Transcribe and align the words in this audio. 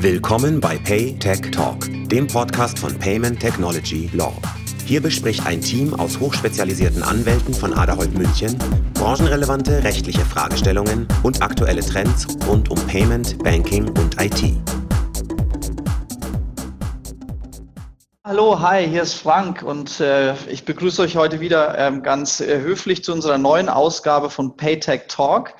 Willkommen 0.00 0.60
bei 0.60 0.78
Pay 0.78 1.18
Tech 1.18 1.50
Talk, 1.50 1.78
dem 2.08 2.26
Podcast 2.26 2.78
von 2.78 2.98
Payment 2.98 3.40
Technology 3.40 4.10
Law. 4.12 4.32
Hier 4.84 5.02
bespricht 5.02 5.46
ein 5.46 5.60
Team 5.60 5.94
aus 5.94 6.18
hochspezialisierten 6.20 7.02
Anwälten 7.02 7.52
von 7.52 7.74
Aderholt 7.74 8.16
München 8.16 8.56
branchenrelevante 8.94 9.84
rechtliche 9.84 10.24
Fragestellungen 10.24 11.06
und 11.22 11.40
aktuelle 11.40 11.82
Trends 11.82 12.26
rund 12.48 12.68
um 12.70 12.76
Payment, 12.88 13.38
Banking 13.44 13.88
und 13.88 14.20
IT. 14.20 14.56
Hallo, 18.24 18.60
hi, 18.60 18.86
hier 18.86 19.02
ist 19.02 19.14
Frank 19.14 19.62
und 19.62 20.00
äh, 20.00 20.34
ich 20.50 20.64
begrüße 20.64 21.00
euch 21.00 21.16
heute 21.16 21.40
wieder 21.40 21.78
ähm, 21.78 22.02
ganz 22.02 22.40
äh, 22.40 22.60
höflich 22.60 23.04
zu 23.04 23.12
unserer 23.12 23.38
neuen 23.38 23.68
Ausgabe 23.68 24.28
von 24.28 24.56
Paytech 24.56 25.02
Talk. 25.08 25.54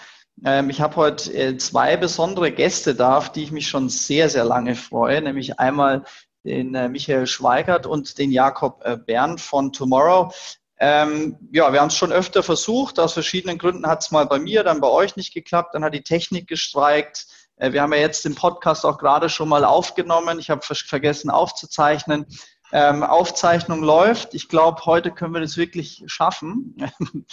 Ähm, 0.45 0.71
ich 0.71 0.81
habe 0.81 0.97
heute 0.97 1.33
äh, 1.33 1.57
zwei 1.57 1.97
besondere 1.97 2.53
Gäste 2.53 2.95
da, 2.95 3.19
auf 3.19 3.33
die 3.33 3.43
ich 3.43 3.53
mich 3.53 3.69
schon 3.69 3.89
sehr, 3.89 4.29
sehr 4.29 4.45
lange 4.45 4.75
freue, 4.75 5.21
nämlich 5.23 5.59
einmal 5.59 6.05
den 6.45 6.75
äh, 6.75 6.89
Michael 6.89 7.27
Schweigert 7.27 7.87
und 7.87 8.19
den 8.19 8.31
Jakob 8.31 8.83
äh, 8.85 8.97
Bern 8.97 9.39
von 9.39 9.73
Tomorrow. 9.73 10.33
Ähm, 10.81 11.37
ja, 11.53 11.73
wir 11.73 11.81
haben 11.81 11.89
es 11.89 11.97
schon 11.97 12.13
öfter 12.13 12.43
versucht. 12.43 13.01
Aus 13.01 13.13
verschiedenen 13.13 13.59
Gründen 13.59 13.87
hat 13.87 14.03
es 14.03 14.13
mal 14.13 14.27
bei 14.27 14.39
mir, 14.39 14.63
dann 14.63 14.81
bei 14.81 14.89
euch 14.89 15.17
nicht 15.17 15.35
geklappt. 15.35 15.75
Dann 15.75 15.83
hat 15.83 15.95
die 15.95 16.03
Technik 16.03 16.47
gestreikt. 16.47 17.27
Wir 17.61 17.83
haben 17.83 17.93
ja 17.93 17.99
jetzt 17.99 18.25
den 18.25 18.37
Podcast 18.37 18.87
auch 18.87 18.99
gerade 18.99 19.29
schon 19.29 19.49
mal 19.49 19.65
aufgenommen. 19.65 20.39
Ich 20.39 20.51
habe 20.51 20.61
vergessen 20.63 21.29
aufzuzeichnen. 21.29 22.27
Ähm, 22.71 23.03
Aufzeichnung 23.03 23.83
läuft. 23.83 24.35
Ich 24.35 24.49
glaube, 24.49 24.85
heute 24.85 25.11
können 25.11 25.35
wir 25.35 25.41
das 25.41 25.57
wirklich 25.57 26.05
schaffen. 26.07 26.77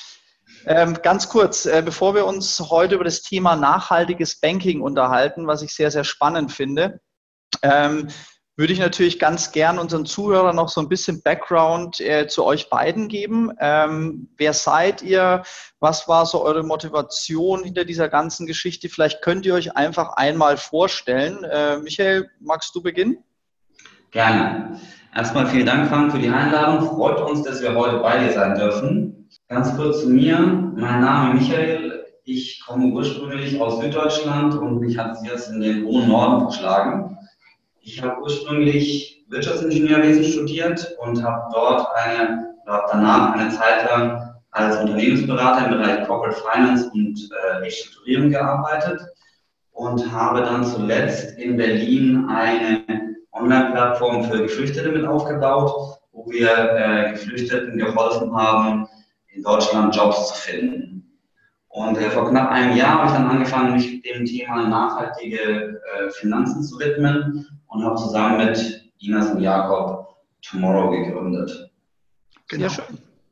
ähm, 0.66 0.98
ganz 1.02 1.30
kurz, 1.30 1.66
äh, 1.66 1.82
bevor 1.84 2.16
wir 2.16 2.26
uns 2.26 2.60
heute 2.60 2.96
über 2.96 3.04
das 3.04 3.22
Thema 3.22 3.56
nachhaltiges 3.56 4.40
Banking 4.40 4.82
unterhalten, 4.82 5.48
was 5.48 5.62
ich 5.62 5.74
sehr, 5.74 5.92
sehr 5.92 6.04
spannend 6.04 6.52
finde, 6.52 7.00
ähm, 7.62 8.08
würde 8.58 8.72
ich 8.72 8.80
natürlich 8.80 9.20
ganz 9.20 9.52
gern 9.52 9.78
unseren 9.80 10.06
Zuhörern 10.06 10.56
noch 10.56 10.70
so 10.70 10.80
ein 10.80 10.88
bisschen 10.88 11.22
Background 11.22 12.00
äh, 12.00 12.28
zu 12.28 12.46
euch 12.46 12.70
beiden 12.70 13.10
geben. 13.10 13.52
Ähm, 13.60 14.30
wer 14.38 14.54
seid 14.54 15.02
ihr? 15.02 15.44
Was 15.80 16.08
war 16.08 16.26
so 16.26 16.42
eure 16.42 16.64
Motivation 16.64 17.64
hinter 17.64 17.84
dieser 17.84 18.08
ganzen 18.08 18.48
Geschichte? 18.48 18.88
Vielleicht 18.88 19.22
könnt 19.22 19.46
ihr 19.46 19.56
euch 19.56 19.76
einfach 19.76 20.14
einmal 20.14 20.56
vorstellen. 20.56 21.44
Äh, 21.44 21.80
Michael, 21.80 22.30
magst 22.40 22.74
du 22.74 22.82
beginnen? 22.82 23.18
Gerne. 24.12 24.80
Erstmal 25.14 25.48
vielen 25.48 25.66
Dank, 25.66 25.90
Frank, 25.90 26.14
für 26.14 26.20
die 26.20 26.30
Einladung. 26.30 26.88
Freut 26.88 27.20
uns, 27.20 27.44
dass 27.44 27.62
wir 27.62 27.76
heute 27.76 27.98
bei 27.98 28.20
dir 28.20 28.32
sein 28.32 28.56
dürfen. 28.56 29.25
Ganz 29.48 29.76
kurz 29.78 30.02
zu 30.02 30.10
mir. 30.10 30.40
Mein 30.40 31.02
Name 31.02 31.36
ist 31.36 31.50
Michael. 31.50 32.04
Ich 32.24 32.64
komme 32.66 32.88
ursprünglich 32.88 33.62
aus 33.62 33.80
Süddeutschland 33.80 34.56
und 34.56 34.80
mich 34.80 34.98
hat 34.98 35.12
es 35.12 35.24
jetzt 35.24 35.52
in 35.52 35.62
den 35.62 35.86
hohen 35.86 36.08
Norden 36.08 36.42
verschlagen. 36.42 37.16
Ich 37.80 38.02
habe 38.02 38.20
ursprünglich 38.24 39.24
Wirtschaftsingenieurwesen 39.30 40.24
studiert 40.24 40.98
und 41.00 41.24
habe 41.24 41.44
dort 41.54 41.88
eine, 41.96 42.56
habe 42.66 42.88
danach 42.92 43.34
eine 43.34 43.52
Zeit 43.52 43.88
lang 43.88 44.34
als 44.50 44.78
Unternehmensberater 44.78 45.68
im 45.68 45.78
Bereich 45.78 46.08
Corporate 46.08 46.42
Finance 46.42 46.90
und 46.92 47.30
äh, 47.32 47.58
Restrukturierung 47.58 48.32
gearbeitet 48.32 49.00
und 49.74 50.12
habe 50.12 50.42
dann 50.42 50.64
zuletzt 50.64 51.38
in 51.38 51.56
Berlin 51.56 52.28
eine 52.30 52.84
Online-Plattform 53.32 54.24
für 54.24 54.42
Geflüchtete 54.42 54.90
mit 54.90 55.06
aufgebaut, 55.06 56.00
wo 56.14 56.32
wir 56.32 56.50
äh, 56.50 57.12
Geflüchteten 57.12 57.78
geholfen 57.78 58.36
haben, 58.36 58.88
in 59.36 59.44
Deutschland 59.44 59.96
Jobs 59.96 60.30
zu 60.30 60.36
finden. 60.36 61.20
Und 61.68 61.98
äh, 61.98 62.10
vor 62.10 62.30
knapp 62.30 62.52
einem 62.52 62.78
Jahr 62.78 63.00
habe 63.00 63.08
ich 63.08 63.14
dann 63.14 63.30
angefangen, 63.30 63.74
mich 63.74 64.02
dem 64.02 64.26
Thema 64.26 64.68
nachhaltige 64.68 65.82
äh, 65.82 66.10
Finanzen 66.12 66.64
zu 66.64 66.80
widmen 66.80 67.46
und 67.68 67.84
habe 67.84 67.96
zusammen 67.96 68.38
mit 68.38 68.94
Inas 69.00 69.32
und 69.32 69.42
Jakob 69.42 70.16
Tomorrow 70.42 70.90
gegründet. 70.92 71.70
Genau. 72.48 72.70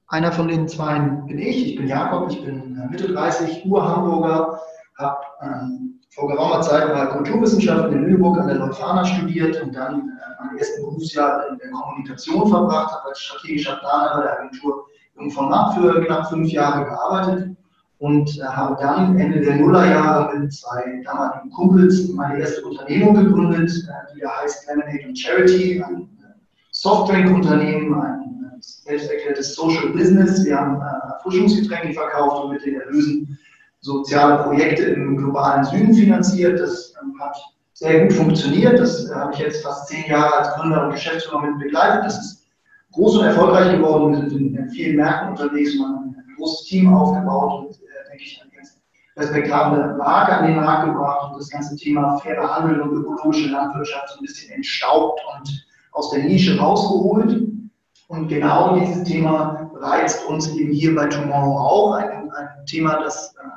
Einer 0.08 0.32
von 0.32 0.48
den 0.48 0.68
zwei 0.68 1.00
bin 1.00 1.40
ich. 1.40 1.70
Ich 1.70 1.76
bin 1.78 1.88
Jakob, 1.88 2.30
ich 2.30 2.44
bin 2.44 2.78
äh, 2.78 2.88
Mitte 2.90 3.14
30, 3.14 3.66
Ur-Hamburger, 3.66 4.60
habe 4.98 5.18
ähm, 5.42 6.02
vor 6.10 6.28
geraumer 6.28 6.62
Zeit 6.62 6.94
mal 6.94 7.08
Kulturwissenschaften 7.08 7.94
in 7.94 8.04
Lüneburg 8.04 8.40
an 8.40 8.48
der 8.48 8.58
Leuphana 8.58 9.06
studiert 9.06 9.60
und 9.62 9.74
dann 9.74 10.02
äh, 10.02 10.44
mein 10.44 10.58
erstes 10.58 10.82
Berufsjahr 10.82 11.48
in 11.48 11.58
der 11.58 11.72
Kommunikation 11.72 12.50
verbracht, 12.50 12.94
habe 12.94 13.10
als 13.10 13.20
strategischer 13.22 13.78
Planer 13.78 14.18
bei 14.18 14.24
der 14.24 14.40
Agentur 14.40 14.86
Von 15.16 15.50
Matt 15.50 15.76
für 15.76 16.04
knapp 16.06 16.30
fünf 16.30 16.50
Jahre 16.50 16.86
gearbeitet 16.86 17.56
und 18.00 18.38
äh, 18.38 18.44
habe 18.44 18.76
dann 18.82 19.18
Ende 19.18 19.40
der 19.40 19.56
Nullerjahre 19.56 20.38
mit 20.38 20.54
zwei 20.54 21.02
damaligen 21.06 21.50
Kumpels 21.52 22.10
meine 22.10 22.40
erste 22.40 22.66
Unternehmung 22.66 23.14
gegründet, 23.16 23.72
äh, 23.72 24.14
die 24.14 24.22
da 24.22 24.42
heißt 24.42 24.68
Lemonade 24.68 25.06
and 25.06 25.18
Charity, 25.18 25.82
ein 25.82 26.02
äh, 26.02 26.34
Softdrink-Unternehmen, 26.72 27.94
ein 27.94 28.52
äh, 28.52 28.60
selbsterklärtes 28.60 29.56
Social 29.56 29.90
Business. 29.90 30.44
Wir 30.44 30.60
haben 30.60 30.82
Erfrischungsgetränke 30.82 31.94
verkauft 31.94 32.44
und 32.44 32.54
mit 32.54 32.66
den 32.66 32.82
Erlösen 32.82 33.40
soziale 33.84 34.44
Projekte 34.44 34.84
im 34.84 35.18
globalen 35.18 35.64
Süden 35.66 35.94
finanziert. 35.94 36.60
Das 36.60 36.94
ähm, 37.02 37.14
hat 37.20 37.38
sehr 37.74 38.06
gut 38.06 38.14
funktioniert. 38.14 38.80
Das 38.80 39.10
habe 39.14 39.34
ich 39.34 39.40
jetzt 39.40 39.64
fast 39.64 39.88
zehn 39.88 40.06
Jahre 40.10 40.40
als 40.40 40.54
Gründer 40.56 40.86
und 40.86 40.92
Geschäftsführer 40.92 41.42
mit 41.42 41.60
begleitet. 41.60 42.06
Das 42.06 42.20
ist 42.20 42.33
groß 42.94 43.18
und 43.18 43.26
erfolgreich 43.26 43.76
geworden. 43.76 44.12
Wir 44.12 44.30
sind 44.30 44.56
in 44.56 44.70
vielen 44.70 44.98
Märkten 44.98 45.30
unterwegs 45.30 45.76
und 45.76 45.86
haben 45.86 46.16
ein 46.18 46.36
großes 46.38 46.68
Team 46.68 46.94
aufgebaut 46.94 47.66
und, 47.66 47.76
äh, 47.76 48.10
denke 48.10 48.24
ich, 48.24 48.42
eine 48.42 48.52
ganz 48.52 48.80
respektable 49.18 49.96
Marke 49.98 50.38
an 50.38 50.48
den 50.48 50.56
Markt 50.56 50.86
gebracht 50.86 51.32
und 51.32 51.40
das 51.40 51.50
ganze 51.50 51.76
Thema 51.76 52.18
faire 52.20 52.56
Handel 52.56 52.82
und 52.82 52.94
ökologische 52.94 53.50
Landwirtschaft 53.50 54.10
so 54.10 54.20
ein 54.20 54.22
bisschen 54.22 54.52
entstaubt 54.54 55.22
und 55.36 55.66
aus 55.92 56.12
der 56.12 56.24
Nische 56.24 56.58
rausgeholt. 56.60 57.42
Und 58.08 58.28
genau 58.28 58.78
dieses 58.78 59.04
Thema 59.04 59.72
reizt 59.76 60.28
uns 60.28 60.50
eben 60.56 60.72
hier 60.72 60.96
bei 60.96 61.08
Tomorrow 61.08 61.58
auch. 61.58 61.94
Ein, 61.94 62.32
ein 62.32 62.66
Thema, 62.68 63.00
das 63.04 63.36
äh, 63.36 63.48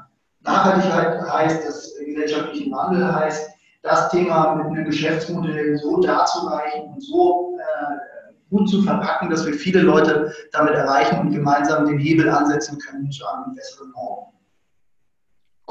Nachhaltigkeit 0.42 1.20
heißt, 1.30 1.66
das 1.66 1.94
gesellschaftlichen 2.04 2.72
Wandel 2.72 3.14
heißt, 3.14 3.50
das 3.82 4.08
Thema 4.10 4.54
mit 4.54 4.66
einem 4.66 4.84
Geschäftsmodell 4.84 5.76
so 5.78 6.00
darzureichen 6.00 6.88
und 6.94 7.02
so 7.02 7.56
äh, 7.58 8.15
gut 8.50 8.68
zu 8.68 8.82
verpacken, 8.82 9.30
dass 9.30 9.44
wir 9.44 9.54
viele 9.54 9.80
Leute 9.80 10.32
damit 10.52 10.74
erreichen 10.74 11.18
und 11.18 11.32
gemeinsam 11.32 11.86
den 11.86 11.98
Hebel 11.98 12.28
ansetzen 12.28 12.78
können 12.78 13.10
zu 13.10 13.26
einem 13.26 13.54
besseren 13.54 13.90
Morgen. 13.92 14.32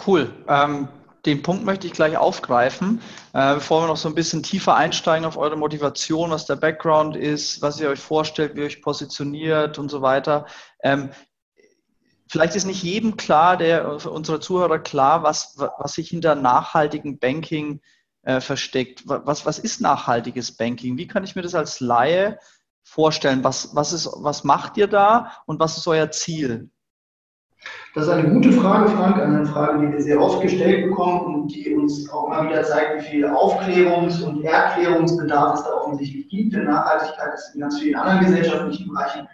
Cool. 0.06 0.30
Ähm, 0.48 0.90
den 1.26 1.42
Punkt 1.42 1.66
möchte 1.66 1.88
ich 1.88 1.94
gleich 1.94 2.18
aufgreifen, 2.18 3.02
äh, 3.34 3.56
bevor 3.56 3.84
wir 3.84 3.88
noch 3.88 3.98
so 3.98 4.08
ein 4.08 4.16
bisschen 4.16 4.44
tiefer 4.44 4.76
einsteigen 4.76 5.26
auf 5.26 5.38
eure 5.38 5.58
Motivation, 5.58 6.30
was 6.30 6.46
der 6.46 6.56
Background 6.56 7.16
ist, 7.16 7.62
was 7.62 7.80
ihr 7.80 7.90
euch 7.90 8.00
vorstellt, 8.00 8.56
wie 8.56 8.60
ihr 8.60 8.66
euch 8.66 8.82
positioniert 8.82 9.80
und 9.80 9.90
so 9.90 10.02
weiter. 10.02 10.46
Ähm, 10.84 11.10
vielleicht 12.28 12.56
ist 12.56 12.66
nicht 12.66 12.84
jedem 12.84 13.18
klar, 13.18 13.58
der 13.58 14.00
für 14.00 14.12
unsere 14.12 14.40
Zuhörer 14.40 14.80
klar, 14.80 15.24
was, 15.24 15.56
was 15.58 15.94
sich 15.94 16.10
hinter 16.10 16.36
nachhaltigem 16.36 17.18
Banking 17.18 17.82
äh, 18.24 18.40
versteckt. 18.42 19.04
Was, 19.06 19.46
was 19.46 19.58
ist 19.58 19.82
nachhaltiges 19.82 20.52
Banking? 20.56 20.98
Wie 20.98 21.08
kann 21.08 21.24
ich 21.24 21.36
mir 21.36 21.42
das 21.42 21.56
als 21.56 21.80
Laie 21.80 22.38
vorstellen? 22.86 23.44
Was, 23.44 23.76
was, 23.76 23.92
ist, 23.92 24.10
was 24.18 24.46
macht 24.46 24.78
ihr 24.78 24.88
da 24.88 25.32
und 25.46 25.60
was 25.60 25.78
ist 25.78 25.88
euer 25.88 26.10
Ziel? 26.12 26.70
Das 27.96 28.06
ist 28.06 28.10
eine 28.12 28.30
gute 28.30 28.52
Frage, 28.52 28.90
Frank, 28.90 29.18
eine 29.18 29.46
Frage, 29.46 29.80
die 29.80 29.92
wir 29.92 30.02
sehr 30.02 30.22
oft 30.22 30.42
gestellt 30.42 30.88
bekommen 30.88 31.22
und 31.22 31.48
die 31.48 31.74
uns 31.74 32.08
auch 32.12 32.28
immer 32.28 32.48
wieder 32.48 32.64
zeigt, 32.64 33.02
wie 33.02 33.08
viel 33.08 33.26
Aufklärungs- 33.26 34.22
und 34.24 34.44
Erklärungsbedarf 34.44 35.56
es 35.56 35.64
da 35.64 35.72
offensichtlich 35.72 36.30
gibt. 36.30 36.54
Denn 36.54 36.66
Nachhaltigkeit 36.66 37.34
ist 37.34 37.56
in 37.56 37.62
ganz 37.62 37.80
vielen 37.80 37.96
anderen 37.96 38.26
gesellschaftlichen 38.26 38.88
Bereichen 38.90 39.28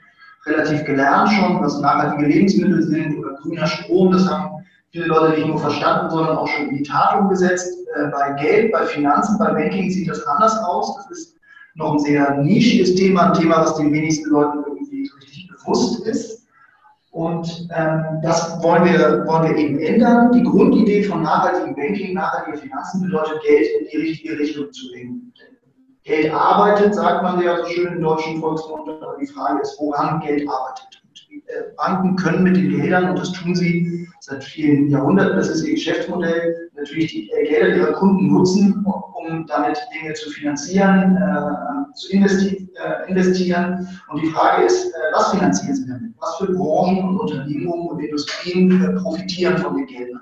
relativ 0.45 0.85
gelernt 0.85 1.29
schon, 1.29 1.61
was 1.61 1.79
nachhaltige 1.81 2.31
Lebensmittel 2.31 2.81
sind 2.83 3.19
oder 3.19 3.33
grüner 3.41 3.67
Strom. 3.67 4.11
Das 4.11 4.29
haben 4.29 4.63
viele 4.91 5.05
Leute 5.05 5.37
nicht 5.37 5.47
nur 5.47 5.59
verstanden, 5.59 6.09
sondern 6.09 6.37
auch 6.37 6.47
schon 6.47 6.69
in 6.69 6.77
die 6.77 6.83
Tat 6.83 7.19
umgesetzt. 7.19 7.75
Äh, 7.95 8.07
bei 8.11 8.33
Geld, 8.41 8.71
bei 8.71 8.85
Finanzen, 8.85 9.37
bei 9.37 9.51
Banking 9.51 9.89
sieht 9.91 10.09
das 10.09 10.25
anders 10.25 10.57
aus. 10.59 10.95
Das 10.95 11.11
ist 11.11 11.35
noch 11.75 11.93
ein 11.93 11.99
sehr 11.99 12.37
nischiges 12.37 12.95
Thema, 12.95 13.31
ein 13.31 13.39
Thema, 13.39 13.61
was 13.61 13.77
den 13.77 13.93
wenigsten 13.93 14.29
Leuten 14.29 14.59
irgendwie 14.67 15.09
richtig 15.19 15.49
bewusst 15.49 16.05
ist. 16.05 16.47
Und 17.11 17.67
ähm, 17.75 18.03
das 18.23 18.61
wollen 18.63 18.85
wir, 18.85 19.25
wollen 19.27 19.49
wir 19.49 19.57
eben 19.57 19.79
ändern. 19.79 20.31
Die 20.31 20.43
Grundidee 20.43 21.03
von 21.03 21.23
nachhaltigem 21.23 21.75
Banking, 21.75 22.13
nachhaltige 22.13 22.57
Finanzen 22.57 23.01
bedeutet, 23.01 23.41
Geld 23.43 23.67
in 23.79 23.87
die 23.91 23.97
richtige 23.97 24.39
Richtung 24.39 24.71
zu 24.71 24.91
lenken. 24.93 25.33
Geld 26.03 26.33
arbeitet, 26.33 26.95
sagt 26.95 27.21
man 27.21 27.41
ja 27.43 27.57
so 27.57 27.65
schön 27.65 27.93
im 27.93 28.01
deutschen 28.01 28.39
Volksmund, 28.39 28.89
aber 28.89 29.17
die 29.19 29.27
Frage 29.27 29.61
ist, 29.61 29.77
woran 29.79 30.19
Geld 30.21 30.47
arbeitet. 30.49 31.01
Und 31.03 31.49
äh, 31.49 31.75
Banken 31.77 32.15
können 32.15 32.43
mit 32.43 32.55
den 32.55 32.69
Geldern, 32.69 33.09
und 33.09 33.19
das 33.19 33.31
tun 33.33 33.53
sie 33.55 34.07
seit 34.19 34.43
vielen 34.43 34.89
Jahrhunderten, 34.89 35.37
das 35.37 35.49
ist 35.49 35.63
ihr 35.63 35.73
Geschäftsmodell, 35.73 36.69
natürlich 36.75 37.11
die 37.11 37.29
äh, 37.31 37.47
Gelder 37.47 37.75
ihrer 37.75 37.93
Kunden 37.93 38.33
nutzen, 38.33 38.85
um 39.27 39.45
damit 39.47 39.77
Dinge 39.93 40.13
zu 40.13 40.29
finanzieren, 40.29 41.17
äh, 41.17 41.93
zu 41.95 42.11
investi 42.11 42.69
äh, 42.75 43.09
investieren. 43.09 43.87
Und 44.09 44.21
die 44.21 44.29
Frage 44.29 44.65
ist, 44.65 44.87
äh, 44.87 44.97
was 45.13 45.31
finanzieren 45.31 45.75
sie 45.75 45.87
damit? 45.87 46.13
Was 46.19 46.37
für 46.37 46.51
Branchen 46.51 47.09
und 47.09 47.19
Unternehmungen 47.19 47.89
und 47.89 47.99
Industrien 47.99 48.81
äh, 48.83 48.99
profitieren 48.99 49.57
von 49.57 49.75
den 49.75 49.85
Geldern? 49.87 50.21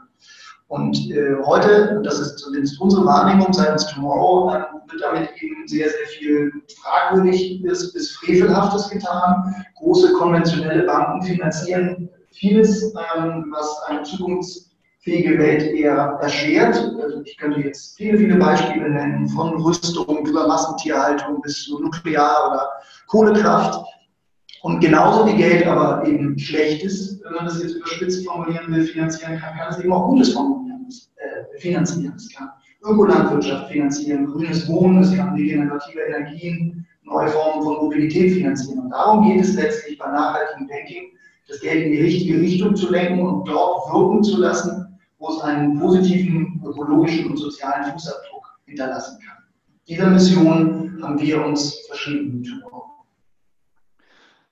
Und 0.68 1.10
äh, 1.10 1.36
heute, 1.46 2.00
das 2.04 2.20
ist 2.20 2.38
zumindest 2.40 2.80
unsere 2.80 3.04
Wahrnehmung 3.06 3.52
seitens 3.52 3.88
Tomorrow, 3.88 4.52
wird 4.52 5.02
damit 5.02 5.30
eben 5.42 5.68
sehr, 5.68 5.90
sehr 5.90 6.08
viel 6.20 6.52
Fragwürdiges 6.82 7.92
bis 7.92 8.12
Frevelhaftes 8.18 8.90
getan. 8.90 9.56
Große 9.78 10.14
konventionelle 10.14 10.84
Banken 10.84 11.24
finanzieren 11.24 12.10
vieles, 12.32 12.94
ähm, 13.18 13.52
was 13.52 13.82
eine 13.88 14.04
zukunftsfähige 15.10 15.38
Welt 15.40 15.64
eher 15.74 16.20
erschwert. 16.22 16.76
Also 17.02 17.22
ich 17.24 17.38
könnte 17.38 17.62
jetzt 17.62 17.98
viele, 17.98 18.18
viele 18.18 18.36
Beispiele 18.36 18.90
nennen, 18.90 19.28
von 19.30 19.62
Rüstung 19.62 20.26
über 20.26 20.48
Massentierhaltung 20.48 21.42
bis 21.42 21.66
zu 21.66 21.80
Nuklear- 21.80 22.52
oder 22.52 22.70
Kohlekraft. 23.08 23.84
Und 24.62 24.82
genauso 24.82 25.26
wie 25.26 25.38
Geld 25.38 25.66
aber 25.66 26.06
eben 26.06 26.38
Schlechtes, 26.38 27.22
wenn 27.24 27.34
man 27.34 27.46
das 27.46 27.62
jetzt 27.62 27.76
überspitzt 27.76 28.26
formulieren 28.28 28.74
will, 28.74 28.84
finanzieren 28.84 29.40
kann, 29.40 29.58
kann 29.58 29.70
es 29.70 29.80
eben 29.80 29.94
auch 29.94 30.10
Gutes 30.10 30.34
formulieren, 30.34 30.86
äh, 31.16 31.60
finanzieren. 31.60 32.14
Es 32.18 32.30
kann 32.34 32.50
Ökolandwirtschaft 32.84 33.72
finanzieren, 33.72 34.26
grünes 34.26 34.68
Wohnen, 34.68 35.02
es 35.02 35.16
kann 35.16 35.34
regenerative 35.34 36.00
Energien, 36.02 36.86
neue 37.04 37.30
Formen 37.30 37.64
von 37.64 37.76
Mobilität 37.86 38.34
finanzieren. 38.34 38.80
Und 38.80 38.90
darum 38.90 39.26
geht 39.26 39.42
es 39.42 39.54
letztlich 39.56 39.98
bei 39.98 40.08
nachhaltigem 40.08 40.68
Banking, 40.68 41.04
das 41.48 41.62
Geld 41.62 41.86
in 41.86 41.92
die 41.94 42.02
richtige 42.02 42.40
Richtung 42.40 42.76
zu 42.76 42.92
lenken 42.92 43.26
und 43.26 43.48
dort 43.48 43.92
wirken 43.92 44.24
zu 44.24 44.40
lassen, 44.40 44.79
wo 45.20 45.30
es 45.30 45.42
einen 45.42 45.78
positiven 45.78 46.64
ökologischen 46.66 47.30
und 47.30 47.38
sozialen 47.38 47.92
Fußabdruck 47.92 48.60
hinterlassen 48.66 49.20
kann. 49.20 49.44
Dieser 49.88 50.10
Mission 50.10 51.00
haben 51.04 51.20
wir 51.20 51.46
uns 51.46 51.76
verschrieben. 51.88 52.44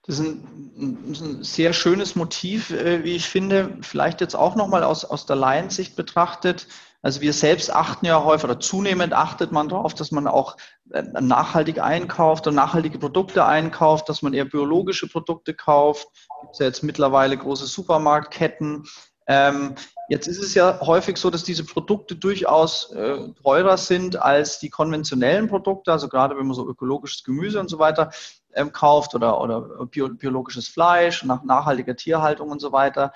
Das 0.05 0.19
ist 0.19 0.25
ein, 0.25 0.71
ein, 0.77 1.43
sehr 1.43 1.73
schönes 1.73 2.15
Motiv, 2.15 2.71
äh, 2.71 3.03
wie 3.03 3.15
ich 3.15 3.27
finde. 3.27 3.77
Vielleicht 3.81 4.21
jetzt 4.21 4.35
auch 4.35 4.55
nochmal 4.55 4.83
aus, 4.83 5.03
aus 5.03 5.25
der 5.25 5.35
Laiensicht 5.35 5.97
betrachtet. 5.97 6.67
Also 7.01 7.21
wir 7.21 7.33
selbst 7.33 7.73
achten 7.73 8.05
ja 8.05 8.23
häufig 8.23 8.45
oder 8.45 8.59
zunehmend 8.59 9.13
achtet 9.13 9.51
man 9.51 9.67
darauf, 9.69 9.93
dass 9.93 10.11
man 10.11 10.27
auch 10.27 10.57
äh, 10.91 11.03
nachhaltig 11.03 11.79
einkauft 11.79 12.47
und 12.47 12.55
nachhaltige 12.55 12.97
Produkte 12.97 13.45
einkauft, 13.45 14.07
dass 14.07 14.21
man 14.21 14.33
eher 14.33 14.45
biologische 14.45 15.07
Produkte 15.07 15.53
kauft. 15.53 16.07
Gibt 16.41 16.53
es 16.53 16.59
ja 16.59 16.65
jetzt 16.67 16.83
mittlerweile 16.83 17.37
große 17.37 17.67
Supermarktketten. 17.67 18.85
Ähm, 19.27 19.75
jetzt 20.09 20.27
ist 20.27 20.41
es 20.41 20.53
ja 20.53 20.79
häufig 20.81 21.17
so, 21.17 21.29
dass 21.29 21.43
diese 21.43 21.65
Produkte 21.65 22.15
durchaus 22.15 22.91
äh, 22.91 23.29
teurer 23.43 23.77
sind 23.77 24.21
als 24.21 24.59
die 24.59 24.69
konventionellen 24.69 25.47
Produkte. 25.47 25.91
Also 25.91 26.07
gerade 26.07 26.37
wenn 26.37 26.47
man 26.47 26.55
so 26.55 26.67
ökologisches 26.67 27.23
Gemüse 27.23 27.59
und 27.59 27.69
so 27.69 27.79
weiter 27.79 28.11
ähm, 28.53 28.71
kauft 28.71 29.15
oder, 29.15 29.41
oder 29.41 29.85
bio, 29.85 30.09
biologisches 30.09 30.67
Fleisch 30.67 31.23
nach 31.23 31.43
nachhaltiger 31.43 31.95
Tierhaltung 31.95 32.49
und 32.49 32.59
so 32.59 32.71
weiter. 32.71 33.13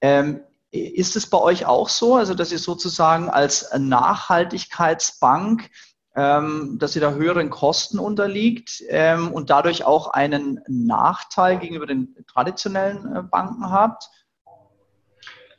Ähm, 0.00 0.40
ist 0.72 1.16
es 1.16 1.28
bei 1.28 1.38
euch 1.38 1.66
auch 1.66 1.88
so, 1.88 2.16
also 2.16 2.34
dass 2.34 2.50
ihr 2.50 2.58
sozusagen 2.58 3.28
als 3.28 3.70
Nachhaltigkeitsbank, 3.76 5.70
ähm, 6.14 6.78
dass 6.78 6.96
ihr 6.96 7.02
da 7.02 7.12
höheren 7.12 7.50
Kosten 7.50 7.98
unterliegt 7.98 8.82
ähm, 8.88 9.32
und 9.32 9.50
dadurch 9.50 9.84
auch 9.84 10.08
einen 10.08 10.60
Nachteil 10.68 11.58
gegenüber 11.58 11.86
den 11.86 12.16
traditionellen 12.26 13.14
äh, 13.14 13.22
Banken 13.22 13.70
habt? 13.70 14.08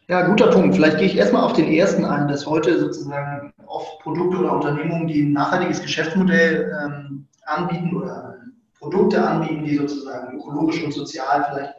Ja, 0.10 0.28
guter 0.28 0.48
Punkt. 0.48 0.76
Vielleicht 0.76 0.98
gehe 0.98 1.08
ich 1.08 1.16
erstmal 1.16 1.44
auf 1.44 1.54
den 1.54 1.72
ersten 1.72 2.04
ein, 2.04 2.28
dass 2.28 2.46
heute 2.46 2.78
sozusagen 2.78 3.54
oft 3.68 4.00
Produkte 4.00 4.38
oder 4.38 4.54
Unternehmungen, 4.54 5.08
die 5.08 5.24
ein 5.24 5.32
nachhaltiges 5.32 5.82
Geschäftsmodell 5.82 6.70
ähm, 6.84 7.26
anbieten 7.46 7.96
oder 7.96 8.36
Produkte 8.80 9.26
anbieten, 9.26 9.64
die 9.64 9.78
sozusagen 9.78 10.38
ökologisch 10.38 10.84
und 10.84 10.94
sozial 10.94 11.46
vielleicht 11.50 11.74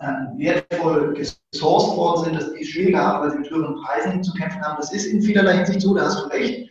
äh, 0.00 0.38
wertvoll 0.38 1.14
gesourced 1.14 1.96
worden 1.96 2.24
sind, 2.24 2.36
dass 2.36 2.52
die 2.52 2.64
schwieriger 2.64 3.00
haben, 3.00 3.24
weil 3.24 3.30
sie 3.30 3.38
mit 3.38 3.50
höheren 3.50 3.76
Preisen 3.82 4.22
zu 4.22 4.34
kämpfen 4.34 4.60
haben. 4.60 4.76
Das 4.76 4.92
ist 4.92 5.06
in 5.06 5.22
vielerlei 5.22 5.56
Hinsicht 5.56 5.80
so, 5.80 5.94
da 5.94 6.04
hast 6.04 6.24
du 6.24 6.28
recht. 6.28 6.68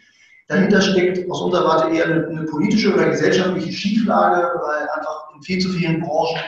Dahinter 0.49 0.81
steckt 0.81 1.31
aus 1.31 1.41
unserer 1.41 1.65
Warte 1.65 1.95
eher 1.95 2.05
eine, 2.05 2.27
eine 2.27 2.43
politische 2.43 2.93
oder 2.93 3.09
gesellschaftliche 3.09 3.71
Schieflage, 3.71 4.59
weil 4.61 4.87
einfach 4.95 5.33
in 5.33 5.41
viel 5.41 5.59
zu 5.59 5.69
vielen 5.69 6.01
Branchen 6.01 6.41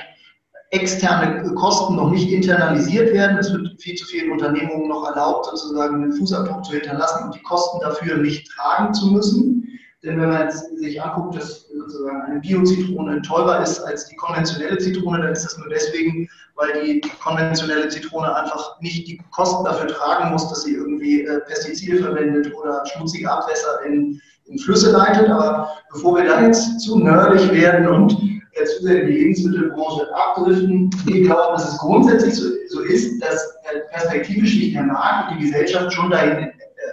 externe 0.74 1.54
Kosten 1.54 1.96
noch 1.96 2.10
nicht 2.10 2.32
internalisiert 2.32 3.14
werden. 3.14 3.38
Es 3.38 3.54
wird 3.54 3.80
viel 3.80 3.96
zu 3.96 4.06
vielen 4.06 4.32
Unternehmungen 4.32 4.90
noch 4.90 5.08
erlaubt, 5.08 5.46
sozusagen 5.46 6.04
einen 6.04 6.14
Fußabdruck 6.14 6.66
zu 6.66 6.74
hinterlassen 6.74 7.26
und 7.26 7.36
die 7.36 7.44
Kosten 7.44 7.80
dafür 7.82 8.18
nicht 8.18 8.50
tragen 8.50 8.94
zu 8.94 9.08
müssen. 9.08 9.80
Denn 10.04 10.20
wenn 10.20 10.30
man 10.30 10.42
jetzt 10.42 10.78
sich 10.80 11.02
anguckt, 11.02 11.36
dass 11.36 11.68
sozusagen 11.70 12.22
eine 12.24 12.40
Bio-Zitrone 12.40 13.22
teurer 13.22 13.62
ist 13.62 13.80
als 13.82 14.08
die 14.08 14.16
konventionelle 14.16 14.78
Zitrone, 14.78 15.22
dann 15.22 15.32
ist 15.32 15.46
das 15.46 15.58
nur 15.58 15.70
deswegen, 15.70 16.28
weil 16.56 16.84
die 16.84 17.02
konventionelle 17.24 17.88
Zitrone 17.88 18.36
einfach 18.36 18.82
nicht 18.82 19.08
die 19.08 19.22
Kosten 19.32 19.64
dafür 19.64 19.88
tragen 19.88 20.32
muss, 20.32 20.50
dass 20.50 20.64
sie 20.64 20.74
irgendwie 20.74 21.22
äh, 21.22 21.40
Pestizide 21.42 22.04
verwendet 22.04 22.52
oder 22.54 22.84
schmutzige 22.88 23.32
Abwässer 23.32 23.86
in, 23.86 24.20
in 24.46 24.58
Flüsse 24.58 24.92
leitet. 24.92 25.30
Aber 25.30 25.70
bevor 25.94 26.18
wir 26.18 26.26
da 26.26 26.42
jetzt 26.42 26.82
zu 26.82 27.00
nerdig 27.00 27.52
werden 27.54 27.88
und 27.88 28.33
jetzt 28.56 28.82
sehr 28.82 29.04
in 29.04 29.08
die 29.08 29.18
Lebensmittelbranche 29.20 30.08
abdriften, 30.16 30.90
wir 31.06 31.24
glauben, 31.24 31.54
dass 31.54 31.74
es 31.74 31.78
grundsätzlich 31.80 32.36
so, 32.36 32.50
so 32.70 32.82
ist, 32.82 33.22
dass 33.22 33.58
perspektivisch 33.92 34.54
sich 34.54 34.74
der 34.74 34.84
Markt 34.84 35.32
und 35.32 35.40
die 35.40 35.46
Gesellschaft 35.46 35.94
schon 35.94 36.12
dahin 36.12 36.46
äh, 36.46 36.52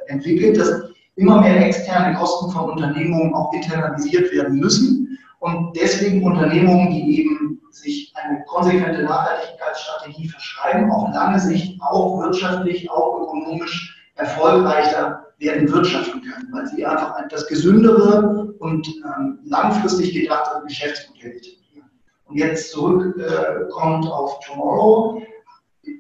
entwickelt, 0.08 0.58
dass 0.58 0.90
immer 1.16 1.40
mehr 1.40 1.66
externe 1.66 2.16
Kosten 2.16 2.50
von 2.50 2.70
Unternehmungen 2.70 3.34
auch 3.34 3.52
internalisiert 3.52 4.32
werden 4.32 4.58
müssen. 4.58 5.18
Und 5.40 5.76
deswegen 5.76 6.22
Unternehmungen, 6.22 6.90
die 6.90 7.20
eben 7.20 7.60
sich 7.70 8.12
eine 8.14 8.44
konsequente 8.44 9.02
Nachhaltigkeitsstrategie 9.02 10.28
verschreiben, 10.28 10.90
auf 10.90 11.14
lange 11.14 11.38
Sicht 11.38 11.80
auch 11.80 12.20
wirtschaftlich, 12.20 12.90
auch 12.90 13.22
ökonomisch 13.22 14.12
erfolgreicher 14.16 15.29
werden 15.40 15.70
wirtschaften 15.72 16.20
können, 16.22 16.48
weil 16.52 16.66
sie 16.68 16.86
einfach 16.86 17.16
das 17.28 17.48
gesündere 17.48 18.54
und 18.58 18.86
ähm, 19.04 19.38
langfristig 19.44 20.12
gedachte 20.12 20.62
Geschäftsmodell 20.66 21.32
etablieren. 21.32 21.90
Und 22.26 22.36
jetzt 22.36 22.70
zurückkommt 22.70 24.04
äh, 24.04 24.08
auf 24.08 24.38
Tomorrow 24.40 25.22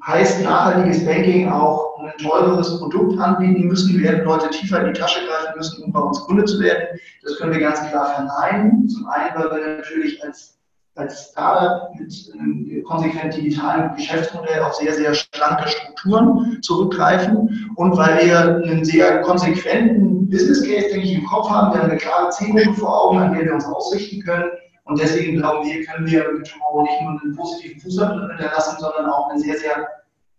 heißt 0.06 0.42
nachhaltiges 0.42 1.04
Banking 1.04 1.48
auch 1.48 1.98
ein 2.00 2.12
teureres 2.18 2.78
Produkt 2.78 3.18
anbieten 3.18 3.66
müssen, 3.66 4.02
werden 4.02 4.24
Leute 4.24 4.50
tiefer 4.50 4.80
in 4.84 4.92
die 4.92 5.00
Tasche 5.00 5.20
greifen 5.26 5.56
müssen, 5.56 5.84
um 5.84 5.92
bei 5.92 6.00
uns 6.00 6.20
Kunde 6.20 6.44
zu 6.44 6.60
werden. 6.60 6.98
Das 7.22 7.36
können 7.36 7.52
wir 7.52 7.60
ganz 7.60 7.80
klar 7.88 8.14
verneinen. 8.14 8.88
Zum 8.88 9.06
einen, 9.06 9.34
weil 9.36 9.50
wir 9.50 9.76
natürlich 9.76 10.22
als, 10.24 10.58
als 11.00 11.30
Startup 11.30 11.94
mit 11.98 12.12
einem 12.32 12.84
konsequent 12.84 13.36
digitalen 13.36 13.94
Geschäftsmodell 13.96 14.62
auf 14.62 14.74
sehr, 14.74 14.94
sehr 14.94 15.14
schlanke 15.14 15.68
Strukturen 15.68 16.58
zurückgreifen 16.62 17.70
und 17.76 17.96
weil 17.96 18.26
wir 18.26 18.62
einen 18.64 18.84
sehr 18.84 19.20
konsequenten 19.22 20.28
Business 20.30 20.62
Case, 20.62 20.88
denke 20.90 21.06
ich, 21.06 21.14
im 21.14 21.26
Kopf 21.26 21.50
haben. 21.50 21.72
Wir 21.72 21.82
haben 21.82 21.90
eine 21.90 21.98
klare 21.98 22.30
Zielgruppe 22.30 22.74
vor 22.74 23.04
Augen, 23.04 23.18
an 23.18 23.34
der 23.34 23.44
wir 23.46 23.54
uns 23.54 23.64
ausrichten 23.64 24.22
können 24.22 24.50
und 24.84 25.00
deswegen 25.00 25.38
glauben 25.38 25.66
wir, 25.66 25.84
können 25.84 26.06
wir 26.06 26.32
mit 26.32 26.50
Tomorrow 26.50 26.82
nicht 26.82 27.00
nur 27.02 27.20
einen 27.22 27.36
positiven 27.36 27.80
Fußabdruck 27.80 28.30
hinterlassen, 28.30 28.76
sondern 28.80 29.06
auch 29.06 29.30
ein 29.30 29.38
sehr, 29.38 29.56
sehr 29.56 29.88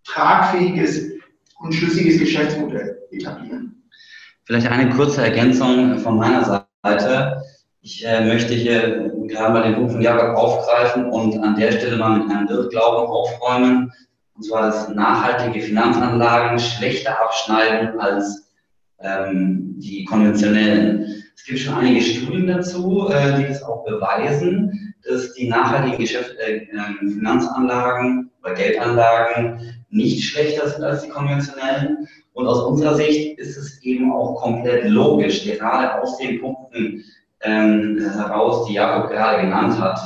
tragfähiges 0.04 1.12
und 1.60 1.74
schlüssiges 1.74 2.20
Geschäftsmodell 2.20 3.02
etablieren. 3.12 3.82
Vielleicht 4.44 4.68
eine 4.68 4.90
kurze 4.90 5.24
Ergänzung 5.24 6.00
von 6.00 6.18
meiner 6.18 6.66
Seite. 6.84 7.42
Ich 7.84 8.06
äh, 8.06 8.24
möchte 8.24 8.54
hier 8.54 9.12
gerade 9.26 9.54
mal 9.54 9.64
den 9.64 9.74
Punkt 9.74 9.94
von 9.94 10.02
Jakob 10.02 10.38
aufgreifen 10.38 11.10
und 11.10 11.40
an 11.40 11.56
der 11.56 11.72
Stelle 11.72 11.98
mal 11.98 12.20
mit 12.20 12.30
einem 12.30 12.48
Irrglauben 12.48 13.08
aufräumen. 13.08 13.92
Und 14.36 14.44
zwar, 14.46 14.68
dass 14.68 14.90
nachhaltige 14.90 15.66
Finanzanlagen 15.66 16.60
schlechter 16.60 17.20
abschneiden 17.20 18.00
als 18.00 18.52
ähm, 19.00 19.74
die 19.80 20.06
konventionellen. 20.06 21.24
Es 21.36 21.44
gibt 21.44 21.58
schon 21.58 21.74
einige 21.74 22.02
Studien 22.02 22.46
dazu, 22.46 23.10
äh, 23.10 23.38
die 23.38 23.48
das 23.48 23.64
auch 23.64 23.84
beweisen, 23.84 24.94
dass 25.04 25.34
die 25.34 25.50
nachhaltigen 25.50 25.98
Geschäft, 25.98 26.36
äh, 26.38 26.68
ähm, 26.72 27.10
Finanzanlagen 27.10 28.30
oder 28.44 28.54
Geldanlagen 28.54 29.84
nicht 29.90 30.24
schlechter 30.24 30.70
sind 30.70 30.84
als 30.84 31.02
die 31.02 31.10
konventionellen. 31.10 32.08
Und 32.34 32.46
aus 32.46 32.62
unserer 32.62 32.94
Sicht 32.94 33.40
ist 33.40 33.58
es 33.58 33.82
eben 33.82 34.14
auch 34.14 34.36
komplett 34.36 34.88
logisch, 34.88 35.44
gerade 35.44 36.00
aus 36.00 36.20
den 36.20 36.40
Punkten 36.40 37.04
ähm, 37.44 38.00
heraus, 38.00 38.68
die 38.68 38.74
Jakob 38.74 39.12
gerade 39.12 39.42
genannt 39.42 39.80
hat, 39.80 40.00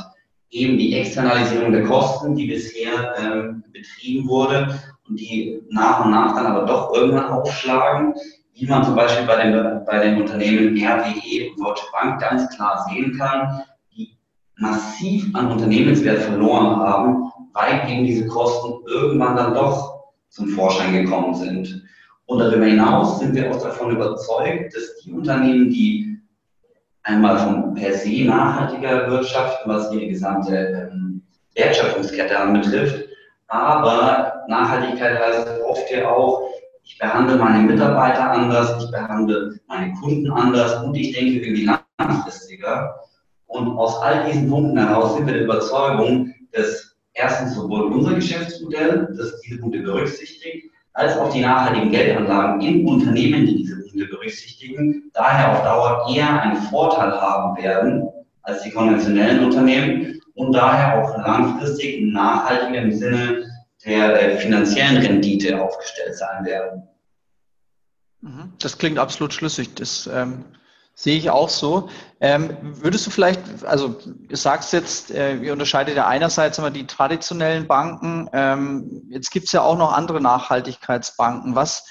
eben 0.50 0.78
die 0.78 0.94
Externalisierung 0.94 1.72
der 1.72 1.84
Kosten, 1.84 2.34
die 2.34 2.46
bisher 2.46 3.14
ähm, 3.18 3.64
betrieben 3.72 4.28
wurde 4.28 4.78
und 5.08 5.20
die 5.20 5.62
nach 5.70 6.04
und 6.04 6.10
nach 6.12 6.34
dann 6.34 6.46
aber 6.46 6.66
doch 6.66 6.94
irgendwann 6.94 7.30
aufschlagen, 7.30 8.14
wie 8.54 8.66
man 8.66 8.84
zum 8.84 8.94
Beispiel 8.94 9.26
bei 9.26 9.44
den, 9.44 9.84
bei 9.84 9.98
den 9.98 10.20
Unternehmen 10.20 10.76
RWE 10.76 11.50
und 11.50 11.60
Deutsche 11.60 11.86
Bank 11.92 12.20
ganz 12.20 12.48
klar 12.56 12.86
sehen 12.88 13.16
kann, 13.18 13.62
die 13.94 14.16
massiv 14.56 15.34
an 15.34 15.52
Unternehmenswert 15.52 16.20
verloren 16.20 16.76
haben, 16.76 17.30
weil 17.52 17.90
eben 17.90 18.04
diese 18.04 18.26
Kosten 18.26 18.74
irgendwann 18.86 19.36
dann 19.36 19.54
doch 19.54 19.96
zum 20.30 20.48
Vorschein 20.48 21.04
gekommen 21.04 21.34
sind. 21.34 21.84
Und 22.24 22.38
darüber 22.38 22.64
hinaus 22.64 23.20
sind 23.20 23.34
wir 23.34 23.50
auch 23.50 23.62
davon 23.62 23.92
überzeugt, 23.92 24.74
dass 24.74 24.96
die 25.04 25.12
Unternehmen, 25.12 25.70
die 25.70 26.05
einmal 27.06 27.38
von 27.38 27.74
per 27.74 27.94
se 27.94 28.24
nachhaltiger 28.24 29.08
wirtschaften, 29.10 29.70
was 29.70 29.92
ihre 29.92 30.08
gesamte 30.08 30.90
ähm, 30.92 31.22
Wertschöpfungskette 31.54 32.38
anbetrifft, 32.38 33.08
aber 33.46 34.44
Nachhaltigkeit 34.48 35.18
heißt 35.18 35.60
oft 35.62 35.90
ja 35.90 36.10
auch, 36.10 36.50
ich 36.82 36.98
behandle 36.98 37.36
meine 37.36 37.64
Mitarbeiter 37.64 38.30
anders, 38.30 38.84
ich 38.84 38.90
behandle 38.90 39.58
meine 39.68 39.92
Kunden 39.94 40.30
anders 40.30 40.82
und 40.82 40.94
ich 40.94 41.12
denke 41.12 41.40
irgendwie 41.40 41.68
langfristiger. 41.98 42.94
Und 43.46 43.76
aus 43.76 44.00
all 44.02 44.24
diesen 44.26 44.50
Punkten 44.50 44.78
heraus 44.78 45.16
sind 45.16 45.26
wir 45.26 45.34
der 45.34 45.44
Überzeugung, 45.44 46.34
dass 46.52 46.96
erstens 47.14 47.54
sowohl 47.54 47.92
unser 47.92 48.14
Geschäftsmodell, 48.14 49.14
das 49.16 49.40
diese 49.40 49.60
Punkte 49.60 49.80
berücksichtigt, 49.80 50.70
als 50.92 51.16
auch 51.18 51.32
die 51.32 51.40
nachhaltigen 51.40 51.90
Geldanlagen 51.90 52.60
in 52.60 52.86
Unternehmen, 52.86 53.46
die 53.46 53.56
diese 53.56 53.75
Punkte 53.96 54.06
berücksichtigen, 54.06 55.10
daher 55.14 55.52
auf 55.52 55.62
Dauer 55.62 56.06
eher 56.14 56.42
einen 56.42 56.56
Vorteil 56.56 57.12
haben 57.12 57.56
werden 57.62 58.08
als 58.42 58.62
die 58.62 58.70
konventionellen 58.70 59.44
Unternehmen 59.44 60.20
und 60.34 60.52
daher 60.52 61.02
auch 61.02 61.16
langfristig 61.16 62.02
nachhaltiger 62.12 62.82
im 62.82 62.92
Sinne 62.92 63.44
der 63.84 64.38
finanziellen 64.38 64.98
Rendite 64.98 65.60
aufgestellt 65.60 66.16
sein 66.16 66.44
werden. 66.44 66.82
Mhm. 68.20 68.52
Das 68.58 68.78
klingt 68.78 68.98
absolut 68.98 69.32
schlüssig. 69.32 69.74
Das 69.74 70.08
ähm, 70.12 70.44
sehe 70.94 71.16
ich 71.16 71.30
auch 71.30 71.48
so. 71.48 71.88
Ähm, 72.20 72.56
würdest 72.60 73.06
du 73.06 73.10
vielleicht, 73.10 73.40
also 73.64 73.88
du 73.88 74.36
sagst 74.36 74.72
jetzt, 74.72 75.10
äh, 75.10 75.36
ihr 75.36 75.52
unterscheidet 75.52 75.96
ja 75.96 76.06
einerseits 76.06 76.58
immer 76.58 76.70
die 76.70 76.86
traditionellen 76.86 77.66
Banken. 77.66 78.28
Ähm, 78.32 79.02
jetzt 79.10 79.30
gibt 79.30 79.46
es 79.46 79.52
ja 79.52 79.62
auch 79.62 79.78
noch 79.78 79.92
andere 79.92 80.20
Nachhaltigkeitsbanken. 80.20 81.54
Was 81.54 81.86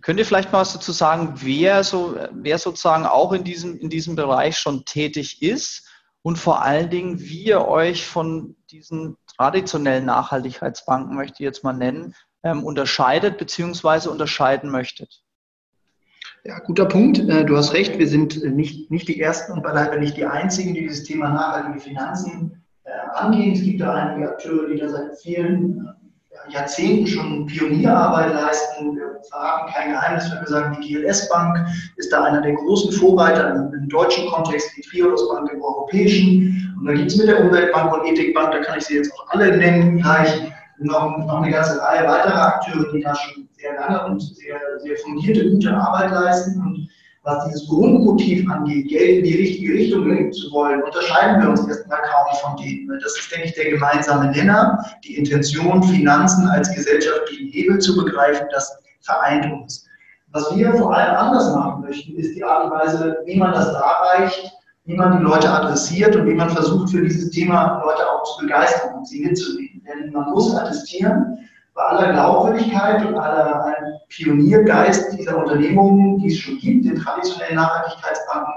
könnt 0.00 0.18
ihr 0.18 0.26
vielleicht 0.26 0.52
mal 0.52 0.60
was 0.60 0.72
dazu 0.72 0.92
sagen, 0.92 1.34
wer 1.36 1.82
so, 1.82 2.16
wer 2.32 2.58
sozusagen 2.58 3.06
auch 3.06 3.32
in 3.32 3.44
diesem, 3.44 3.76
in 3.78 3.90
diesem 3.90 4.16
Bereich 4.16 4.56
schon 4.56 4.84
tätig 4.84 5.42
ist 5.42 5.88
und 6.22 6.38
vor 6.38 6.62
allen 6.62 6.90
Dingen, 6.90 7.20
wie 7.20 7.44
ihr 7.44 7.66
euch 7.66 8.06
von 8.06 8.56
diesen 8.70 9.16
traditionellen 9.36 10.04
Nachhaltigkeitsbanken, 10.04 11.16
möchte 11.16 11.34
ich 11.34 11.44
jetzt 11.44 11.64
mal 11.64 11.72
nennen, 11.72 12.14
ähm, 12.42 12.64
unterscheidet 12.64 13.38
bzw. 13.38 14.08
unterscheiden 14.08 14.70
möchtet? 14.70 15.22
Ja, 16.44 16.58
guter 16.60 16.86
Punkt. 16.86 17.18
Äh, 17.18 17.44
du 17.44 17.56
hast 17.56 17.74
recht, 17.74 17.98
wir 17.98 18.08
sind 18.08 18.42
nicht, 18.44 18.90
nicht 18.90 19.08
die 19.08 19.20
Ersten 19.20 19.52
und 19.52 19.62
beileibe 19.62 19.98
nicht 19.98 20.16
die 20.16 20.24
Einzigen, 20.24 20.74
die 20.74 20.82
dieses 20.82 21.04
Thema 21.04 21.30
nachhaltige 21.30 21.80
Finanzen 21.80 22.64
äh, 22.84 22.90
angehen. 23.14 23.52
Es 23.52 23.62
gibt 23.62 23.80
da 23.80 23.92
einige 23.92 24.30
Akteure, 24.30 24.68
die 24.68 24.78
da 24.78 24.88
seit 24.88 25.18
vielen 25.20 25.86
äh, 25.86 25.99
Jahrzehnten 26.48 27.06
schon 27.06 27.46
Pionierarbeit 27.46 28.34
leisten. 28.34 28.96
Wir 28.96 29.20
verraten 29.30 29.72
kein 29.72 29.90
Geheimnis, 29.92 30.30
wenn 30.30 30.40
wir 30.40 30.46
sagen, 30.46 30.78
die 30.80 30.94
GLS 30.94 31.28
Bank 31.28 31.58
ist 31.96 32.12
da 32.12 32.24
einer 32.24 32.40
der 32.40 32.54
großen 32.54 32.92
Vorreiter 32.92 33.54
im, 33.54 33.88
deutschen 33.88 34.28
Kontext, 34.28 34.70
die 34.76 34.82
Triodos 34.82 35.28
Bank 35.28 35.50
im 35.52 35.62
europäischen. 35.62 36.74
Und 36.78 36.86
da 36.86 36.94
gibt 36.94 37.10
es 37.10 37.16
mit 37.16 37.28
der 37.28 37.44
Umweltbank 37.44 37.92
und 37.92 38.06
Ethikbank, 38.06 38.52
da 38.52 38.60
kann 38.60 38.78
ich 38.78 38.84
sie 38.84 38.96
jetzt 38.96 39.12
auch 39.12 39.28
alle 39.30 39.56
nennen 39.56 39.98
gleich, 39.98 40.52
noch, 40.78 41.18
noch 41.18 41.42
eine 41.42 41.50
ganze 41.50 41.80
Reihe 41.80 42.08
weiterer 42.08 42.54
Akteure, 42.54 42.90
die 42.92 43.02
da 43.02 43.14
schon 43.14 43.48
sehr 43.58 43.74
lange 43.74 44.06
und 44.06 44.20
sehr, 44.20 44.58
sehr 44.78 44.96
fundierte, 44.96 45.50
gute 45.50 45.74
Arbeit 45.74 46.10
leisten. 46.10 46.60
Und 46.60 46.88
was 47.22 47.44
dieses 47.46 47.68
Grundmotiv 47.68 48.50
angeht, 48.50 48.88
Geld 48.88 49.18
in 49.18 49.24
die 49.24 49.36
richtige 49.36 49.74
Richtung 49.74 50.08
lenken 50.08 50.32
zu 50.32 50.50
wollen, 50.52 50.82
unterscheiden 50.82 51.42
wir 51.42 51.50
uns 51.50 51.66
erstmal 51.66 52.00
kaum 52.02 52.36
von 52.40 52.64
denen. 52.64 52.88
Das 53.02 53.18
ist, 53.18 53.30
denke 53.30 53.48
ich, 53.48 53.54
der 53.54 53.70
gemeinsame 53.70 54.30
Nenner, 54.30 54.82
die 55.04 55.16
Intention, 55.16 55.82
Finanzen 55.82 56.48
als 56.48 56.74
gesellschaftlichen 56.74 57.48
Hebel 57.48 57.78
zu 57.78 57.96
begreifen, 57.96 58.46
das 58.52 58.74
vereint 59.02 59.52
uns. 59.52 59.86
Was 60.32 60.56
wir 60.56 60.72
vor 60.74 60.94
allem 60.94 61.16
anders 61.16 61.54
machen 61.54 61.82
möchten, 61.82 62.16
ist 62.16 62.36
die 62.36 62.44
Art 62.44 62.64
und 62.64 62.70
Weise, 62.70 63.18
wie 63.26 63.36
man 63.36 63.52
das 63.52 63.66
erreicht, 63.66 64.52
wie 64.84 64.94
man 64.94 65.18
die 65.18 65.24
Leute 65.24 65.50
adressiert 65.50 66.16
und 66.16 66.26
wie 66.26 66.34
man 66.34 66.48
versucht, 66.50 66.90
für 66.90 67.02
dieses 67.02 67.30
Thema 67.30 67.82
Leute 67.84 68.08
auch 68.08 68.22
zu 68.24 68.42
begeistern 68.42 68.94
und 68.94 69.06
sie 69.06 69.24
mitzunehmen. 69.24 69.82
Denn 69.86 70.12
man 70.12 70.30
muss 70.30 70.54
attestieren, 70.54 71.38
bei 71.80 71.96
aller 71.96 72.12
Glaubwürdigkeit 72.12 73.06
und 73.06 73.16
aller 73.16 74.00
Pioniergeist 74.08 75.16
dieser 75.16 75.38
Unternehmungen, 75.38 76.18
die 76.18 76.28
es 76.28 76.38
schon 76.38 76.58
gibt, 76.58 76.84
den 76.84 76.96
traditionellen 76.96 77.56
Nachhaltigkeitsbanken, 77.56 78.52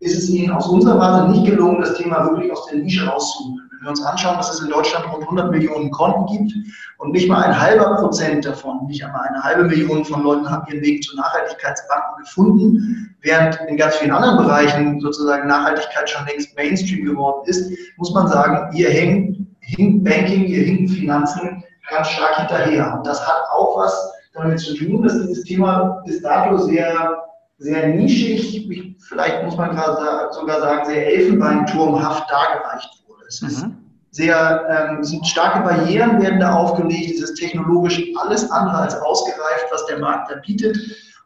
ist 0.00 0.18
es 0.18 0.28
ihnen 0.28 0.52
aus 0.52 0.68
unserer 0.68 0.98
Warte 0.98 1.30
nicht 1.30 1.46
gelungen, 1.46 1.80
das 1.80 1.94
Thema 1.94 2.24
wirklich 2.26 2.52
aus 2.52 2.66
der 2.66 2.78
Nische 2.78 3.06
rauszuholen. 3.06 3.62
Wenn 3.70 3.86
wir 3.86 3.90
uns 3.90 4.02
anschauen, 4.02 4.36
dass 4.36 4.52
es 4.52 4.60
in 4.60 4.70
Deutschland 4.70 5.06
rund 5.10 5.22
100 5.22 5.50
Millionen 5.50 5.90
Konten 5.90 6.26
gibt 6.26 6.52
und 6.98 7.12
nicht 7.12 7.28
mal 7.28 7.42
ein 7.44 7.58
halber 7.58 7.96
Prozent 7.96 8.44
davon, 8.44 8.86
nicht 8.86 9.04
einmal 9.04 9.26
eine 9.28 9.42
halbe 9.42 9.64
Million 9.64 10.04
von 10.04 10.22
Leuten 10.22 10.48
haben 10.48 10.66
ihren 10.70 10.82
Weg 10.82 11.02
zu 11.02 11.16
Nachhaltigkeitsbanken 11.16 12.24
gefunden, 12.24 13.16
während 13.22 13.58
in 13.68 13.76
ganz 13.76 13.96
vielen 13.96 14.12
anderen 14.12 14.38
Bereichen 14.38 15.00
sozusagen 15.00 15.48
Nachhaltigkeit 15.48 16.10
schon 16.10 16.26
längst 16.26 16.54
Mainstream 16.56 17.06
geworden 17.06 17.42
ist, 17.46 17.70
muss 17.96 18.12
man 18.12 18.28
sagen, 18.28 18.70
hängt, 18.74 19.38
hinkt 19.60 20.04
Banking, 20.04 20.44
hier 20.44 20.62
hinken 20.62 20.88
Finanzen 20.88 21.62
ganz 21.88 22.08
stark 22.08 22.36
hinterher. 22.36 22.94
Und 22.96 23.06
das 23.06 23.26
hat 23.26 23.42
auch 23.50 23.78
was 23.78 24.12
damit 24.34 24.60
zu 24.60 24.74
tun, 24.74 25.02
dass 25.02 25.14
dieses 25.14 25.44
Thema 25.44 26.02
bis 26.04 26.22
dato 26.22 26.58
sehr, 26.58 27.22
sehr 27.58 27.88
nischig, 27.88 28.68
vielleicht 29.08 29.42
muss 29.44 29.56
man 29.56 29.74
gerade 29.74 30.32
sogar 30.32 30.60
sagen, 30.60 30.84
sehr 30.86 31.06
elfenbeinturmhaft 31.06 32.30
dargereicht 32.30 33.04
wurde. 33.06 33.22
Es 33.28 33.40
ist 33.42 33.64
mhm. 33.64 33.76
sehr, 34.10 34.90
ähm, 34.90 35.04
sind 35.04 35.26
starke 35.26 35.60
Barrieren 35.60 36.20
werden 36.20 36.40
da 36.40 36.54
aufgelegt, 36.54 37.14
es 37.14 37.30
ist 37.30 37.40
technologisch 37.40 38.02
alles 38.20 38.50
andere 38.50 38.78
als 38.78 38.94
ausgereift, 39.00 39.66
was 39.70 39.86
der 39.86 39.98
Markt 39.98 40.30
da 40.30 40.36
bietet 40.46 40.76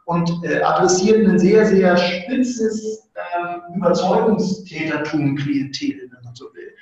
und 0.05 0.45
äh, 0.45 0.63
adressiert 0.63 1.27
ein 1.27 1.39
sehr, 1.39 1.67
sehr 1.67 1.97
spitzes 1.97 3.09
äh, 3.15 3.77
Überzeugungstätertum 3.77 5.37
Klientel, 5.37 6.11
wenn 6.11 6.25
man 6.25 6.35
so 6.35 6.47
will. 6.55 6.73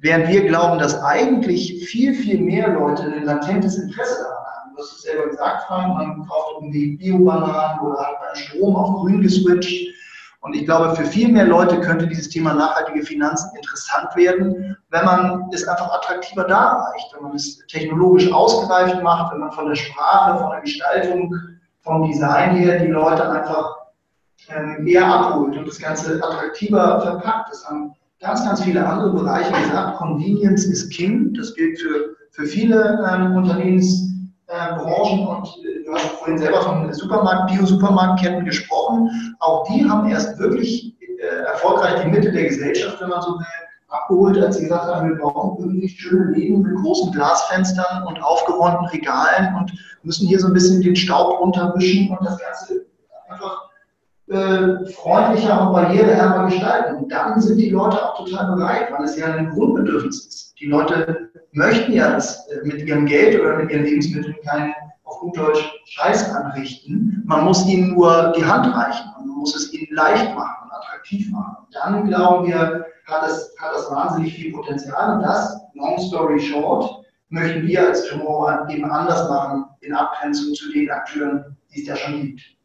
Während 0.00 0.28
wir 0.28 0.46
glauben, 0.46 0.78
dass 0.78 1.02
eigentlich 1.02 1.86
viel, 1.88 2.14
viel 2.14 2.40
mehr 2.40 2.68
Leute 2.68 3.02
ein 3.02 3.24
latentes 3.24 3.78
Interesse 3.78 4.22
daran 4.22 4.44
haben. 4.44 4.74
Du 4.74 4.82
hast 4.82 4.92
es 4.92 5.02
selber 5.02 5.28
gesagt, 5.28 5.64
Frank, 5.64 5.94
man 5.94 6.26
kauft 6.26 6.52
irgendwie 6.60 6.96
Bio-Bananen 6.96 7.80
oder 7.80 7.98
hat 7.98 8.20
bei 8.20 8.38
Strom 8.38 8.76
auf 8.76 9.00
grün 9.00 9.22
geswitcht. 9.22 9.88
Und 10.40 10.54
ich 10.54 10.64
glaube, 10.66 10.94
für 10.94 11.04
viel 11.04 11.32
mehr 11.32 11.46
Leute 11.46 11.80
könnte 11.80 12.06
dieses 12.06 12.28
Thema 12.28 12.54
nachhaltige 12.54 13.04
Finanzen 13.04 13.50
interessant 13.56 14.14
werden, 14.14 14.76
wenn 14.90 15.04
man 15.04 15.50
es 15.52 15.66
einfach 15.66 15.92
attraktiver 15.92 16.44
darreicht, 16.44 17.12
wenn 17.14 17.24
man 17.24 17.34
es 17.34 17.58
technologisch 17.66 18.32
ausgereift 18.32 19.02
macht, 19.02 19.32
wenn 19.32 19.40
man 19.40 19.50
von 19.50 19.66
der 19.66 19.74
Sprache, 19.74 20.38
von 20.38 20.52
der 20.52 20.60
Gestaltung, 20.60 21.34
vom 21.80 22.06
Design 22.06 22.54
her 22.56 22.78
die 22.78 22.86
Leute 22.86 23.28
einfach 23.28 23.78
ähm, 24.48 24.86
eher 24.86 25.06
abholt 25.06 25.56
und 25.56 25.66
das 25.66 25.80
Ganze 25.80 26.22
attraktiver 26.22 27.00
verpackt. 27.00 27.50
Das 27.50 27.68
haben 27.68 27.94
ganz, 28.20 28.44
ganz 28.44 28.62
viele 28.62 28.86
andere 28.86 29.12
Bereiche 29.12 29.52
gesagt. 29.62 29.98
Convenience 29.98 30.64
is 30.64 30.88
King. 30.90 31.34
Das 31.34 31.54
gilt 31.54 31.80
für, 31.80 32.16
für 32.30 32.46
viele 32.46 32.98
ähm, 33.10 33.36
Unternehmensbranchen. 33.36 34.08
Äh, 34.48 35.28
und 35.28 35.46
äh, 35.64 35.84
du 35.84 35.94
hast 35.94 36.06
vorhin 36.18 36.38
selber 36.38 36.62
von 36.62 36.92
Supermarkt, 36.92 37.50
Bio-Supermarktketten 37.52 38.44
gesprochen. 38.44 39.10
Auch 39.40 39.66
die 39.68 39.88
haben 39.88 40.08
erst 40.08 40.38
wirklich 40.38 40.96
äh, 41.00 41.44
erfolgreich 41.46 42.02
die 42.02 42.10
Mitte 42.10 42.32
der 42.32 42.44
Gesellschaft, 42.44 43.00
wenn 43.00 43.10
man 43.10 43.22
so 43.22 43.38
will, 43.38 43.46
abgeholt, 43.88 44.38
als 44.38 44.56
sie 44.56 44.64
gesagt 44.64 44.84
haben, 44.84 45.08
wir 45.08 45.16
brauchen 45.16 45.58
irgendwie 45.58 45.88
schöne 45.88 46.32
Läden 46.32 46.62
mit 46.62 46.76
großen 46.76 47.10
Glasfenstern 47.12 48.06
und 48.06 48.22
aufgeräumten 48.22 48.86
Regalen 48.88 49.54
und 49.56 49.72
müssen 50.02 50.28
hier 50.28 50.38
so 50.38 50.48
ein 50.48 50.52
bisschen 50.52 50.82
den 50.82 50.94
Staub 50.94 51.40
runterwischen 51.40 52.10
und 52.10 52.22
das 52.22 52.38
Ganze 52.38 52.84
äh, 54.30 54.86
freundlicher 54.92 55.66
und 55.66 55.72
barriereärmer 55.72 56.46
gestalten. 56.46 56.96
Und 56.96 57.12
dann 57.12 57.40
sind 57.40 57.58
die 57.58 57.70
Leute 57.70 57.96
auch 58.02 58.24
total 58.24 58.56
bereit, 58.56 58.92
weil 58.92 59.04
es 59.04 59.16
ja 59.16 59.26
ein 59.26 59.50
Grundbedürfnis 59.50 60.26
ist. 60.26 60.54
Die 60.60 60.66
Leute 60.66 61.30
möchten 61.52 61.92
ja 61.92 62.12
das 62.12 62.46
äh, 62.48 62.66
mit 62.66 62.86
ihrem 62.86 63.06
Geld 63.06 63.40
oder 63.40 63.56
mit 63.56 63.70
ihren 63.70 63.84
Lebensmitteln 63.84 64.36
keinen 64.44 64.74
auf 65.04 65.20
gut 65.20 65.36
Deutsch 65.36 65.72
Scheiß 65.86 66.34
anrichten. 66.34 67.22
Man 67.26 67.44
muss 67.44 67.66
ihnen 67.66 67.94
nur 67.94 68.32
die 68.36 68.44
Hand 68.44 68.66
reichen 68.74 69.06
und 69.18 69.28
man 69.28 69.38
muss 69.38 69.56
es 69.56 69.72
ihnen 69.72 69.88
leicht 69.94 70.34
machen 70.34 70.64
und 70.64 70.72
attraktiv 70.72 71.30
machen. 71.30 71.56
Und 71.64 71.74
dann 71.74 72.06
glauben 72.06 72.46
wir, 72.48 72.84
hat 73.06 73.22
das, 73.22 73.54
hat 73.58 73.74
das 73.74 73.90
wahnsinnig 73.90 74.34
viel 74.34 74.52
Potenzial. 74.52 75.16
Und 75.16 75.22
das, 75.22 75.58
long 75.74 75.98
story 75.98 76.38
short, 76.38 77.04
möchten 77.30 77.66
wir 77.66 77.88
als 77.88 78.06
Tomorrow 78.08 78.68
eben 78.68 78.84
anders 78.90 79.28
machen 79.28 79.64
in 79.80 79.94
Abgrenzung 79.94 80.54
zu 80.54 80.72
den 80.72 80.90
Akteuren, 80.90 81.56
die 81.74 81.82
es 81.82 81.88
ja 81.88 81.96
schon 81.96 82.20
gibt. 82.20 82.57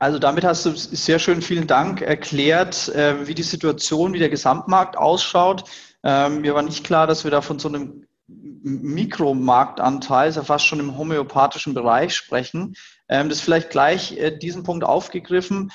Also 0.00 0.20
damit 0.20 0.44
hast 0.44 0.64
du 0.64 0.76
sehr 0.76 1.18
schön, 1.18 1.42
vielen 1.42 1.66
Dank, 1.66 2.02
erklärt, 2.02 2.88
äh, 2.90 3.26
wie 3.26 3.34
die 3.34 3.42
Situation, 3.42 4.12
wie 4.12 4.20
der 4.20 4.28
Gesamtmarkt 4.28 4.96
ausschaut. 4.96 5.64
Ähm, 6.04 6.42
mir 6.42 6.54
war 6.54 6.62
nicht 6.62 6.84
klar, 6.84 7.08
dass 7.08 7.24
wir 7.24 7.32
da 7.32 7.40
von 7.40 7.58
so 7.58 7.68
einem 7.68 8.06
Mikromarktanteil, 8.28 10.28
ist 10.28 10.36
ja 10.36 10.44
fast 10.44 10.66
schon 10.66 10.78
im 10.78 10.96
homöopathischen 10.96 11.74
Bereich 11.74 12.14
sprechen. 12.14 12.76
Ähm, 13.08 13.28
das 13.28 13.40
vielleicht 13.40 13.70
gleich 13.70 14.16
äh, 14.16 14.36
diesen 14.36 14.62
Punkt 14.62 14.84
aufgegriffen. 14.84 15.72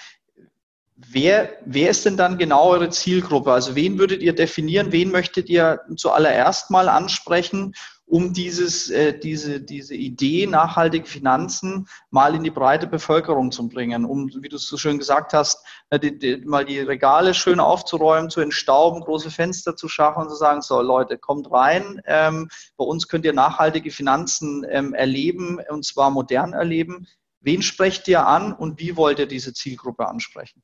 Wer, 0.96 1.50
wer 1.66 1.90
ist 1.90 2.06
denn 2.06 2.16
dann 2.16 2.38
genau 2.38 2.70
eure 2.70 2.90
Zielgruppe? 2.90 3.52
Also 3.52 3.76
wen 3.76 4.00
würdet 4.00 4.22
ihr 4.22 4.34
definieren? 4.34 4.94
Wen 4.94 5.12
möchtet 5.12 5.50
ihr 5.50 5.82
zuallererst 5.98 6.72
mal 6.72 6.88
ansprechen? 6.88 7.74
Um 8.06 8.34
dieses, 8.34 8.90
äh, 8.90 9.18
diese, 9.18 9.62
diese 9.62 9.96
Idee 9.96 10.46
nachhaltige 10.46 11.08
Finanzen 11.08 11.88
mal 12.10 12.36
in 12.36 12.44
die 12.44 12.52
breite 12.52 12.88
Bevölkerung 12.88 13.52
zu 13.52 13.68
bringen, 13.70 14.06
um, 14.06 14.30
wie 14.42 14.50
du 14.50 14.58
es 14.58 14.68
so 14.68 14.78
schön 14.78 15.00
gesagt 15.00 15.34
hast, 15.34 15.66
äh, 15.90 16.00
die, 16.00 16.20
die, 16.20 16.38
mal 16.38 16.66
die 16.66 16.80
Regale 16.80 17.34
schön 17.34 17.60
aufzuräumen, 17.60 18.30
zu 18.30 18.42
entstauben, 18.42 19.02
große 19.02 19.32
Fenster 19.32 19.76
zu 19.76 19.88
schaffen 19.88 20.24
und 20.24 20.30
zu 20.30 20.36
sagen, 20.36 20.62
so 20.62 20.82
Leute, 20.82 21.18
kommt 21.18 21.52
rein, 21.52 22.02
ähm, 22.06 22.50
bei 22.78 22.86
uns 22.86 23.08
könnt 23.08 23.26
ihr 23.26 23.34
nachhaltige 23.34 23.92
Finanzen 23.92 24.66
ähm, 24.70 24.94
erleben 24.94 25.60
und 25.70 25.86
zwar 25.86 26.12
modern 26.12 26.54
erleben. 26.54 27.08
Wen 27.40 27.62
sprecht 27.62 28.08
ihr 28.08 28.26
an 28.26 28.54
und 28.54 28.80
wie 28.80 28.96
wollt 28.96 29.20
ihr 29.20 29.28
diese 29.28 29.54
Zielgruppe 29.54 30.08
ansprechen? 30.08 30.62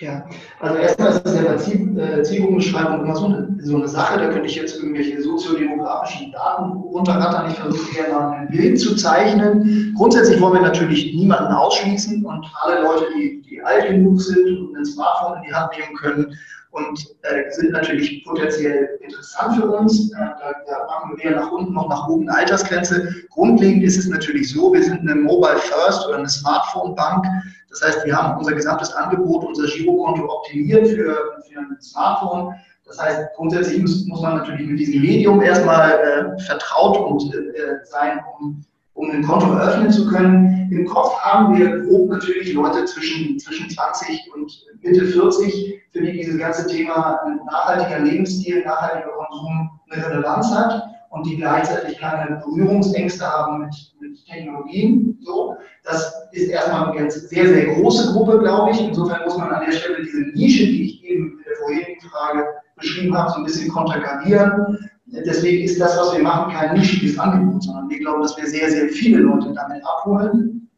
Ja, 0.00 0.24
also 0.60 0.76
erstmal 0.76 1.10
ist 1.10 1.26
das 1.26 1.34
ja 1.34 1.42
bei 1.42 1.56
Ziel, 1.56 1.98
äh, 1.98 2.22
Zielgruppenbeschreibung 2.22 3.04
immer 3.04 3.14
so 3.14 3.26
eine, 3.26 3.58
so 3.60 3.76
eine, 3.76 3.86
Sache, 3.86 4.18
da 4.18 4.30
könnte 4.30 4.48
ich 4.48 4.54
jetzt 4.54 4.76
irgendwelche 4.78 5.20
soziodemografischen 5.20 6.32
Daten 6.32 6.72
runterrattern. 6.72 7.50
Ich 7.50 7.58
versuche 7.58 7.98
eher 7.98 8.08
mal 8.08 8.30
ein 8.32 8.48
Bild 8.48 8.80
zu 8.80 8.96
zeichnen. 8.96 9.92
Grundsätzlich 9.98 10.40
wollen 10.40 10.54
wir 10.54 10.62
natürlich 10.62 11.14
niemanden 11.14 11.52
ausschließen 11.52 12.24
und 12.24 12.46
alle 12.62 12.80
Leute, 12.80 13.04
die, 13.14 13.42
die 13.42 13.60
alt 13.62 13.88
genug 13.88 14.22
sind 14.22 14.58
und 14.60 14.74
ein 14.74 14.86
Smartphone 14.86 15.36
in 15.36 15.42
die 15.50 15.54
Hand 15.54 15.72
nehmen 15.76 15.94
können 15.96 16.34
und 16.70 17.16
äh, 17.22 17.50
sind 17.50 17.72
natürlich 17.72 18.24
potenziell 18.24 18.98
interessant 19.02 19.56
für 19.56 19.70
uns. 19.70 20.12
Äh, 20.12 20.16
da, 20.16 20.52
da, 20.66 20.86
machen 20.86 21.10
wir 21.16 21.24
weder 21.24 21.40
nach 21.40 21.52
unten 21.52 21.74
noch 21.74 21.90
nach 21.90 22.08
oben 22.08 22.28
Altersgrenze. 22.30 23.14
Grundlegend 23.28 23.82
ist 23.82 23.98
es 23.98 24.08
natürlich 24.08 24.50
so, 24.50 24.72
wir 24.72 24.82
sind 24.82 25.00
eine 25.00 25.14
Mobile 25.14 25.58
First 25.58 26.06
oder 26.06 26.18
eine 26.18 26.28
Smartphone 26.28 26.94
Bank. 26.94 27.26
Das 27.70 27.82
heißt, 27.82 28.04
wir 28.04 28.16
haben 28.16 28.38
unser 28.38 28.52
gesamtes 28.52 28.92
Angebot, 28.92 29.44
unser 29.44 29.66
Girokonto 29.66 30.24
optimiert 30.24 30.88
für, 30.88 31.40
für 31.48 31.58
ein 31.58 31.76
Smartphone. 31.80 32.54
Das 32.84 33.00
heißt, 33.00 33.20
grundsätzlich 33.36 33.80
muss, 33.80 34.04
muss 34.06 34.20
man 34.20 34.38
natürlich 34.38 34.66
mit 34.66 34.80
diesem 34.80 35.00
Medium 35.00 35.40
erstmal 35.40 35.92
äh, 35.92 36.42
vertraut 36.42 36.98
und, 36.98 37.34
äh, 37.34 37.84
sein, 37.84 38.20
um 38.38 38.64
um 39.00 39.10
ein 39.10 39.22
Konto 39.22 39.52
eröffnen 39.52 39.90
zu 39.90 40.06
können. 40.06 40.68
Im 40.70 40.86
Kopf 40.86 41.18
haben 41.20 41.56
wir 41.56 41.80
grob 41.80 42.10
natürlich 42.10 42.52
Leute 42.52 42.84
zwischen, 42.84 43.38
zwischen 43.38 43.70
20 43.70 44.30
und 44.34 44.52
Mitte 44.82 45.06
40, 45.06 45.80
für 45.92 46.02
die 46.02 46.12
dieses 46.12 46.38
ganze 46.38 46.66
Thema 46.66 47.18
nachhaltiger 47.50 48.00
Lebensstil, 48.00 48.62
nachhaltiger 48.64 49.08
Konsum 49.08 49.70
eine 49.90 50.06
Relevanz 50.06 50.50
hat 50.50 50.99
und 51.10 51.26
die 51.26 51.36
gleichzeitig 51.36 51.98
keine 51.98 52.36
Berührungsängste 52.36 53.24
haben 53.24 53.64
mit, 53.64 53.74
mit 54.00 54.24
Technologien. 54.26 55.18
So, 55.22 55.56
das 55.84 56.12
ist 56.32 56.48
erstmal 56.48 56.96
eine 56.96 57.10
sehr, 57.10 57.48
sehr 57.48 57.74
große 57.74 58.12
Gruppe, 58.12 58.38
glaube 58.38 58.70
ich. 58.70 58.80
Insofern 58.80 59.24
muss 59.24 59.36
man 59.36 59.50
an 59.50 59.66
der 59.66 59.72
Stelle 59.72 60.02
diese 60.02 60.20
Nische, 60.20 60.66
die 60.66 60.84
ich 60.84 61.04
eben 61.04 61.38
in 61.38 61.44
der 61.44 61.56
vorherigen 61.56 62.00
Frage 62.00 62.46
beschrieben 62.76 63.16
habe, 63.16 63.30
so 63.30 63.38
ein 63.38 63.44
bisschen 63.44 63.70
konterkarieren. 63.70 64.88
Deswegen 65.06 65.64
ist 65.64 65.80
das, 65.80 65.98
was 65.98 66.14
wir 66.14 66.22
machen, 66.22 66.52
kein 66.52 66.74
nischiges 66.74 67.18
Angebot, 67.18 67.64
sondern 67.64 67.90
wir 67.90 67.98
glauben, 67.98 68.22
dass 68.22 68.36
wir 68.36 68.46
sehr, 68.46 68.70
sehr 68.70 68.88
viele 68.90 69.18
Leute 69.18 69.52
damit 69.52 69.84
abholen. 69.84 70.70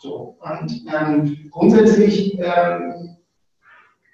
So, 0.00 0.36
und 0.40 0.84
ähm, 0.92 1.48
grundsätzlich 1.50 2.38
ähm, 2.38 3.11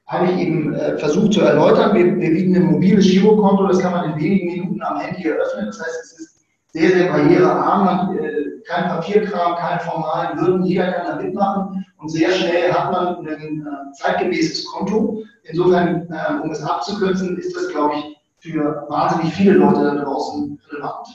habe 0.09 0.27
ich 0.27 0.39
eben 0.39 0.75
äh, 0.75 0.99
versucht 0.99 1.35
zu 1.35 1.43
erläutern, 1.43 1.95
wir, 1.95 2.05
wir, 2.19 2.31
bieten 2.31 2.57
ein 2.57 2.73
mobiles 2.73 3.07
Girokonto, 3.07 3.67
das 3.67 3.79
kann 3.79 3.93
man 3.93 4.13
in 4.13 4.19
wenigen 4.19 4.47
Minuten 4.47 4.83
am 4.83 4.99
Handy 4.99 5.29
eröffnen. 5.29 5.67
Das 5.67 5.81
heißt, 5.81 6.01
es 6.03 6.19
ist 6.19 6.47
sehr, 6.73 6.91
sehr 6.91 7.13
barrierearm, 7.13 8.19
äh, 8.19 8.63
kein 8.67 8.89
Papierkram, 8.89 9.57
keine 9.57 9.81
formalen 9.81 10.41
Hürden, 10.41 10.65
jeder 10.65 10.93
kann 10.93 11.07
da 11.07 11.23
mitmachen 11.23 11.85
und 11.99 12.09
sehr 12.09 12.31
schnell 12.33 12.73
hat 12.73 12.91
man 12.91 13.27
ein 13.27 13.67
äh, 13.67 13.93
zeitgemäßes 13.93 14.65
Konto. 14.67 15.23
Insofern, 15.45 16.09
äh, 16.11 16.43
um 16.43 16.51
es 16.51 16.63
abzukürzen, 16.63 17.37
ist 17.37 17.55
das, 17.55 17.69
glaube 17.69 17.95
ich, 17.97 18.17
für 18.39 18.87
wahnsinnig 18.89 19.35
viele 19.35 19.53
Leute 19.53 19.83
da 19.83 19.95
draußen 19.95 20.59
relevant. 20.71 21.09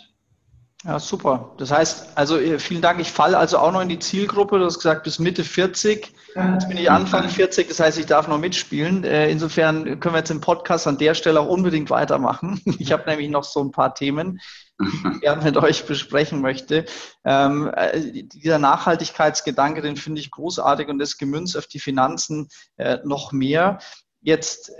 Ja, 0.86 1.00
super. 1.00 1.52
Das 1.58 1.72
heißt, 1.72 2.10
also 2.16 2.38
äh, 2.38 2.60
vielen 2.60 2.82
Dank. 2.82 3.00
Ich 3.00 3.12
falle 3.12 3.38
also 3.38 3.58
auch 3.58 3.72
noch 3.72 3.82
in 3.82 3.90
die 3.90 4.00
Zielgruppe. 4.00 4.60
Du 4.60 4.66
hast 4.66 4.78
gesagt, 4.78 5.04
bis 5.04 5.18
Mitte 5.18 5.44
40. 5.44 6.13
Jetzt 6.36 6.68
bin 6.68 6.78
ich 6.78 6.90
Anfang 6.90 7.30
40, 7.30 7.68
das 7.68 7.80
heißt, 7.80 8.00
ich 8.00 8.08
darf 8.08 8.28
noch 8.28 8.40
mitspielen. 8.40 9.04
Äh, 9.04 9.30
insofern 9.30 10.00
können 10.00 10.16
wir 10.16 10.20
jetzt 10.20 10.32
im 10.32 10.42
Podcast 10.42 10.88
an 10.88 10.98
der 10.98 11.14
Stelle 11.14 11.40
auch 11.40 11.48
unbedingt 11.48 11.90
weitermachen. 11.90 12.60
Ich 12.80 12.92
habe 12.92 13.10
nämlich 13.10 13.30
noch 13.30 13.44
so 13.44 13.64
ein 13.64 13.72
paar 13.72 13.94
Themen, 13.94 14.40
die 14.80 15.14
ich 15.14 15.22
gerne 15.22 15.44
mit 15.44 15.58
euch 15.58 15.86
besprechen 15.86 16.42
möchte. 16.42 16.86
Ähm, 17.24 17.72
äh, 17.76 18.24
dieser 18.24 18.58
Nachhaltigkeitsgedanke, 18.58 19.82
den 19.82 19.96
finde 19.96 20.22
ich 20.22 20.32
großartig 20.32 20.88
und 20.88 21.00
das 21.00 21.18
gemünzt 21.18 21.58
auf 21.58 21.68
die 21.68 21.80
Finanzen 21.80 22.50
äh, 22.78 22.98
noch 23.04 23.32
mehr. 23.32 23.80
Jetzt 24.22 24.72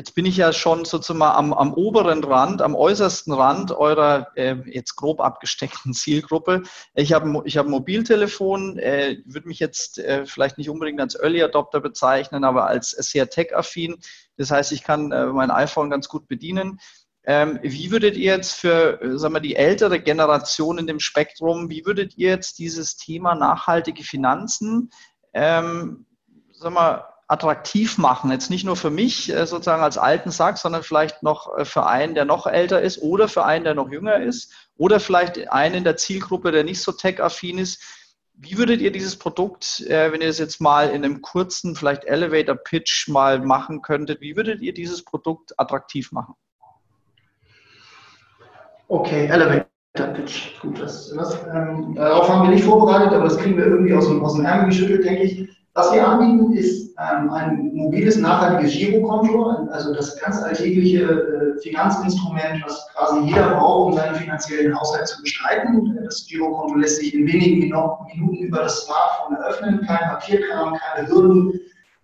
Jetzt 0.00 0.14
bin 0.14 0.24
ich 0.24 0.38
ja 0.38 0.54
schon 0.54 0.86
sozusagen 0.86 1.20
am, 1.20 1.52
am 1.52 1.74
oberen 1.74 2.24
Rand, 2.24 2.62
am 2.62 2.74
äußersten 2.74 3.34
Rand 3.34 3.70
eurer 3.70 4.28
äh, 4.34 4.56
jetzt 4.64 4.96
grob 4.96 5.20
abgesteckten 5.20 5.92
Zielgruppe. 5.92 6.62
Ich 6.94 7.12
habe 7.12 7.42
ich 7.44 7.58
hab 7.58 7.66
ein 7.66 7.70
Mobiltelefon, 7.70 8.78
äh, 8.78 9.18
würde 9.26 9.46
mich 9.46 9.58
jetzt 9.58 9.98
äh, 9.98 10.24
vielleicht 10.24 10.56
nicht 10.56 10.70
unbedingt 10.70 11.02
als 11.02 11.16
Early 11.16 11.42
Adopter 11.42 11.80
bezeichnen, 11.80 12.44
aber 12.44 12.66
als 12.66 12.92
sehr 12.92 13.28
tech-affin. 13.28 13.98
Das 14.38 14.50
heißt, 14.50 14.72
ich 14.72 14.84
kann 14.84 15.12
äh, 15.12 15.26
mein 15.26 15.50
iPhone 15.50 15.90
ganz 15.90 16.08
gut 16.08 16.28
bedienen. 16.28 16.80
Ähm, 17.24 17.58
wie 17.60 17.90
würdet 17.90 18.16
ihr 18.16 18.36
jetzt 18.36 18.54
für 18.54 19.02
äh, 19.02 19.18
sagen 19.18 19.34
wir, 19.34 19.40
die 19.40 19.56
ältere 19.56 20.00
Generation 20.00 20.78
in 20.78 20.86
dem 20.86 21.00
Spektrum, 21.00 21.68
wie 21.68 21.84
würdet 21.84 22.16
ihr 22.16 22.30
jetzt 22.30 22.58
dieses 22.58 22.96
Thema 22.96 23.34
nachhaltige 23.34 24.02
Finanzen 24.02 24.88
ähm, 25.34 26.06
sagen 26.52 26.74
wir, 26.74 27.10
attraktiv 27.30 27.96
machen. 27.96 28.32
Jetzt 28.32 28.50
nicht 28.50 28.64
nur 28.64 28.74
für 28.74 28.90
mich 28.90 29.32
äh, 29.32 29.46
sozusagen 29.46 29.82
als 29.82 29.98
alten 29.98 30.32
Sack, 30.32 30.58
sondern 30.58 30.82
vielleicht 30.82 31.22
noch 31.22 31.56
äh, 31.56 31.64
für 31.64 31.86
einen, 31.86 32.14
der 32.16 32.24
noch 32.24 32.46
älter 32.46 32.82
ist 32.82 33.00
oder 33.02 33.28
für 33.28 33.44
einen, 33.44 33.64
der 33.64 33.74
noch 33.74 33.88
jünger 33.88 34.16
ist 34.16 34.52
oder 34.76 34.98
vielleicht 34.98 35.48
einen 35.48 35.76
in 35.76 35.84
der 35.84 35.96
Zielgruppe, 35.96 36.50
der 36.50 36.64
nicht 36.64 36.82
so 36.82 36.90
tech-affin 36.90 37.58
ist. 37.58 37.82
Wie 38.34 38.58
würdet 38.58 38.80
ihr 38.80 38.90
dieses 38.90 39.16
Produkt, 39.16 39.80
äh, 39.82 40.12
wenn 40.12 40.22
ihr 40.22 40.28
es 40.28 40.38
jetzt 40.38 40.60
mal 40.60 40.88
in 40.88 41.04
einem 41.04 41.22
kurzen, 41.22 41.76
vielleicht 41.76 42.04
Elevator-Pitch 42.04 43.08
mal 43.08 43.38
machen 43.38 43.80
könntet, 43.80 44.20
wie 44.20 44.34
würdet 44.34 44.60
ihr 44.60 44.74
dieses 44.74 45.04
Produkt 45.04 45.56
attraktiv 45.56 46.10
machen? 46.10 46.34
Okay, 48.88 49.26
Elevator-Pitch. 49.26 50.60
Gut, 50.62 50.80
das, 50.80 51.14
das 51.14 51.38
ähm, 51.54 51.94
darauf 51.94 52.28
haben 52.28 52.48
wir 52.48 52.54
nicht 52.56 52.64
vorbereitet, 52.64 53.12
aber 53.12 53.24
das 53.24 53.38
kriegen 53.38 53.56
wir 53.56 53.66
irgendwie 53.66 53.94
aus 53.94 54.08
aus 54.08 54.34
dem 54.34 54.44
Ärmel 54.44 54.66
geschüttelt, 54.66 55.04
denke 55.04 55.22
ich. 55.22 55.59
Was 55.74 55.92
wir 55.92 56.06
anbieten, 56.06 56.52
ist 56.52 56.94
ähm, 56.98 57.30
ein 57.30 57.70
mobiles, 57.72 58.16
nachhaltiges 58.16 58.72
Girokonto, 58.72 59.68
also 59.70 59.94
das 59.94 60.18
ganz 60.20 60.42
alltägliche 60.42 61.02
äh, 61.02 61.60
Finanzinstrument, 61.62 62.64
was 62.66 62.88
quasi 62.92 63.20
jeder 63.20 63.50
braucht, 63.54 63.86
um 63.86 63.92
seinen 63.96 64.16
finanziellen 64.16 64.78
Haushalt 64.78 65.06
zu 65.06 65.22
bestreiten. 65.22 65.96
Das 66.04 66.26
Girokonto 66.26 66.74
lässt 66.74 66.96
sich 66.96 67.14
in 67.14 67.24
wenigen 67.26 67.60
Minuten 67.60 68.34
über 68.38 68.64
das 68.64 68.84
Smartphone 68.84 69.36
eröffnen, 69.36 69.86
kein 69.86 70.08
Papierkram, 70.10 70.74
keine 70.74 71.08
Hürden, 71.08 71.60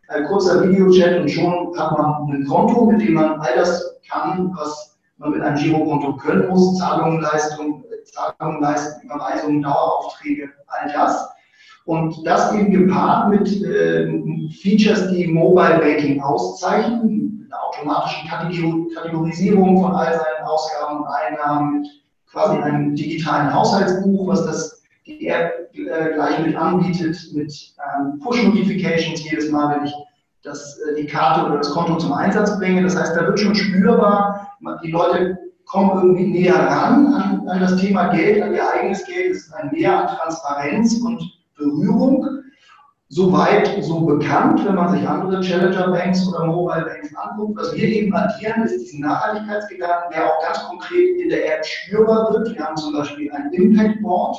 ein 0.08 0.24
kurzer 0.26 0.62
Videochat 0.62 1.20
und 1.20 1.28
schon 1.28 1.76
hat 1.76 1.98
man 1.98 2.30
ein 2.30 2.46
Konto, 2.46 2.86
mit 2.86 3.00
dem 3.00 3.14
man 3.14 3.40
all 3.40 3.56
das 3.56 3.96
kann, 4.08 4.52
was 4.56 4.96
man 5.18 5.32
mit 5.32 5.42
einem 5.42 5.56
Girokonto 5.56 6.16
können 6.18 6.48
muss, 6.48 6.78
Zahlungen, 6.78 7.20
Leistungen, 7.20 7.84
Zahlungen 8.04 8.62
leisten, 8.62 9.04
Überweisungen, 9.04 9.62
Daueraufträge, 9.62 10.50
all 10.68 10.92
das. 10.92 11.35
Und 11.86 12.26
das 12.26 12.52
eben 12.52 12.72
gepaart 12.72 13.30
mit 13.30 13.62
äh, 13.62 14.08
Features, 14.60 15.08
die 15.12 15.28
Mobile 15.28 15.78
Banking 15.78 16.20
auszeichnen, 16.20 17.38
mit 17.38 17.52
einer 17.52 17.62
automatischen 17.64 18.28
Kategorisierung 18.28 19.80
von 19.80 19.92
all 19.92 20.12
seinen 20.12 20.46
Ausgaben 20.46 20.98
und 20.98 21.06
Einnahmen, 21.06 21.80
mit 21.80 21.88
quasi 22.28 22.58
einem 22.58 22.96
digitalen 22.96 23.54
Haushaltsbuch, 23.54 24.26
was 24.26 24.44
das 24.46 24.82
die 25.06 25.28
App 25.28 25.70
äh, 25.74 26.14
gleich 26.14 26.44
mit 26.44 26.56
anbietet, 26.56 27.16
mit 27.34 27.52
ähm, 27.78 28.18
Push-Notifications 28.18 29.22
jedes 29.22 29.52
Mal, 29.52 29.76
wenn 29.76 29.86
ich 29.86 29.94
das, 30.42 30.80
äh, 30.80 31.00
die 31.00 31.06
Karte 31.06 31.46
oder 31.46 31.58
das 31.58 31.70
Konto 31.70 31.98
zum 31.98 32.12
Einsatz 32.12 32.58
bringe. 32.58 32.82
Das 32.82 32.96
heißt, 32.96 33.14
da 33.14 33.28
wird 33.28 33.38
schon 33.38 33.54
spürbar, 33.54 34.56
die 34.82 34.90
Leute 34.90 35.38
kommen 35.66 35.90
irgendwie 36.02 36.26
näher 36.26 36.58
ran 36.58 37.14
an, 37.14 37.48
an 37.48 37.60
das 37.60 37.76
Thema 37.76 38.08
Geld, 38.08 38.42
an 38.42 38.54
ihr 38.54 38.68
eigenes 38.68 39.04
Geld. 39.04 39.30
Es 39.30 39.46
ist 39.46 39.54
ein 39.54 39.70
Mehr 39.70 40.00
an 40.00 40.16
Transparenz 40.16 40.94
und 41.00 41.35
Berührung. 41.56 42.26
Soweit 43.08 43.70
so 43.84 44.00
bekannt, 44.00 44.66
wenn 44.66 44.74
man 44.74 44.90
sich 44.92 45.08
andere 45.08 45.40
Challenger 45.40 45.92
Banks 45.92 46.26
oder 46.26 46.46
Mobile 46.46 46.86
Banks 46.86 47.14
anguckt. 47.14 47.56
Was 47.56 47.72
wir 47.74 47.84
eben 47.84 48.12
addieren, 48.12 48.64
ist 48.64 48.80
diesen 48.80 49.00
Nachhaltigkeitsgedanken, 49.00 50.10
der 50.12 50.26
auch 50.26 50.42
ganz 50.42 50.64
konkret 50.64 51.20
in 51.20 51.28
der 51.28 51.56
App 51.56 51.64
spürbar 51.64 52.32
wird. 52.32 52.52
Wir 52.54 52.64
haben 52.64 52.76
zum 52.76 52.92
Beispiel 52.92 53.30
ein 53.30 53.52
Impact 53.52 54.02
Board, 54.02 54.36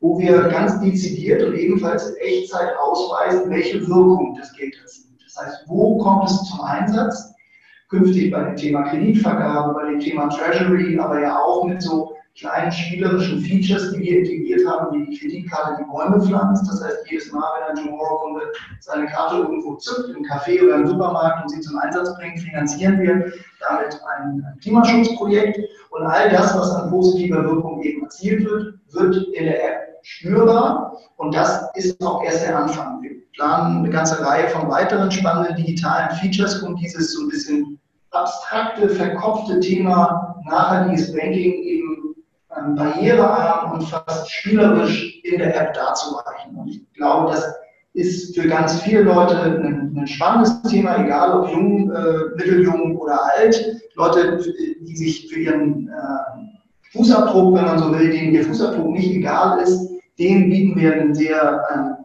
wo 0.00 0.18
wir 0.18 0.42
ganz 0.48 0.78
dezidiert 0.80 1.42
und 1.42 1.54
ebenfalls 1.54 2.10
in 2.10 2.16
Echtzeit 2.16 2.76
ausweisen, 2.78 3.48
welche 3.48 3.80
Wirkung 3.88 4.36
das 4.38 4.52
Geld 4.54 4.74
hat. 4.78 4.90
Das 5.24 5.46
heißt, 5.46 5.64
wo 5.68 5.96
kommt 5.96 6.28
es 6.28 6.36
zum 6.50 6.60
Einsatz? 6.60 7.32
Künftig 7.88 8.30
bei 8.30 8.42
dem 8.44 8.56
Thema 8.56 8.82
Kreditvergabe, 8.82 9.72
bei 9.72 9.90
dem 9.90 10.00
Thema 10.00 10.28
Treasury, 10.28 10.98
aber 10.98 11.20
ja 11.20 11.38
auch 11.38 11.64
mit 11.64 11.80
so 11.80 12.11
kleinen 12.34 12.72
spielerischen 12.72 13.40
Features, 13.40 13.92
die 13.92 14.00
wir 14.00 14.18
integriert 14.18 14.66
haben, 14.66 14.92
wie 14.92 15.10
die 15.10 15.18
Kreditkarte, 15.18 15.82
die 15.82 15.90
Bäume 15.90 16.20
pflanzt. 16.20 16.66
Das 16.68 16.82
heißt, 16.82 17.10
jedes 17.10 17.30
Mal, 17.32 17.44
wenn 17.58 17.76
ein 17.76 17.84
Tomorrow-Kunde 17.84 18.52
seine 18.80 19.06
Karte 19.06 19.36
irgendwo 19.36 19.76
zückt, 19.76 20.16
im 20.16 20.24
Café 20.24 20.62
oder 20.62 20.76
im 20.76 20.86
Supermarkt 20.86 21.42
und 21.42 21.50
sie 21.50 21.60
zum 21.60 21.78
Einsatz 21.78 22.14
bringt, 22.16 22.40
finanzieren 22.40 22.98
wir 23.00 23.32
damit 23.60 24.00
ein 24.16 24.58
Klimaschutzprojekt. 24.62 25.60
Und 25.90 26.06
all 26.06 26.30
das, 26.30 26.56
was 26.56 26.74
an 26.74 26.90
positiver 26.90 27.44
Wirkung 27.44 27.82
eben 27.82 28.02
erzielt 28.02 28.44
wird, 28.44 28.74
wird 28.92 29.16
in 29.34 29.44
der 29.44 29.64
App 29.64 29.98
spürbar. 30.02 30.96
Und 31.16 31.34
das 31.34 31.68
ist 31.74 32.00
auch 32.02 32.24
erst 32.24 32.44
der 32.44 32.58
Anfang. 32.58 33.02
Wir 33.02 33.10
planen 33.34 33.78
eine 33.78 33.90
ganze 33.90 34.24
Reihe 34.24 34.48
von 34.48 34.70
weiteren 34.70 35.10
spannenden 35.10 35.56
digitalen 35.56 36.10
Features, 36.16 36.62
um 36.62 36.76
dieses 36.76 37.12
so 37.12 37.22
ein 37.22 37.28
bisschen 37.28 37.78
abstrakte, 38.10 38.88
verkopfte 38.88 39.60
Thema 39.60 40.42
nachhaltiges 40.46 41.12
Banking 41.12 41.62
eben 41.62 42.01
barrierearm 42.76 43.72
und 43.72 43.82
fast 43.82 44.30
spielerisch 44.30 45.20
in 45.24 45.38
der 45.38 45.60
App 45.60 45.74
darzureichen. 45.74 46.56
Und 46.56 46.68
ich 46.68 46.92
glaube, 46.94 47.32
das 47.32 47.54
ist 47.94 48.34
für 48.38 48.48
ganz 48.48 48.80
viele 48.82 49.02
Leute 49.02 49.38
ein, 49.38 49.94
ein 49.96 50.06
spannendes 50.06 50.62
Thema, 50.62 50.98
egal 51.04 51.40
ob 51.40 51.50
jung, 51.50 51.90
äh, 51.90 52.36
mitteljung 52.36 52.96
oder 52.96 53.20
alt. 53.36 53.82
Leute, 53.94 54.42
die 54.80 54.96
sich 54.96 55.28
für 55.28 55.40
ihren 55.40 55.88
äh, 55.88 56.92
Fußabdruck, 56.92 57.54
wenn 57.54 57.64
man 57.64 57.78
so 57.78 57.92
will, 57.92 58.10
denen 58.10 58.34
ihr 58.34 58.44
Fußabdruck 58.44 58.90
nicht 58.90 59.10
egal 59.10 59.60
ist, 59.60 59.90
denen 60.18 60.50
bieten 60.50 60.78
wir 60.78 60.94
ein 60.94 61.14
sehr 61.14 61.62
ähm, 61.74 61.96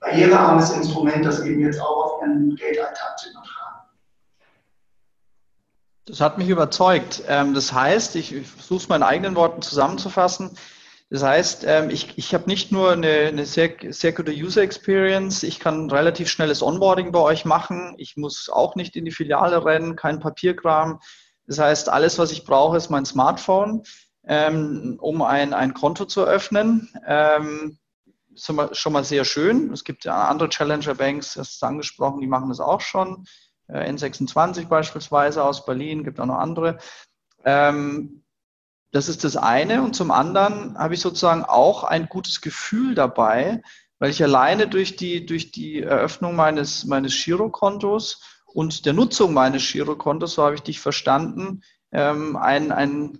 barrierearmes 0.00 0.76
Instrument, 0.76 1.24
das 1.24 1.44
eben 1.44 1.60
jetzt 1.60 1.80
auch 1.80 2.04
auf 2.04 2.22
ihren 2.22 2.54
Geldalltag 2.56 3.18
zu 3.18 3.30
übertragen. 3.30 3.47
Das 6.08 6.22
hat 6.22 6.38
mich 6.38 6.48
überzeugt. 6.48 7.22
Ähm, 7.28 7.52
das 7.52 7.72
heißt, 7.72 8.16
ich 8.16 8.34
versuche 8.46 8.78
es 8.78 8.88
meinen 8.88 9.02
eigenen 9.02 9.36
Worten 9.36 9.60
zusammenzufassen. 9.60 10.56
Das 11.10 11.22
heißt, 11.22 11.64
ähm, 11.66 11.90
ich, 11.90 12.16
ich 12.16 12.32
habe 12.32 12.46
nicht 12.46 12.72
nur 12.72 12.92
eine, 12.92 13.28
eine 13.28 13.44
sehr, 13.44 13.70
sehr 13.90 14.12
gute 14.12 14.32
User 14.32 14.62
Experience, 14.62 15.42
ich 15.42 15.60
kann 15.60 15.90
relativ 15.90 16.28
schnelles 16.28 16.62
Onboarding 16.62 17.12
bei 17.12 17.20
euch 17.20 17.44
machen. 17.44 17.94
Ich 17.98 18.16
muss 18.16 18.48
auch 18.48 18.74
nicht 18.74 18.96
in 18.96 19.04
die 19.04 19.10
Filiale 19.10 19.64
rennen, 19.64 19.96
kein 19.96 20.18
Papierkram. 20.18 21.00
Das 21.46 21.58
heißt, 21.58 21.88
alles, 21.90 22.18
was 22.18 22.32
ich 22.32 22.44
brauche, 22.44 22.76
ist 22.76 22.90
mein 22.90 23.06
Smartphone, 23.06 23.82
ähm, 24.26 24.98
um 25.00 25.22
ein, 25.22 25.52
ein 25.52 25.74
Konto 25.74 26.06
zu 26.06 26.24
öffnen. 26.24 26.90
ist 28.34 28.52
schon 28.72 28.92
mal 28.92 29.04
sehr 29.04 29.24
schön. 29.24 29.72
Es 29.72 29.84
gibt 29.84 30.06
andere 30.06 30.48
Challenger 30.48 30.94
Banks, 30.94 31.34
das 31.34 31.50
ist 31.54 31.64
angesprochen, 31.64 32.20
die 32.20 32.26
machen 32.26 32.48
das 32.48 32.60
auch 32.60 32.80
schon. 32.80 33.24
Äh, 33.68 33.90
N26 33.90 34.68
beispielsweise 34.68 35.44
aus 35.44 35.64
Berlin, 35.64 36.04
gibt 36.04 36.20
auch 36.20 36.26
noch 36.26 36.38
andere. 36.38 36.78
Ähm, 37.44 38.24
das 38.90 39.08
ist 39.08 39.24
das 39.24 39.36
eine. 39.36 39.82
Und 39.82 39.94
zum 39.94 40.10
anderen 40.10 40.78
habe 40.78 40.94
ich 40.94 41.00
sozusagen 41.00 41.44
auch 41.44 41.84
ein 41.84 42.08
gutes 42.08 42.40
Gefühl 42.40 42.94
dabei, 42.94 43.62
weil 43.98 44.10
ich 44.10 44.22
alleine 44.22 44.68
durch 44.68 44.96
die, 44.96 45.26
durch 45.26 45.50
die 45.50 45.82
Eröffnung 45.82 46.36
meines, 46.36 46.84
meines 46.84 47.22
Girokontos 47.22 48.22
und 48.46 48.86
der 48.86 48.92
Nutzung 48.94 49.34
meines 49.34 49.70
Girokontos, 49.70 50.34
so 50.34 50.44
habe 50.44 50.54
ich 50.54 50.62
dich 50.62 50.80
verstanden, 50.80 51.62
ähm, 51.92 52.36
ein, 52.36 52.72
ein 52.72 53.18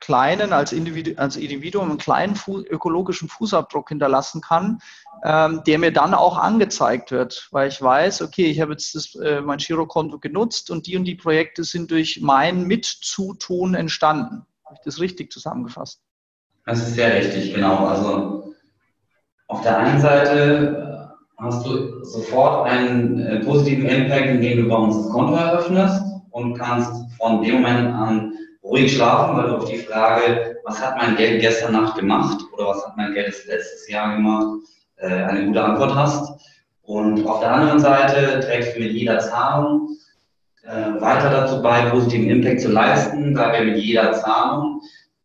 kleinen, 0.00 0.52
als, 0.52 0.72
Individu 0.72 1.14
als 1.16 1.36
Individuum 1.36 1.90
einen 1.90 1.98
kleinen 1.98 2.38
ökologischen 2.46 3.28
Fußabdruck 3.28 3.88
hinterlassen 3.88 4.40
kann, 4.40 4.80
ähm, 5.24 5.62
der 5.66 5.78
mir 5.78 5.90
dann 5.90 6.12
auch 6.12 6.36
angezeigt 6.36 7.10
wird, 7.10 7.48
weil 7.50 7.68
ich 7.68 7.80
weiß, 7.80 8.20
okay, 8.20 8.44
ich 8.44 8.60
habe 8.60 8.72
jetzt 8.72 8.94
das, 8.94 9.14
äh, 9.14 9.40
mein 9.40 9.56
Girokonto 9.56 10.18
genutzt 10.18 10.70
und 10.70 10.86
die 10.86 10.98
und 10.98 11.04
die 11.04 11.14
Projekte 11.14 11.64
sind 11.64 11.90
durch 11.90 12.20
mein 12.20 12.64
Mitzutun 12.66 13.74
entstanden. 13.74 14.44
Habe 14.66 14.74
ich 14.74 14.84
das 14.84 15.00
richtig 15.00 15.32
zusammengefasst? 15.32 16.02
Das 16.66 16.78
ist 16.78 16.94
sehr 16.94 17.14
richtig, 17.14 17.54
genau. 17.54 17.86
Also 17.86 18.54
auf 19.48 19.62
der 19.62 19.78
einen 19.78 20.00
Seite 20.00 21.14
äh, 21.38 21.42
hast 21.42 21.64
du 21.66 22.04
sofort 22.04 22.68
einen 22.68 23.18
äh, 23.20 23.40
positiven 23.40 23.86
Impact, 23.86 24.26
indem 24.26 24.62
du 24.62 24.68
bei 24.68 24.76
uns 24.76 24.96
das 24.96 25.10
Konto 25.10 25.34
eröffnest 25.34 26.02
und 26.32 26.54
kannst 26.58 26.92
von 27.16 27.42
dem 27.42 27.62
Moment 27.62 27.94
an 27.94 28.34
ruhig 28.62 28.94
schlafen, 28.94 29.36
weil 29.36 29.48
du 29.48 29.56
auf 29.56 29.70
die 29.70 29.78
Frage, 29.78 30.58
was 30.64 30.84
hat 30.84 30.96
mein 30.98 31.16
Geld 31.16 31.40
gestern 31.40 31.72
Nacht 31.72 31.96
gemacht 31.96 32.42
oder 32.52 32.68
was 32.68 32.84
hat 32.86 32.96
mein 32.96 33.14
Geld 33.14 33.34
letztes 33.46 33.88
Jahr 33.88 34.16
gemacht, 34.16 34.58
eine 35.06 35.46
gute 35.46 35.62
Antwort 35.62 35.94
hast. 35.94 36.40
Und 36.82 37.26
auf 37.26 37.40
der 37.40 37.52
anderen 37.52 37.78
Seite 37.78 38.40
trägst 38.40 38.76
du 38.76 38.80
mit 38.80 38.92
jeder 38.92 39.18
Zahlung 39.18 39.96
äh, 40.64 41.00
weiter 41.00 41.30
dazu 41.30 41.62
bei, 41.62 41.88
positiven 41.90 42.28
Impact 42.28 42.60
zu 42.60 42.70
leisten, 42.70 43.34
da 43.34 43.52
wir 43.52 43.64
mit 43.64 43.78
jeder 43.78 44.12
Zahlung 44.12 44.80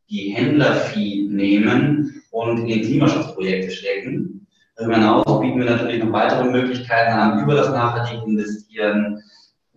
die 0.09 0.29
Händlerfee 0.29 1.27
nehmen 1.29 2.21
und 2.31 2.67
in 2.67 2.81
Klimaschutzprojekte 2.81 3.71
stecken. 3.71 4.47
Darüber 4.75 4.95
hinaus 4.95 5.41
bieten 5.41 5.59
wir 5.59 5.69
natürlich 5.69 6.03
noch 6.03 6.13
weitere 6.13 6.49
Möglichkeiten 6.49 7.11
an, 7.11 7.43
über 7.43 7.55
das 7.55 7.69
nachhaltige 7.69 8.23
Investieren, 8.25 9.21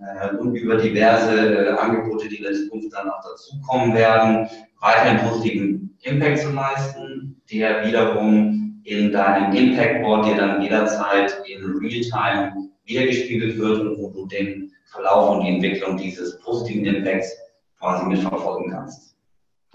äh, 0.03 0.37
und 0.37 0.55
über 0.55 0.77
diverse 0.77 1.67
äh, 1.67 1.71
Angebote, 1.71 2.29
die 2.29 2.37
in 2.37 2.55
Zukunft 2.55 2.93
dann 2.93 3.11
auch 3.11 3.23
dazukommen 3.23 3.95
werden, 3.95 4.49
weiterhin 4.81 5.29
positiven 5.29 5.97
Impact 6.03 6.41
zu 6.41 6.51
leisten, 6.51 7.41
der 7.53 7.87
wiederum 7.87 8.72
in 8.85 9.13
deinem 9.13 9.53
Impact 9.55 10.03
Board 10.03 10.27
dir 10.27 10.37
dann 10.37 10.63
jederzeit 10.63 11.43
in 11.47 11.65
Realtime 11.79 12.71
wiedergespiegelt 12.85 13.59
wird 13.59 13.81
und 13.81 13.99
wo 13.99 14.11
du 14.11 14.27
den 14.27 14.73
Verlauf 14.87 15.37
und 15.37 15.45
die 15.45 15.51
Entwicklung 15.51 15.97
dieses 15.97 16.39
positiven 16.41 16.85
Impacts 16.87 17.33
quasi 17.79 18.07
mitverfolgen 18.07 18.73
kannst. 18.73 19.17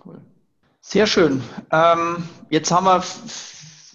Cool. 0.06 0.20
Sehr 0.82 1.08
schön. 1.08 1.42
Ähm, 1.72 2.24
jetzt 2.50 2.72
haben 2.72 2.86
wir 2.86 3.04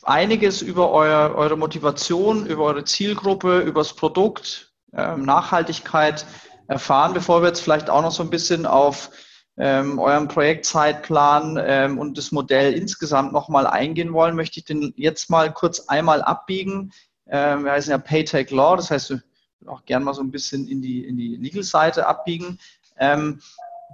einiges 0.03 0.63
über 0.63 0.91
euer, 0.91 1.35
eure 1.35 1.57
Motivation, 1.57 2.47
über 2.47 2.65
eure 2.65 2.85
Zielgruppe, 2.85 3.61
über 3.61 3.81
das 3.81 3.95
Produkt, 3.95 4.73
ähm, 4.93 5.25
Nachhaltigkeit 5.25 6.27
erfahren. 6.67 7.15
Bevor 7.15 7.43
wir 7.43 7.49
jetzt 7.49 7.61
vielleicht 7.61 7.89
auch 7.89 8.03
noch 8.03 8.11
so 8.11 8.23
ein 8.23 8.31
bisschen 8.31 8.67
auf 8.67 9.11
ähm, 9.57 9.99
euren 9.99 10.29
Projektzeitplan 10.29 11.59
ähm, 11.63 11.99
und 11.99 12.19
das 12.19 12.33
Modell 12.33 12.73
insgesamt 12.73 13.33
nochmal 13.33 13.67
eingehen 13.67 14.13
wollen, 14.13 14.37
möchte 14.37 14.61
ich 14.61 14.65
den 14.65 14.93
jetzt 14.97 15.31
mal 15.31 15.53
kurz 15.53 15.89
einmal 15.89 16.23
abbiegen. 16.23 16.93
Ähm, 17.27 17.65
wir 17.65 17.73
heißen 17.73 17.91
ja 17.91 17.99
Paytech 17.99 18.51
Law, 18.51 18.77
das 18.77 18.91
heißt, 18.91 19.11
wir 19.11 19.21
auch 19.67 19.85
gerne 19.85 20.05
mal 20.05 20.15
so 20.15 20.23
ein 20.23 20.31
bisschen 20.31 20.69
in 20.69 20.81
die, 20.83 21.05
in 21.07 21.17
die 21.17 21.37
Legal-Seite 21.37 22.07
abbiegen. 22.07 22.59
Ähm, 22.99 23.41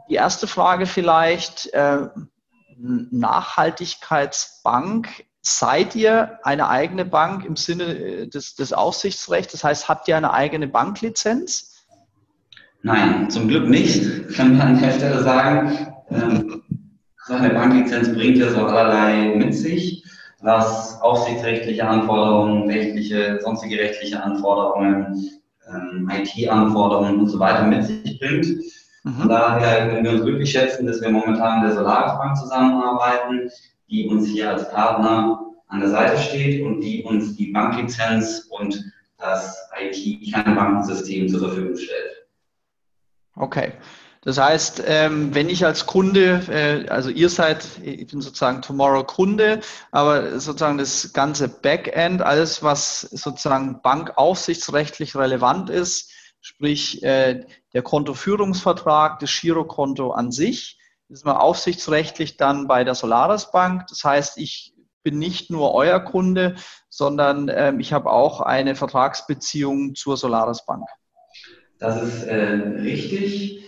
die 0.08 0.14
erste 0.14 0.46
Frage 0.46 0.86
vielleicht, 0.86 1.72
äh, 1.74 2.08
Nachhaltigkeitsbank 2.80 5.08
Seid 5.48 5.94
ihr 5.94 6.38
eine 6.42 6.68
eigene 6.68 7.04
Bank 7.04 7.44
im 7.44 7.56
Sinne 7.56 7.84
äh, 7.84 8.28
des, 8.28 8.56
des 8.56 8.72
Aufsichtsrechts? 8.72 9.52
Das 9.52 9.64
heißt, 9.64 9.88
habt 9.88 10.08
ihr 10.08 10.16
eine 10.16 10.32
eigene 10.32 10.68
Banklizenz? 10.68 11.67
Nein, 12.82 13.28
zum 13.28 13.48
Glück 13.48 13.68
nicht, 13.68 14.28
kann 14.34 14.56
man 14.56 14.68
an 14.68 14.80
der 14.80 14.92
Stelle 14.92 15.22
sagen. 15.22 15.88
Ähm, 16.10 16.62
so 17.26 17.34
eine 17.34 17.50
Banklizenz 17.50 18.12
bringt 18.12 18.38
ja 18.38 18.50
so 18.50 18.64
allerlei 18.64 19.34
mit 19.36 19.54
sich, 19.54 20.04
was 20.40 21.00
aufsichtsrechtliche 21.02 21.86
Anforderungen, 21.86 22.70
rechtliche, 22.70 23.40
sonstige 23.42 23.78
rechtliche 23.78 24.22
Anforderungen, 24.22 25.28
ähm, 25.68 26.10
IT-Anforderungen 26.10 27.20
und 27.20 27.26
so 27.26 27.38
weiter 27.38 27.64
mit 27.64 27.84
sich 27.84 28.18
bringt. 28.18 28.46
Mhm. 29.04 29.12
Von 29.12 29.28
daher 29.28 29.88
können 29.88 30.04
wir 30.04 30.12
uns 30.12 30.22
glücklich 30.22 30.50
schätzen, 30.50 30.86
dass 30.86 31.00
wir 31.00 31.10
momentan 31.10 31.60
mit 31.60 31.70
der 31.70 31.76
Solaris 31.76 32.18
Bank 32.18 32.36
zusammenarbeiten, 32.36 33.50
die 33.90 34.06
uns 34.08 34.28
hier 34.28 34.50
als 34.50 34.70
Partner 34.70 35.40
an 35.66 35.80
der 35.80 35.90
Seite 35.90 36.16
steht 36.18 36.64
und 36.64 36.80
die 36.80 37.02
uns 37.02 37.36
die 37.36 37.52
Banklizenz 37.52 38.48
und 38.50 38.82
das 39.18 39.58
IT-Kernbankensystem 39.78 41.28
zur 41.28 41.40
Verfügung 41.40 41.76
stellt. 41.76 42.17
Okay. 43.38 43.72
Das 44.22 44.36
heißt, 44.36 44.82
ähm, 44.84 45.32
wenn 45.34 45.48
ich 45.48 45.64
als 45.64 45.86
Kunde, 45.86 46.42
äh, 46.48 46.88
also 46.90 47.08
ihr 47.08 47.30
seid, 47.30 47.64
ich 47.82 48.08
bin 48.08 48.20
sozusagen 48.20 48.62
Tomorrow 48.62 49.04
Kunde, 49.04 49.60
aber 49.92 50.40
sozusagen 50.40 50.76
das 50.76 51.12
ganze 51.12 51.48
Backend, 51.48 52.20
alles, 52.20 52.62
was 52.62 53.02
sozusagen 53.02 53.80
bankaufsichtsrechtlich 53.80 55.14
relevant 55.14 55.70
ist, 55.70 56.10
sprich 56.40 57.02
äh, 57.04 57.46
der 57.72 57.82
Kontoführungsvertrag, 57.82 59.20
das 59.20 59.30
Girokonto 59.40 60.10
an 60.10 60.32
sich, 60.32 60.78
ist 61.08 61.24
man 61.24 61.36
aufsichtsrechtlich 61.36 62.36
dann 62.36 62.66
bei 62.66 62.84
der 62.84 62.96
Solaris 62.96 63.50
Bank. 63.52 63.86
Das 63.88 64.02
heißt, 64.02 64.36
ich 64.38 64.74
bin 65.04 65.18
nicht 65.18 65.48
nur 65.48 65.74
euer 65.74 66.00
Kunde, 66.00 66.56
sondern 66.90 67.48
ähm, 67.54 67.78
ich 67.80 67.92
habe 67.92 68.10
auch 68.10 68.40
eine 68.40 68.74
Vertragsbeziehung 68.74 69.94
zur 69.94 70.16
Solaris 70.16 70.66
Bank. 70.66 70.84
Das 71.78 72.02
ist 72.02 72.24
äh, 72.24 72.54
richtig. 72.82 73.62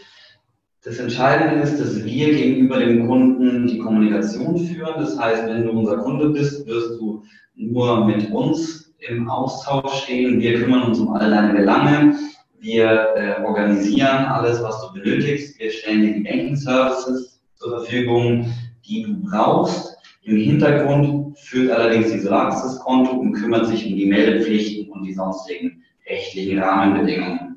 Das 0.82 0.98
Entscheidende 0.98 1.62
ist, 1.62 1.78
dass 1.78 2.04
wir 2.04 2.34
gegenüber 2.34 2.78
dem 2.78 3.06
Kunden 3.06 3.66
die 3.66 3.78
Kommunikation 3.78 4.58
führen. 4.58 4.94
Das 4.96 5.18
heißt, 5.18 5.46
wenn 5.46 5.64
du 5.64 5.72
unser 5.72 5.98
Kunde 5.98 6.30
bist, 6.30 6.66
wirst 6.66 6.98
du 6.98 7.22
nur 7.54 8.06
mit 8.06 8.30
uns 8.30 8.92
im 9.08 9.28
Austausch 9.28 10.04
stehen. 10.04 10.40
Wir 10.40 10.58
kümmern 10.58 10.82
uns 10.88 10.98
um 10.98 11.12
all 11.12 11.30
deine 11.30 11.52
Belange. 11.52 12.16
Wir 12.58 13.14
äh, 13.16 13.42
organisieren 13.44 14.24
alles, 14.26 14.62
was 14.62 14.80
du 14.82 14.94
benötigst. 14.94 15.58
Wir 15.58 15.70
stellen 15.70 16.02
dir 16.02 16.14
die 16.14 16.20
Banking 16.20 16.56
Services 16.56 17.40
zur 17.54 17.80
Verfügung. 17.80 18.46
die 18.86 19.02
du 19.04 19.22
brauchst. 19.22 19.96
Im 20.22 20.36
Hintergrund 20.36 21.38
führt 21.38 21.70
allerdings 21.70 22.12
die 22.12 22.18
Solaris-Konto 22.18 23.12
und 23.12 23.32
kümmert 23.34 23.66
sich 23.66 23.86
um 23.86 23.96
die 23.96 24.06
Meldepflichten 24.06 24.90
und 24.90 25.04
die 25.04 25.14
sonstigen 25.14 25.82
rechtlichen 26.08 26.58
Rahmenbedingungen. 26.58 27.49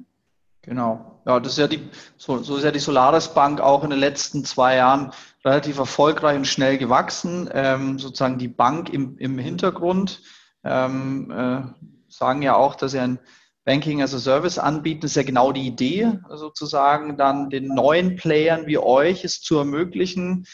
Genau. 0.63 1.21
Ja, 1.25 1.39
das 1.39 1.53
ist 1.53 1.57
ja 1.59 1.67
die, 1.67 1.89
so, 2.17 2.41
so 2.41 2.57
ist 2.57 2.63
ja 2.63 2.71
die 2.71 2.79
Solaris 2.79 3.27
Bank 3.29 3.59
auch 3.59 3.83
in 3.83 3.89
den 3.89 3.99
letzten 3.99 4.45
zwei 4.45 4.77
Jahren 4.77 5.11
relativ 5.43 5.77
erfolgreich 5.77 6.37
und 6.37 6.47
schnell 6.47 6.77
gewachsen. 6.77 7.49
Ähm, 7.53 7.99
sozusagen 7.99 8.37
die 8.37 8.47
Bank 8.47 8.89
im, 8.89 9.17
im 9.17 9.37
Hintergrund 9.37 10.21
ähm, 10.63 11.31
äh, 11.31 11.61
sagen 12.07 12.41
ja 12.41 12.55
auch, 12.55 12.75
dass 12.75 12.91
sie 12.91 12.99
ein 12.99 13.19
Banking 13.65 14.01
as 14.01 14.13
a 14.13 14.19
Service 14.19 14.57
anbieten. 14.57 15.01
Das 15.01 15.11
ist 15.11 15.17
ja 15.17 15.23
genau 15.23 15.51
die 15.51 15.67
Idee, 15.67 16.19
sozusagen 16.29 17.17
dann 17.17 17.49
den 17.49 17.67
neuen 17.67 18.15
Playern 18.15 18.65
wie 18.65 18.77
euch 18.77 19.25
es 19.25 19.41
zu 19.41 19.57
ermöglichen, 19.57 20.45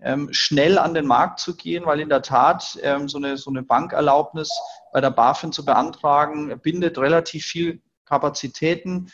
ähm, 0.00 0.32
schnell 0.32 0.78
an 0.78 0.94
den 0.94 1.06
Markt 1.06 1.40
zu 1.40 1.56
gehen, 1.56 1.86
weil 1.86 2.00
in 2.00 2.08
der 2.08 2.22
Tat 2.22 2.78
ähm, 2.82 3.08
so, 3.08 3.18
eine, 3.18 3.36
so 3.36 3.50
eine 3.50 3.62
Bankerlaubnis 3.62 4.50
bei 4.92 5.00
der 5.00 5.10
BaFin 5.10 5.52
zu 5.52 5.64
beantragen, 5.64 6.56
bindet 6.60 6.98
relativ 6.98 7.46
viel 7.46 7.80
Kapazitäten, 8.04 9.10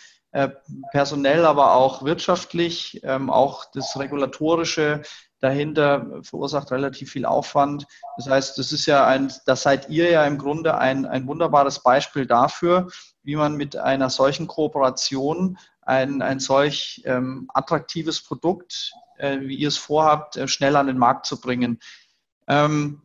personell, 0.92 1.44
aber 1.44 1.74
auch 1.74 2.04
wirtschaftlich, 2.04 3.00
ähm, 3.04 3.28
auch 3.28 3.66
das 3.72 3.98
Regulatorische 3.98 5.02
dahinter 5.40 6.22
verursacht 6.22 6.70
relativ 6.70 7.10
viel 7.10 7.26
Aufwand. 7.26 7.86
Das 8.16 8.28
heißt, 8.28 8.58
das 8.58 8.72
ist 8.72 8.86
ja 8.86 9.06
ein, 9.06 9.32
das 9.44 9.62
seid 9.62 9.90
ihr 9.90 10.10
ja 10.10 10.24
im 10.24 10.38
Grunde 10.38 10.78
ein, 10.78 11.04
ein 11.04 11.26
wunderbares 11.26 11.80
Beispiel 11.80 12.26
dafür, 12.26 12.88
wie 13.24 13.36
man 13.36 13.56
mit 13.56 13.76
einer 13.76 14.08
solchen 14.08 14.46
Kooperation 14.46 15.58
ein, 15.82 16.22
ein 16.22 16.38
solch 16.38 17.02
ähm, 17.04 17.50
attraktives 17.52 18.22
Produkt, 18.22 18.92
äh, 19.18 19.40
wie 19.40 19.56
ihr 19.56 19.68
es 19.68 19.76
vorhabt, 19.76 20.36
äh, 20.36 20.46
schnell 20.46 20.76
an 20.76 20.86
den 20.86 20.98
Markt 20.98 21.26
zu 21.26 21.40
bringen. 21.40 21.80
Ähm, 22.46 23.02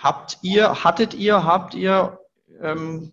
habt 0.00 0.38
ihr, 0.42 0.84
hattet 0.84 1.12
ihr, 1.14 1.44
habt 1.44 1.74
ihr 1.74 2.20
ähm, 2.60 3.12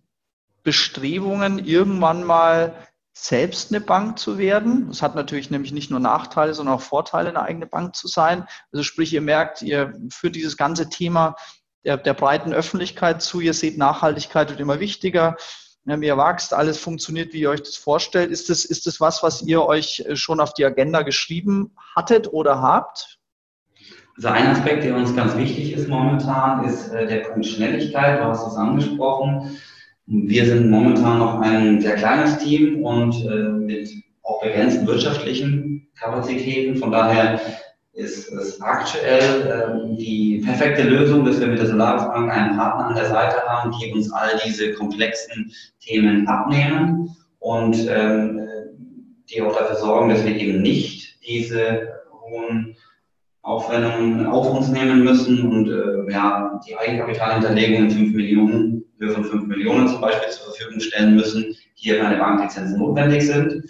Bestrebungen, 0.63 1.57
irgendwann 1.65 2.23
mal 2.23 2.75
selbst 3.13 3.71
eine 3.71 3.81
Bank 3.81 4.19
zu 4.19 4.37
werden. 4.37 4.87
Das 4.87 5.01
hat 5.01 5.15
natürlich 5.15 5.51
nämlich 5.51 5.71
nicht 5.71 5.91
nur 5.91 5.99
Nachteile, 5.99 6.53
sondern 6.53 6.75
auch 6.75 6.81
Vorteile, 6.81 7.29
eine 7.29 7.41
eigene 7.41 7.67
Bank 7.67 7.95
zu 7.95 8.07
sein. 8.07 8.47
Also 8.71 8.83
sprich, 8.83 9.13
ihr 9.13 9.21
merkt, 9.21 9.61
ihr 9.61 9.93
führt 10.09 10.35
dieses 10.35 10.57
ganze 10.57 10.89
Thema 10.89 11.35
der, 11.83 11.97
der 11.97 12.13
breiten 12.13 12.53
Öffentlichkeit 12.53 13.21
zu. 13.21 13.41
Ihr 13.41 13.53
seht, 13.53 13.77
Nachhaltigkeit 13.77 14.49
wird 14.49 14.59
immer 14.59 14.79
wichtiger. 14.79 15.35
Ihr 15.85 16.17
wachst, 16.17 16.53
alles 16.53 16.77
funktioniert, 16.77 17.33
wie 17.33 17.41
ihr 17.41 17.49
euch 17.49 17.63
das 17.63 17.75
vorstellt. 17.75 18.31
Ist 18.31 18.49
das, 18.49 18.65
ist 18.65 18.85
das 18.85 19.01
was, 19.01 19.23
was 19.23 19.41
ihr 19.41 19.63
euch 19.63 20.05
schon 20.13 20.39
auf 20.39 20.53
die 20.53 20.63
Agenda 20.63 21.01
geschrieben 21.01 21.75
hattet 21.95 22.31
oder 22.31 22.61
habt? 22.61 23.19
Also 24.15 24.27
ein 24.27 24.47
Aspekt, 24.47 24.83
der 24.83 24.95
uns 24.95 25.15
ganz 25.15 25.35
wichtig 25.35 25.73
ist 25.73 25.87
momentan, 25.87 26.65
ist 26.65 26.89
äh, 26.89 27.07
der 27.07 27.19
Punkt 27.21 27.45
Schnelligkeit. 27.45 28.19
Du 28.19 28.25
hast 28.25 28.45
es 28.45 28.55
angesprochen. 28.55 29.57
Wir 30.13 30.45
sind 30.45 30.69
momentan 30.69 31.19
noch 31.19 31.39
ein 31.39 31.79
sehr 31.79 31.95
kleines 31.95 32.37
Team 32.39 32.83
und 32.83 33.25
äh, 33.25 33.47
mit 33.47 33.89
auch 34.23 34.41
begrenzten 34.41 34.85
wirtschaftlichen 34.85 35.87
Kapazitäten. 35.97 36.75
Von 36.75 36.91
daher 36.91 37.39
ist 37.93 38.29
es 38.29 38.59
aktuell 38.61 39.47
äh, 39.47 39.95
die 39.95 40.41
perfekte 40.43 40.83
Lösung, 40.83 41.23
dass 41.23 41.39
wir 41.39 41.47
mit 41.47 41.59
der 41.59 41.67
Solaris 41.67 42.03
Bank 42.03 42.29
einen 42.29 42.57
Partner 42.57 42.87
an 42.87 42.95
der 42.95 43.05
Seite 43.05 43.37
haben, 43.47 43.73
die 43.79 43.93
uns 43.93 44.11
all 44.11 44.37
diese 44.45 44.73
komplexen 44.73 45.49
Themen 45.79 46.27
abnehmen 46.27 47.15
und 47.39 47.77
ähm, 47.89 48.41
die 49.29 49.41
auch 49.41 49.57
dafür 49.57 49.77
sorgen, 49.77 50.09
dass 50.09 50.25
wir 50.25 50.35
eben 50.35 50.61
nicht 50.61 51.25
diese 51.25 52.01
hohen 52.11 52.75
Aufwendungen 53.43 54.25
auf 54.25 54.53
uns 54.53 54.67
nehmen 54.67 55.05
müssen 55.05 55.49
und 55.49 55.69
äh, 55.69 56.11
ja, 56.11 56.59
die 56.67 56.75
Eigenkapitalhinterlegung 56.75 57.85
in 57.85 57.91
5 57.91 58.13
Millionen 58.13 58.80
Höhe 59.01 59.13
von 59.13 59.25
5 59.25 59.47
Millionen 59.47 59.87
zum 59.87 59.99
Beispiel 59.99 60.29
zur 60.29 60.53
Verfügung 60.53 60.79
stellen 60.79 61.15
müssen, 61.15 61.55
hier 61.73 61.99
keine 61.99 62.17
Banklizenzen 62.17 62.77
notwendig 62.77 63.25
sind. 63.25 63.63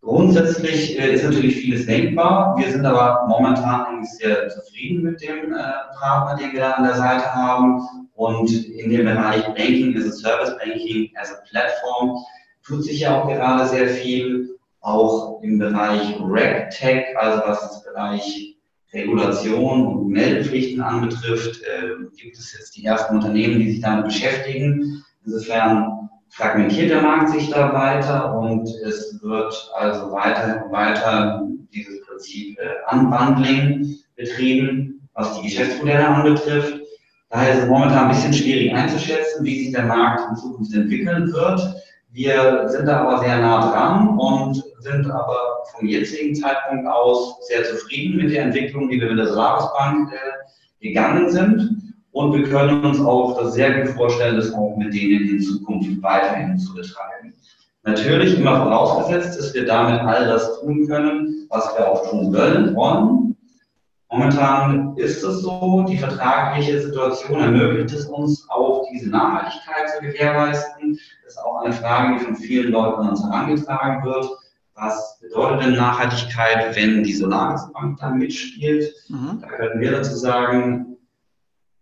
Grundsätzlich 0.00 0.96
äh, 1.00 1.14
ist 1.14 1.24
natürlich 1.24 1.56
vieles 1.56 1.86
denkbar. 1.86 2.56
Wir 2.56 2.70
sind 2.70 2.86
aber 2.86 3.26
momentan 3.26 3.86
eigentlich 3.86 4.10
sehr 4.10 4.48
zufrieden 4.48 5.02
mit 5.02 5.20
dem 5.20 5.52
äh, 5.52 5.58
Partner, 5.98 6.36
den 6.40 6.52
wir 6.52 6.60
da 6.60 6.70
an 6.72 6.84
der 6.84 6.94
Seite 6.94 7.34
haben. 7.34 7.82
Und 8.14 8.50
in 8.68 8.90
dem 8.90 9.04
Bereich 9.04 9.44
Banking 9.46 9.96
as 9.96 10.06
a 10.06 10.12
Service, 10.12 10.56
Banking 10.58 11.10
as 11.16 11.32
a 11.32 11.40
Platform, 11.50 12.24
tut 12.64 12.84
sich 12.84 13.00
ja 13.00 13.20
auch 13.20 13.26
gerade 13.26 13.66
sehr 13.66 13.88
viel. 13.88 14.56
Auch 14.80 15.42
im 15.42 15.58
Bereich 15.58 16.16
RegTech, 16.20 17.18
also 17.18 17.42
was 17.44 17.60
das 17.60 17.82
Bereich 17.82 18.55
Regulation 18.92 19.86
und 19.86 20.08
Meldepflichten 20.08 20.80
anbetrifft, 20.80 21.62
äh, 21.62 22.04
gibt 22.16 22.36
es 22.38 22.56
jetzt 22.56 22.76
die 22.76 22.84
ersten 22.84 23.16
Unternehmen, 23.16 23.58
die 23.60 23.72
sich 23.72 23.80
damit 23.80 24.06
beschäftigen. 24.06 25.04
Insofern 25.24 26.08
fragmentiert 26.28 26.90
der 26.90 27.02
Markt 27.02 27.30
sich 27.30 27.50
da 27.50 27.72
weiter 27.72 28.38
und 28.38 28.68
es 28.84 29.18
wird 29.22 29.70
also 29.76 30.12
weiter, 30.12 30.66
weiter 30.70 31.46
dieses 31.72 32.04
Prinzip 32.06 32.58
äh, 32.58 32.94
Unbundling 32.94 33.96
betrieben, 34.16 35.08
was 35.14 35.40
die 35.40 35.48
Geschäftsmodelle 35.48 36.06
anbetrifft. 36.06 36.80
Daher 37.30 37.54
ist 37.54 37.62
es 37.64 37.68
momentan 37.68 38.04
ein 38.04 38.08
bisschen 38.08 38.32
schwierig 38.32 38.72
einzuschätzen, 38.72 39.44
wie 39.44 39.64
sich 39.64 39.72
der 39.72 39.84
Markt 39.84 40.30
in 40.30 40.36
Zukunft 40.36 40.74
entwickeln 40.74 41.32
wird. 41.32 41.60
Wir 42.12 42.68
sind 42.68 42.86
da 42.86 43.00
aber 43.00 43.18
sehr 43.18 43.38
nah 43.38 43.70
dran 43.70 44.18
und 44.18 44.62
aber 45.10 45.64
vom 45.74 45.86
jetzigen 45.86 46.34
Zeitpunkt 46.34 46.86
aus 46.86 47.46
sehr 47.48 47.64
zufrieden 47.64 48.16
mit 48.16 48.32
der 48.32 48.44
Entwicklung, 48.44 48.88
die 48.88 49.00
wir 49.00 49.08
mit 49.08 49.18
der 49.18 49.28
Solaris 49.28 49.66
Bank 49.76 50.12
äh, 50.12 50.86
gegangen 50.86 51.30
sind. 51.30 51.94
Und 52.12 52.32
wir 52.32 52.48
können 52.48 52.84
uns 52.84 53.00
auch 53.00 53.38
das 53.38 53.54
sehr 53.54 53.82
gut 53.82 53.94
vorstellen, 53.94 54.36
das 54.36 54.52
auch 54.54 54.74
mit 54.76 54.94
denen 54.94 55.28
in 55.28 55.40
Zukunft 55.40 56.02
weiterhin 56.02 56.58
zu 56.58 56.74
betreiben. 56.74 57.34
Natürlich 57.82 58.38
immer 58.38 58.56
vorausgesetzt, 58.62 59.38
dass 59.38 59.54
wir 59.54 59.66
damit 59.66 60.00
all 60.00 60.26
das 60.26 60.60
tun 60.60 60.86
können, 60.88 61.46
was 61.50 61.76
wir 61.76 61.86
auch 61.86 62.08
tun 62.10 62.34
wollen. 62.34 62.74
Und 62.74 63.36
momentan 64.10 64.96
ist 64.96 65.22
es 65.22 65.42
so, 65.42 65.84
die 65.88 65.98
vertragliche 65.98 66.80
Situation 66.80 67.38
ermöglicht 67.38 67.94
es 67.94 68.06
uns 68.06 68.48
auch, 68.48 68.86
diese 68.90 69.10
Nachhaltigkeit 69.10 69.90
zu 69.94 70.00
gewährleisten. 70.00 70.98
Das 71.22 71.34
ist 71.34 71.38
auch 71.38 71.62
eine 71.62 71.72
Frage, 71.74 72.18
die 72.18 72.24
von 72.24 72.36
vielen 72.36 72.72
Leuten 72.72 73.02
an 73.02 73.10
uns 73.10 73.22
herangetragen 73.22 74.04
wird 74.04 74.26
was 74.76 75.18
bedeutet 75.20 75.66
denn 75.66 75.76
Nachhaltigkeit, 75.76 76.76
wenn 76.76 77.02
die 77.02 77.14
Solarisbank 77.14 77.98
da 77.98 78.10
mitspielt? 78.10 78.92
Mhm. 79.08 79.38
Da 79.40 79.48
können 79.48 79.80
wir 79.80 79.92
dazu 79.92 80.14
sagen, 80.14 80.98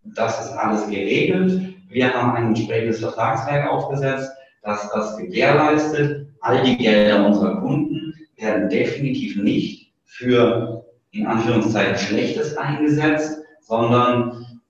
das 0.04 0.44
ist 0.44 0.52
alles 0.52 0.86
geregelt. 0.88 1.74
Wir 1.88 2.14
haben 2.14 2.36
ein 2.36 2.46
entsprechendes 2.48 3.00
Vertragswerk 3.00 3.68
aufgesetzt, 3.68 4.30
das 4.62 4.90
das 4.92 5.16
gewährleistet. 5.16 6.28
All 6.40 6.62
die 6.62 6.76
Gelder 6.76 7.26
unserer 7.26 7.60
Kunden 7.60 8.14
werden 8.36 8.68
definitiv 8.68 9.42
nicht 9.42 9.92
für 10.04 10.84
in 11.10 11.26
Anführungszeichen 11.26 11.96
Schlechtes 11.96 12.56
eingesetzt, 12.56 13.38
sondern 13.60 14.60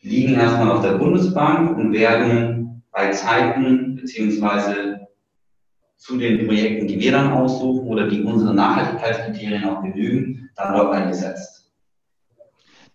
liegen 0.00 0.34
erstmal 0.34 0.72
auf 0.72 0.82
der 0.82 0.98
Bundesbank 0.98 1.76
und 1.76 1.92
werden 1.92 2.82
bei 2.90 3.10
Zeiten 3.10 3.96
beziehungsweise 3.96 4.91
zu 6.02 6.18
den 6.18 6.48
Projekten, 6.48 6.88
die 6.88 6.98
wir 6.98 7.12
dann 7.12 7.32
aussuchen 7.32 7.86
oder 7.86 8.08
die 8.08 8.24
unsere 8.24 8.52
Nachhaltigkeitskriterien 8.52 9.64
auch 9.68 9.82
genügen, 9.82 10.50
dann 10.56 10.74
dort 10.74 10.92
eingesetzt. 10.92 11.70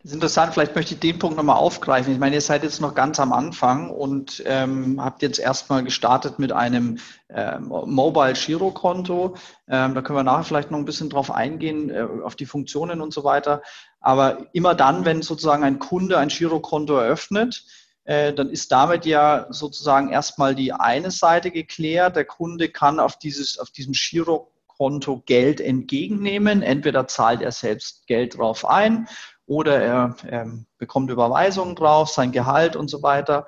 Das 0.04 0.12
ist 0.12 0.14
interessant, 0.14 0.54
vielleicht 0.54 0.76
möchte 0.76 0.94
ich 0.94 1.00
den 1.00 1.18
Punkt 1.18 1.38
nochmal 1.38 1.56
aufgreifen. 1.56 2.12
Ich 2.12 2.20
meine, 2.20 2.36
ihr 2.36 2.42
seid 2.42 2.64
jetzt 2.64 2.82
noch 2.82 2.96
ganz 2.96 3.20
am 3.22 3.32
Anfang 3.32 3.90
und 3.90 4.44
ähm, 4.46 5.02
habt 5.02 5.22
jetzt 5.22 5.40
erstmal 5.40 5.86
gestartet 5.86 6.38
mit 6.38 6.52
einem 6.52 6.98
ähm, 7.30 7.70
Mobile 7.70 8.34
Girokonto. 8.34 9.36
Ähm, 9.70 9.96
da 9.96 10.02
können 10.02 10.20
wir 10.20 10.24
nachher 10.24 10.44
vielleicht 10.44 10.72
noch 10.72 10.78
ein 10.78 10.86
bisschen 10.86 11.10
drauf 11.10 11.32
eingehen, 11.32 11.90
äh, 11.90 12.06
auf 12.24 12.36
die 12.36 12.46
Funktionen 12.46 13.00
und 13.00 13.14
so 13.14 13.24
weiter. 13.24 13.62
Aber 14.02 14.48
immer 14.52 14.76
dann, 14.76 15.06
wenn 15.06 15.22
sozusagen 15.22 15.64
ein 15.64 15.80
Kunde 15.80 16.18
ein 16.18 16.28
Girokonto 16.28 16.98
eröffnet, 16.98 17.64
dann 18.08 18.50
ist 18.50 18.72
damit 18.72 19.06
ja 19.06 19.48
sozusagen 19.50 20.10
erstmal 20.10 20.56
die 20.56 20.72
eine 20.72 21.12
Seite 21.12 21.52
geklärt. 21.52 22.16
Der 22.16 22.24
Kunde 22.24 22.70
kann 22.70 23.02
auf, 23.02 23.20
dieses, 23.20 23.60
auf 23.60 23.70
diesem 23.70 23.92
Girokonto 23.92 25.24
Geld 25.26 25.60
entgegennehmen. 25.60 26.62
Entweder 26.62 27.08
zahlt 27.08 27.42
er 27.42 27.52
selbst 27.52 28.08
Geld 28.08 28.38
drauf 28.38 28.66
ein 28.66 29.10
oder 29.46 29.82
er, 29.82 30.16
er 30.26 30.52
bekommt 30.78 31.12
Überweisungen 31.12 31.76
drauf, 31.76 32.10
sein 32.10 32.32
Gehalt 32.32 32.78
und 32.78 32.90
so 32.90 33.04
weiter. 33.04 33.46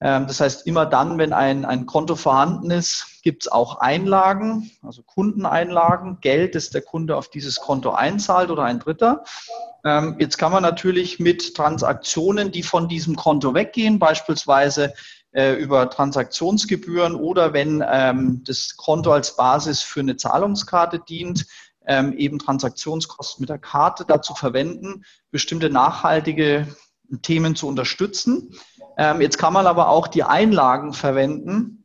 Ähm, 0.00 0.26
das 0.26 0.40
heißt, 0.40 0.66
immer 0.66 0.86
dann, 0.86 1.18
wenn 1.18 1.32
ein, 1.32 1.64
ein 1.64 1.86
Konto 1.86 2.16
vorhanden 2.16 2.70
ist, 2.70 3.20
gibt 3.22 3.44
es 3.44 3.52
auch 3.52 3.76
Einlagen, 3.80 4.70
also 4.82 5.02
Kundeneinlagen, 5.02 6.20
Geld, 6.20 6.54
das 6.54 6.70
der 6.70 6.80
Kunde 6.80 7.16
auf 7.16 7.28
dieses 7.28 7.56
Konto 7.56 7.90
einzahlt 7.90 8.50
oder 8.50 8.64
ein 8.64 8.78
Dritter. 8.78 9.24
Ähm, 9.84 10.16
jetzt 10.18 10.38
kann 10.38 10.52
man 10.52 10.62
natürlich 10.62 11.20
mit 11.20 11.54
Transaktionen, 11.54 12.50
die 12.50 12.62
von 12.62 12.88
diesem 12.88 13.16
Konto 13.16 13.52
weggehen, 13.52 13.98
beispielsweise 13.98 14.94
äh, 15.32 15.52
über 15.52 15.90
Transaktionsgebühren 15.90 17.14
oder 17.14 17.52
wenn 17.52 17.84
ähm, 17.86 18.42
das 18.46 18.76
Konto 18.76 19.12
als 19.12 19.36
Basis 19.36 19.82
für 19.82 20.00
eine 20.00 20.16
Zahlungskarte 20.16 21.00
dient, 21.00 21.46
eben 21.86 22.38
Transaktionskosten 22.38 23.42
mit 23.42 23.48
der 23.48 23.58
Karte 23.58 24.04
dazu 24.06 24.34
verwenden, 24.34 25.02
bestimmte 25.32 25.70
nachhaltige 25.70 26.68
Themen 27.22 27.56
zu 27.56 27.66
unterstützen. 27.66 28.54
Ähm, 29.00 29.22
jetzt 29.22 29.38
kann 29.38 29.54
man 29.54 29.66
aber 29.66 29.88
auch 29.88 30.08
die 30.08 30.24
Einlagen 30.24 30.92
verwenden, 30.92 31.84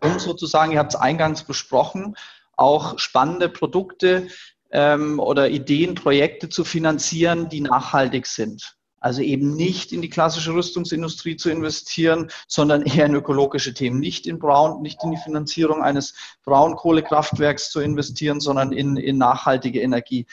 um 0.00 0.20
sozusagen, 0.20 0.70
ihr 0.70 0.78
habt 0.78 0.94
es 0.94 1.00
eingangs 1.00 1.42
besprochen, 1.42 2.14
auch 2.56 2.96
spannende 2.96 3.48
Produkte 3.48 4.28
ähm, 4.70 5.18
oder 5.18 5.50
Ideen, 5.50 5.96
Projekte 5.96 6.48
zu 6.48 6.62
finanzieren, 6.62 7.48
die 7.48 7.60
nachhaltig 7.60 8.28
sind. 8.28 8.76
Also 9.00 9.20
eben 9.20 9.56
nicht 9.56 9.90
in 9.90 10.00
die 10.00 10.08
klassische 10.08 10.54
Rüstungsindustrie 10.54 11.36
zu 11.36 11.50
investieren, 11.50 12.30
sondern 12.46 12.82
eher 12.82 13.06
in 13.06 13.16
ökologische 13.16 13.74
Themen. 13.74 13.98
Nicht 13.98 14.24
in 14.24 14.38
Braun, 14.38 14.80
nicht 14.80 15.02
in 15.02 15.10
die 15.10 15.20
Finanzierung 15.22 15.82
eines 15.82 16.14
Braunkohlekraftwerks 16.44 17.72
zu 17.72 17.80
investieren, 17.80 18.38
sondern 18.38 18.70
in, 18.70 18.96
in 18.96 19.18
nachhaltige 19.18 19.80
Energie. 19.80 20.24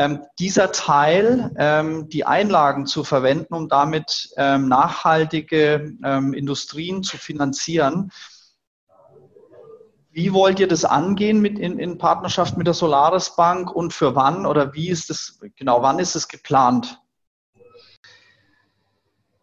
Ähm, 0.00 0.20
dieser 0.38 0.72
Teil, 0.72 1.52
ähm, 1.58 2.08
die 2.08 2.24
Einlagen 2.24 2.86
zu 2.86 3.04
verwenden, 3.04 3.52
um 3.52 3.68
damit 3.68 4.30
ähm, 4.38 4.66
nachhaltige 4.66 5.92
ähm, 6.02 6.32
Industrien 6.32 7.02
zu 7.02 7.18
finanzieren, 7.18 8.10
wie 10.10 10.32
wollt 10.32 10.58
ihr 10.58 10.68
das 10.68 10.86
angehen 10.86 11.42
mit 11.42 11.58
in, 11.58 11.78
in 11.78 11.98
Partnerschaft 11.98 12.56
mit 12.56 12.66
der 12.66 12.72
Solaris 12.72 13.36
Bank 13.36 13.70
und 13.70 13.92
für 13.92 14.14
wann 14.14 14.46
oder 14.46 14.72
wie 14.72 14.88
ist 14.88 15.10
das, 15.10 15.38
genau, 15.56 15.82
wann 15.82 15.98
ist 15.98 16.14
es 16.16 16.28
geplant? 16.28 16.98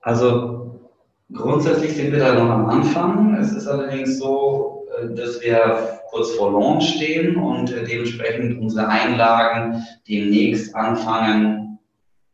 Also 0.02 0.90
grundsätzlich 1.32 1.96
sind 1.96 2.12
wir 2.12 2.20
da 2.20 2.34
noch 2.34 2.50
am 2.50 2.66
Anfang. 2.68 3.36
Es 3.36 3.52
ist 3.52 3.68
allerdings 3.68 4.18
so, 4.18 4.77
dass 5.16 5.42
wir 5.42 6.00
kurz 6.10 6.32
vor 6.32 6.52
Launch 6.52 6.96
stehen 6.96 7.36
und 7.36 7.72
äh, 7.72 7.84
dementsprechend 7.84 8.60
unsere 8.60 8.88
Einlagen 8.88 9.86
demnächst 10.08 10.76
anfangen, 10.76 11.80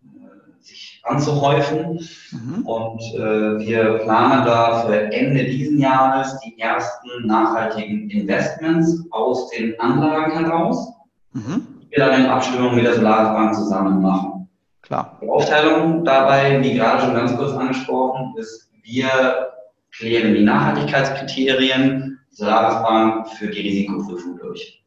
äh, 0.04 0.64
sich 0.64 1.02
anzuhäufen. 1.04 2.00
Mhm. 2.32 2.66
Und 2.66 3.02
äh, 3.16 3.60
wir 3.60 4.00
planen 4.00 4.46
da 4.46 4.86
für 4.86 5.12
Ende 5.12 5.46
diesen 5.46 5.80
Jahres 5.80 6.40
die 6.40 6.60
ersten 6.60 7.28
nachhaltigen 7.28 8.10
Investments 8.10 9.04
aus 9.12 9.50
den 9.50 9.80
Anlagen 9.80 10.46
heraus, 10.46 10.94
mhm. 11.34 11.68
die 11.82 11.92
wir 11.92 12.06
dann 12.06 12.22
in 12.22 12.28
Abstimmung 12.28 12.76
mit 12.76 12.86
der 12.86 12.96
Solaris 12.96 13.58
zusammen 13.58 14.02
machen. 14.02 14.50
Klar. 14.82 15.18
Die 15.22 15.30
Aufteilung 15.30 16.04
dabei, 16.04 16.62
wie 16.62 16.74
gerade 16.74 17.02
schon 17.02 17.16
ganz 17.16 17.36
kurz 17.36 17.54
angesprochen, 17.54 18.34
ist, 18.38 18.70
wir 18.84 19.54
klären 19.96 20.34
die 20.34 20.44
Nachhaltigkeitskriterien, 20.44 22.20
Solaris 22.34 22.82
Bank 22.82 23.30
führt 23.30 23.56
die 23.56 23.62
Risikoprüfung 23.62 24.38
durch. 24.38 24.84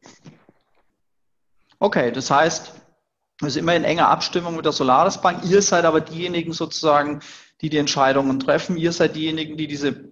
Okay, 1.79 2.11
das 2.11 2.29
heißt, 2.29 2.73
es 3.41 3.47
ist 3.47 3.55
immer 3.55 3.75
in 3.75 3.83
enger 3.83 4.09
Abstimmung 4.09 4.55
mit 4.55 4.65
der 4.65 4.73
Solaris 4.73 5.19
Bank. 5.19 5.45
Ihr 5.45 5.61
seid 5.61 5.85
aber 5.85 6.01
diejenigen 6.01 6.51
sozusagen, 6.51 7.21
die 7.61 7.69
die 7.69 7.77
Entscheidungen 7.77 8.39
treffen. 8.39 8.77
Ihr 8.77 8.91
seid 8.91 9.15
diejenigen, 9.15 9.55
die 9.57 9.67
diese 9.67 10.11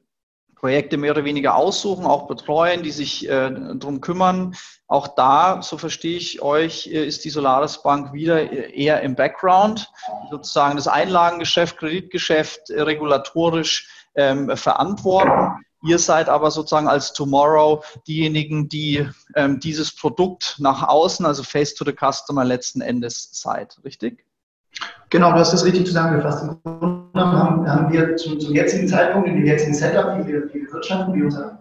Projekte 0.56 0.98
mehr 0.98 1.12
oder 1.12 1.26
weniger 1.26 1.56
aussuchen, 1.56 2.06
auch 2.06 2.28
betreuen, 2.28 2.84
die 2.84 2.92
sich 2.92 3.28
äh, 3.28 3.52
darum 3.52 4.00
kümmern. 4.00 4.56
Auch 4.88 5.10
da, 5.10 5.62
so 5.62 5.78
verstehe 5.78 6.18
ich 6.18 6.42
euch, 6.42 6.88
äh, 6.88 7.06
ist 7.06 7.26
die 7.26 7.30
Solaris 7.30 7.84
Bank 7.84 8.14
wieder 8.14 8.50
eher 8.52 9.02
im 9.02 9.16
Background, 9.16 9.92
sozusagen 10.32 10.78
das 10.78 10.88
Einlagengeschäft, 10.88 11.78
Kreditgeschäft 11.78 12.70
äh, 12.70 12.82
regulatorisch 12.82 13.90
ähm, 14.16 14.56
verantworten. 14.56 15.65
Ihr 15.86 16.00
seid 16.00 16.30
aber 16.30 16.50
sozusagen 16.50 16.88
als 16.88 17.14
Tomorrow 17.14 17.84
diejenigen, 18.08 18.68
die 18.70 19.08
ähm, 19.36 19.60
dieses 19.60 19.96
Produkt 19.96 20.56
nach 20.60 20.88
außen, 20.88 21.26
also 21.26 21.44
Face 21.44 21.76
to 21.76 21.86
the 21.86 21.94
Customer 21.94 22.44
letzten 22.44 22.82
Endes 22.82 23.30
seid, 23.32 23.78
richtig? 23.84 24.26
Genau, 25.10 25.32
du 25.32 25.38
hast 25.38 25.54
das 25.54 25.64
richtig 25.64 25.86
zusammengefasst. 25.86 26.44
Im 26.44 26.60
Grunde 26.64 27.10
haben, 27.16 27.70
haben 27.70 27.94
wir 27.94 28.16
zum, 28.18 28.40
zum, 28.40 28.54
jetzigen 28.54 28.88
Zeitpunkt, 28.88 29.28
in 29.28 29.36
dem 29.36 29.46
jetzigen 29.46 29.74
Setup, 29.74 30.18
wie 30.18 30.28
wir, 30.28 30.54
wie 30.54 30.62
wir 30.62 30.74
wirtschaften, 30.74 31.14
wie 31.14 31.24
unser, 31.24 31.60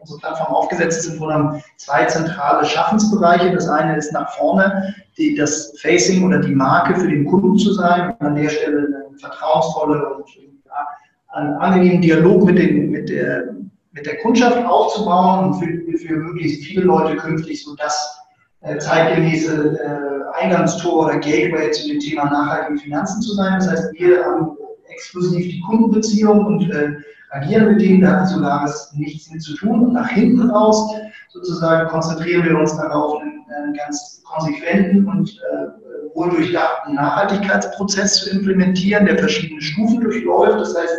unsere 0.00 0.18
Plattform 0.20 0.54
aufgesetzt 0.54 1.06
ist, 1.06 1.14
im 1.14 1.32
haben 1.32 1.62
zwei 1.78 2.04
zentrale 2.04 2.66
Schaffensbereiche. 2.66 3.52
Das 3.52 3.68
eine 3.68 3.96
ist 3.96 4.12
nach 4.12 4.30
vorne, 4.34 4.94
die, 5.16 5.34
das 5.34 5.72
Facing 5.80 6.24
oder 6.24 6.40
die 6.40 6.54
Marke 6.54 6.94
für 6.94 7.08
den 7.08 7.24
Kunden 7.24 7.58
zu 7.58 7.72
sein 7.72 8.10
und 8.10 8.26
an 8.26 8.34
der 8.34 8.50
Stelle 8.50 8.86
eine 9.08 9.18
vertrauensvolle 9.18 10.14
und 10.14 10.28
ja, 10.66 10.86
einen 11.32 11.54
angenehmen 11.54 12.02
Dialog 12.02 12.44
mit, 12.44 12.58
den, 12.58 12.90
mit, 12.90 13.08
der, 13.08 13.54
mit 13.92 14.06
der 14.06 14.18
Kundschaft 14.18 14.64
aufzubauen 14.64 15.46
und 15.46 15.54
für, 15.54 15.98
für 15.98 16.14
möglichst 16.14 16.64
viele 16.64 16.82
Leute 16.82 17.16
künftig 17.16 17.64
so 17.64 17.74
das 17.76 18.18
äh, 18.60 18.78
zeitgemäße 18.78 19.78
äh, 19.78 20.42
Eingangstor 20.42 21.06
oder 21.06 21.18
Gateway 21.18 21.70
zu 21.70 21.88
dem 21.88 22.00
Thema 22.00 22.24
nachhaltige 22.24 22.78
Finanzen 22.78 23.20
zu 23.22 23.34
sein. 23.34 23.54
Das 23.58 23.70
heißt, 23.70 23.92
wir 23.94 24.24
haben 24.24 24.56
exklusiv 24.88 25.44
die 25.44 25.60
Kundenbeziehung 25.60 26.44
und 26.44 26.70
äh, 26.70 26.92
agieren 27.30 27.72
mit 27.72 27.80
denen, 27.80 28.02
da 28.02 28.20
hat 28.20 28.28
Solaris 28.28 28.92
nichts 28.94 29.30
mit 29.30 29.42
zu 29.42 29.56
tun. 29.56 29.86
Und 29.86 29.92
nach 29.94 30.08
hinten 30.08 30.50
raus 30.50 30.94
sozusagen 31.30 31.88
konzentrieren 31.88 32.44
wir 32.44 32.58
uns 32.58 32.76
darauf, 32.76 33.20
einen, 33.20 33.44
einen 33.56 33.74
ganz 33.74 34.22
konsequenten 34.24 35.08
und 35.08 35.30
äh, 35.30 36.14
wohl 36.14 36.30
durchdachten 36.30 36.94
Nachhaltigkeitsprozess 36.94 38.16
zu 38.16 38.30
implementieren, 38.30 39.06
der 39.06 39.18
verschiedene 39.18 39.62
Stufen 39.62 40.00
durchläuft. 40.02 40.60
Das 40.60 40.76
heißt, 40.76 40.98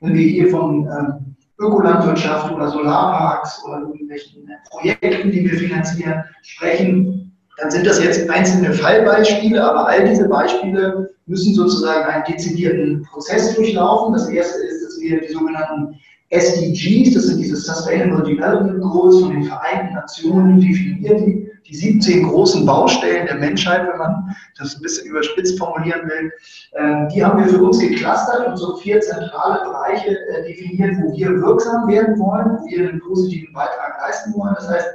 wenn 0.00 0.14
wir 0.14 0.26
hier 0.26 0.50
von 0.50 0.86
ähm, 0.86 1.36
Ökolandwirtschaft 1.58 2.52
oder 2.52 2.68
Solarparks 2.68 3.64
oder 3.64 3.80
irgendwelchen 3.80 4.48
Projekten, 4.70 5.30
die 5.30 5.50
wir 5.50 5.58
finanzieren, 5.58 6.24
sprechen, 6.42 7.32
dann 7.58 7.70
sind 7.70 7.86
das 7.86 8.02
jetzt 8.02 8.28
einzelne 8.28 8.72
Fallbeispiele, 8.72 9.62
aber 9.62 9.88
all 9.88 10.06
diese 10.06 10.28
Beispiele 10.28 11.08
müssen 11.26 11.54
sozusagen 11.54 12.04
einen 12.04 12.24
dezidierten 12.24 13.02
Prozess 13.04 13.54
durchlaufen. 13.54 14.12
Das 14.12 14.28
erste 14.28 14.62
ist, 14.62 14.84
dass 14.84 15.00
wir 15.00 15.20
die 15.20 15.32
sogenannten 15.32 15.98
SDGs, 16.28 17.14
das 17.14 17.24
sind 17.24 17.38
diese 17.38 17.56
Sustainable 17.56 18.22
Development 18.24 18.80
Goals 18.82 19.20
von 19.20 19.30
den 19.30 19.44
Vereinten 19.44 19.94
Nationen, 19.94 20.60
definiert 20.60 21.20
die 21.20 21.50
die 21.68 21.74
17 21.74 22.28
großen 22.28 22.64
Baustellen 22.64 23.26
der 23.26 23.36
Menschheit, 23.36 23.88
wenn 23.88 23.98
man 23.98 24.36
das 24.58 24.76
ein 24.76 24.82
bisschen 24.82 25.08
überspitzt 25.08 25.58
formulieren 25.58 26.08
will, 26.08 26.32
ähm, 26.74 27.08
die 27.08 27.24
haben 27.24 27.38
wir 27.38 27.48
für 27.48 27.62
uns 27.62 27.78
geclustert 27.78 28.46
und 28.46 28.56
so 28.56 28.76
vier 28.76 29.00
zentrale 29.00 29.64
Bereiche 29.64 30.18
äh, 30.28 30.46
definiert, 30.46 30.96
wo 31.02 31.16
wir 31.16 31.30
wirksam 31.40 31.88
werden 31.88 32.18
wollen, 32.18 32.58
wo 32.58 32.66
wir 32.66 32.88
einen 32.88 33.00
positiven 33.00 33.52
Beitrag 33.52 33.98
leisten 34.00 34.34
wollen. 34.34 34.54
Das 34.54 34.68
heißt, 34.68 34.88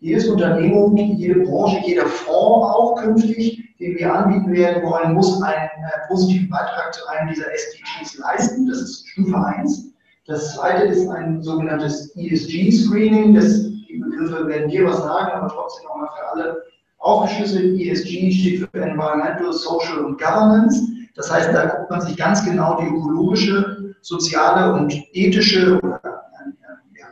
jedes 0.00 0.28
Unternehmen, 0.28 0.96
jede 0.96 1.40
Branche, 1.40 1.80
jeder 1.86 2.06
Fonds 2.06 2.66
auch 2.66 2.96
künftig, 3.02 3.62
den 3.78 3.96
wir 3.96 4.12
anbieten 4.12 4.52
werden 4.52 4.82
wollen, 4.82 5.14
muss 5.14 5.42
einen 5.42 5.68
äh, 5.68 6.08
positiven 6.08 6.48
Beitrag 6.48 6.92
zu 6.94 7.06
einem 7.08 7.28
dieser 7.28 7.52
SDGs 7.52 8.18
leisten. 8.18 8.66
Das 8.68 8.78
ist 8.78 9.08
Stufe 9.08 9.36
1. 9.36 9.92
Das 10.26 10.54
zweite 10.54 10.86
ist 10.86 11.08
ein 11.08 11.40
sogenanntes 11.42 12.14
ESG-Screening. 12.16 13.34
Das 13.34 13.75
die 13.96 14.02
Begriffe 14.02 14.46
werden 14.46 14.68
dir 14.68 14.84
was 14.86 14.98
sagen, 14.98 15.32
aber 15.32 15.48
trotzdem 15.48 15.86
nochmal 15.86 16.08
für 16.16 16.32
alle 16.32 16.62
aufgeschlüsselt. 16.98 17.80
ESG 17.80 18.30
steht 18.30 18.68
für 18.70 18.82
Environmental, 18.82 19.52
Social 19.52 20.04
und 20.04 20.20
Governance. 20.20 20.80
Das 21.14 21.32
heißt, 21.32 21.52
da 21.52 21.66
guckt 21.66 21.90
man 21.90 22.00
sich 22.02 22.16
ganz 22.16 22.44
genau 22.44 22.78
die 22.80 22.86
ökologische, 22.86 23.94
soziale 24.02 24.74
und 24.74 24.94
ethische 25.12 25.80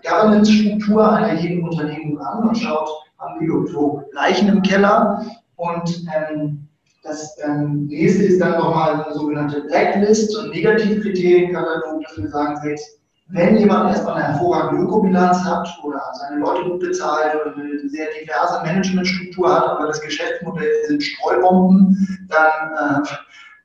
Governance-Struktur 0.03 1.11
einer 1.11 1.41
jeden 1.41 1.65
Unternehmen 1.65 2.19
an 2.19 2.49
und 2.49 2.59
schaut, 2.59 2.89
haben 3.19 3.41
wir 3.41 3.49
irgendwo 3.49 4.03
Leichen 4.13 4.49
im 4.49 4.63
Keller. 4.63 5.25
Und 5.57 6.05
ähm, 6.15 6.69
das 7.03 7.37
ähm, 7.43 7.87
nächste 7.87 8.25
ist 8.25 8.41
dann 8.41 8.59
nochmal 8.59 9.05
eine 9.05 9.15
sogenannte 9.15 9.63
Blacklist, 9.63 10.33
so 10.33 10.41
ein 10.41 10.51
Negativkriterienkatalog, 10.51 12.03
dass 12.03 12.19
wir 12.19 12.29
sagen, 12.29 12.69
jetzt 12.69 13.01
wenn 13.29 13.57
jemand 13.57 13.91
erstmal 13.91 14.15
eine 14.15 14.25
hervorragende 14.25 14.85
Ökobilanz 14.85 15.39
hat 15.45 15.69
oder 15.83 16.01
seine 16.13 16.41
Leute 16.41 16.69
gut 16.69 16.81
bezahlt 16.81 17.35
oder 17.41 17.57
eine 17.57 17.89
sehr 17.89 18.09
diverse 18.21 18.63
Managementstruktur 18.63 19.55
hat, 19.55 19.69
aber 19.69 19.87
das 19.87 20.01
Geschäftsmodell 20.01 20.71
sind 20.89 21.03
Streubomben, 21.03 22.29
dann 22.29 23.03
äh, 23.03 23.09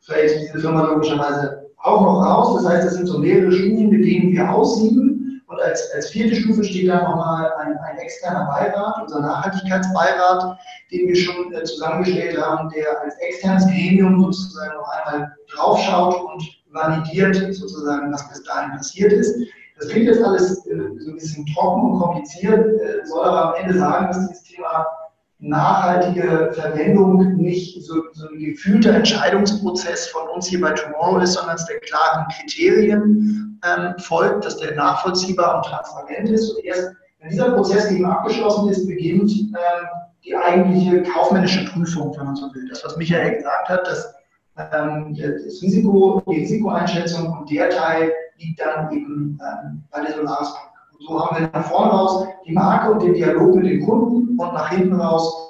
fällt 0.02 0.42
diese 0.42 0.60
Firma 0.60 0.84
logischerweise 0.84 1.70
auch 1.78 2.02
noch 2.02 2.26
raus. 2.26 2.62
Das 2.62 2.72
heißt, 2.72 2.88
das 2.88 2.94
sind 2.96 3.08
so 3.08 3.20
mehrere 3.20 3.52
Stufen, 3.52 3.90
mit 3.90 4.06
denen 4.06 4.32
wir 4.32 4.50
aussieben. 4.50 5.42
Und 5.48 5.60
als, 5.62 5.92
als 5.96 6.10
vierte 6.12 6.36
Stufe 6.36 6.64
steht 6.64 6.88
dann 6.88 7.04
nochmal 7.04 7.52
ein, 7.54 7.76
ein 7.78 7.98
externer 7.98 8.46
Beirat, 8.46 9.02
unser 9.02 9.20
Nachhaltigkeitsbeirat, 9.20 10.58
den 10.92 11.08
wir 11.08 11.16
schon 11.16 11.52
äh, 11.54 11.64
zusammengestellt 11.64 12.40
haben, 12.40 12.70
der 12.70 13.02
als 13.02 13.16
externes 13.18 13.66
Gremium 13.66 14.22
sozusagen 14.22 14.76
noch 14.76 14.88
einmal 14.90 15.36
draufschaut 15.52 16.16
und 16.16 16.59
validiert 16.72 17.36
sozusagen, 17.54 18.12
was 18.12 18.28
bis 18.30 18.44
dahin 18.44 18.72
passiert 18.72 19.14
ist. 19.14 19.36
Das 19.78 19.88
klingt 19.90 20.08
jetzt 20.08 20.24
alles 20.24 20.66
äh, 20.68 20.76
so 20.98 21.12
ein 21.12 21.16
bisschen 21.16 21.46
trocken 21.48 21.92
und 21.92 22.00
kompliziert, 22.00 22.66
äh, 22.82 23.06
soll 23.06 23.26
aber 23.26 23.56
am 23.56 23.64
Ende 23.64 23.80
sagen, 23.80 24.08
dass 24.08 24.28
dieses 24.28 24.44
Thema 24.44 24.86
nachhaltige 25.40 26.52
Verwendung 26.54 27.38
nicht 27.38 27.82
so, 27.86 28.04
so 28.12 28.28
ein 28.28 28.40
gefühlter 28.40 28.94
Entscheidungsprozess 28.94 30.08
von 30.08 30.28
uns 30.30 30.48
hier 30.48 30.60
bei 30.60 30.74
Tomorrow 30.74 31.20
ist, 31.20 31.34
sondern 31.34 31.56
dass 31.56 31.66
der 31.66 31.80
klaren 31.80 32.26
Kriterien 32.38 33.60
ähm, 33.64 33.94
folgt, 34.00 34.46
dass 34.46 34.58
der 34.58 34.76
nachvollziehbar 34.76 35.58
und 35.58 35.66
transparent 35.66 36.30
ist. 36.30 36.50
Und 36.50 36.66
erst 36.66 36.92
Wenn 37.20 37.30
dieser 37.30 37.52
Prozess 37.52 37.90
eben 37.90 38.06
abgeschlossen 38.06 38.70
ist, 38.70 38.86
beginnt 38.86 39.32
äh, 39.32 39.86
die 40.26 40.36
eigentliche 40.36 41.04
kaufmännische 41.04 41.66
Prüfung, 41.72 42.14
wenn 42.18 42.26
man 42.26 42.36
so 42.36 42.54
will. 42.54 42.68
Das, 42.68 42.84
was 42.84 42.98
Michael 42.98 43.36
gesagt 43.36 43.70
hat, 43.70 43.88
dass 43.88 44.14
ähm, 44.60 45.16
das 45.16 45.62
Risiko, 45.62 46.22
die 46.28 46.40
Risikoeinschätzung 46.40 47.32
und 47.32 47.50
der 47.50 47.70
Teil 47.70 48.12
liegt 48.38 48.60
dann 48.60 48.92
eben 48.92 49.40
ähm, 49.42 49.84
bei 49.92 50.02
der 50.02 50.16
Solaris 50.16 50.54
Bank. 50.54 50.70
Und 50.94 51.06
so 51.06 51.20
haben 51.20 51.38
wir 51.38 51.50
nach 51.54 51.66
vorne 51.66 51.92
raus 51.92 52.28
die 52.46 52.54
Marke 52.54 52.92
und 52.92 53.04
den 53.04 53.14
Dialog 53.14 53.56
mit 53.56 53.66
den 53.66 53.86
Kunden 53.86 54.38
und 54.40 54.54
nach 54.54 54.70
hinten 54.70 55.00
raus 55.00 55.50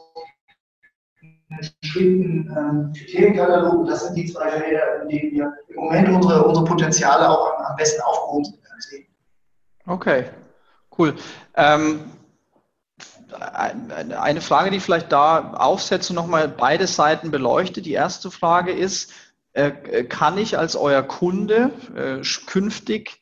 einen 1.50 1.64
strikten 1.64 2.56
ähm, 2.58 2.94
Kriterienkatalog. 2.94 3.88
Das 3.88 4.06
sind 4.06 4.16
die 4.16 4.26
zwei 4.26 4.50
Felder, 4.50 5.04
in 5.04 5.10
denen 5.10 5.32
wir 5.32 5.54
im 5.70 5.76
Moment 5.76 6.10
unsere, 6.10 6.44
unsere 6.44 6.66
Potenziale 6.66 7.28
auch 7.28 7.58
am, 7.58 7.66
am 7.66 7.76
besten 7.76 8.02
aufgehoben 8.02 8.46
sehen. 8.80 9.08
Okay, 9.88 10.26
cool. 10.98 11.16
Ähm, 11.56 12.02
eine 13.34 14.42
Frage, 14.42 14.72
die 14.72 14.80
vielleicht 14.80 15.12
da 15.12 15.54
aufsetzt 15.54 16.10
und 16.10 16.16
nochmal 16.16 16.48
beide 16.48 16.88
Seiten 16.88 17.32
beleuchtet. 17.32 17.86
Die 17.86 17.94
erste 17.94 18.32
Frage 18.32 18.72
ist, 18.72 19.14
äh, 19.54 20.04
kann 20.04 20.38
ich 20.38 20.58
als 20.58 20.76
euer 20.76 21.04
Kunde 21.04 21.72
äh, 21.96 22.22
künftig 22.46 23.22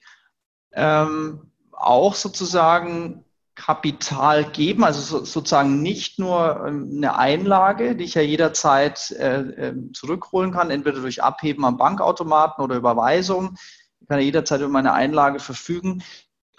ähm, 0.74 1.52
auch 1.72 2.16
sozusagen 2.16 3.24
Kapital 3.56 4.46
geben, 4.46 4.84
also 4.84 5.26
sozusagen 5.26 5.82
nicht 5.82 6.20
nur 6.20 6.64
ähm, 6.68 6.94
eine 6.98 7.18
Einlage, 7.18 7.96
die 7.96 8.04
ich 8.04 8.14
ja 8.14 8.22
jederzeit 8.22 9.12
äh, 9.12 9.40
ähm, 9.40 9.94
zurückholen 9.94 10.52
kann, 10.52 10.70
entweder 10.70 11.02
durch 11.02 11.24
Abheben 11.24 11.66
am 11.66 11.78
Bankautomaten 11.78 12.64
oder 12.64 12.76
Überweisung. 12.76 13.58
Ich 14.00 14.08
kann 14.08 14.20
ja 14.20 14.26
jederzeit 14.26 14.62
über 14.62 14.70
meine 14.70 14.94
Einlage 14.94 15.40
verfügen 15.40 16.04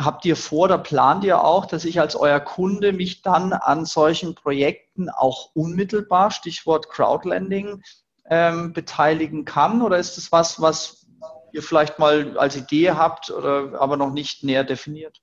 habt 0.01 0.25
ihr 0.25 0.37
vor 0.37 0.67
oder 0.67 0.79
plant 0.79 1.25
ihr 1.25 1.43
auch, 1.43 1.67
dass 1.67 1.85
ich 1.85 2.01
als 2.01 2.15
euer 2.15 2.41
Kunde 2.41 2.93
mich 2.93 3.23
dann 3.23 3.53
an 3.53 3.85
solchen 3.85 4.35
Projekten 4.35 5.09
auch 5.11 5.51
unmittelbar, 5.55 6.31
Stichwort 6.31 6.89
Crowdlending, 6.89 7.83
ähm, 8.31 8.73
beteiligen 8.73 9.45
kann? 9.45 9.83
Oder 9.83 9.99
ist 9.99 10.17
das 10.17 10.31
was, 10.31 10.61
was 10.61 11.07
ihr 11.53 11.63
vielleicht 11.63 11.99
mal 11.99 12.39
als 12.39 12.57
Idee 12.57 12.93
habt 12.93 13.31
oder 13.31 13.81
aber 13.81 13.97
noch 13.97 14.13
nicht 14.13 14.45
näher 14.45 14.65
definiert? 14.65 15.21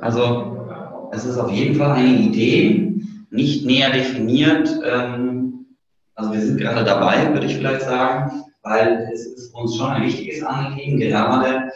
Also 0.00 0.68
es 1.12 1.24
ist 1.24 1.38
auf 1.38 1.50
jeden 1.50 1.76
Fall 1.76 1.92
eine 1.92 2.14
Idee, 2.14 3.02
nicht 3.30 3.64
näher 3.66 3.90
definiert. 3.90 4.68
Ähm, 4.84 5.76
also 6.14 6.32
wir 6.32 6.40
sind 6.40 6.58
gerade 6.58 6.84
dabei, 6.84 7.32
würde 7.32 7.46
ich 7.46 7.56
vielleicht 7.56 7.82
sagen, 7.82 8.44
weil 8.62 9.08
es 9.12 9.26
ist 9.26 9.54
uns 9.54 9.76
schon 9.76 9.90
ein 9.90 10.02
wichtiges 10.02 10.42
Anliegen, 10.42 10.98
gerade 11.00 11.72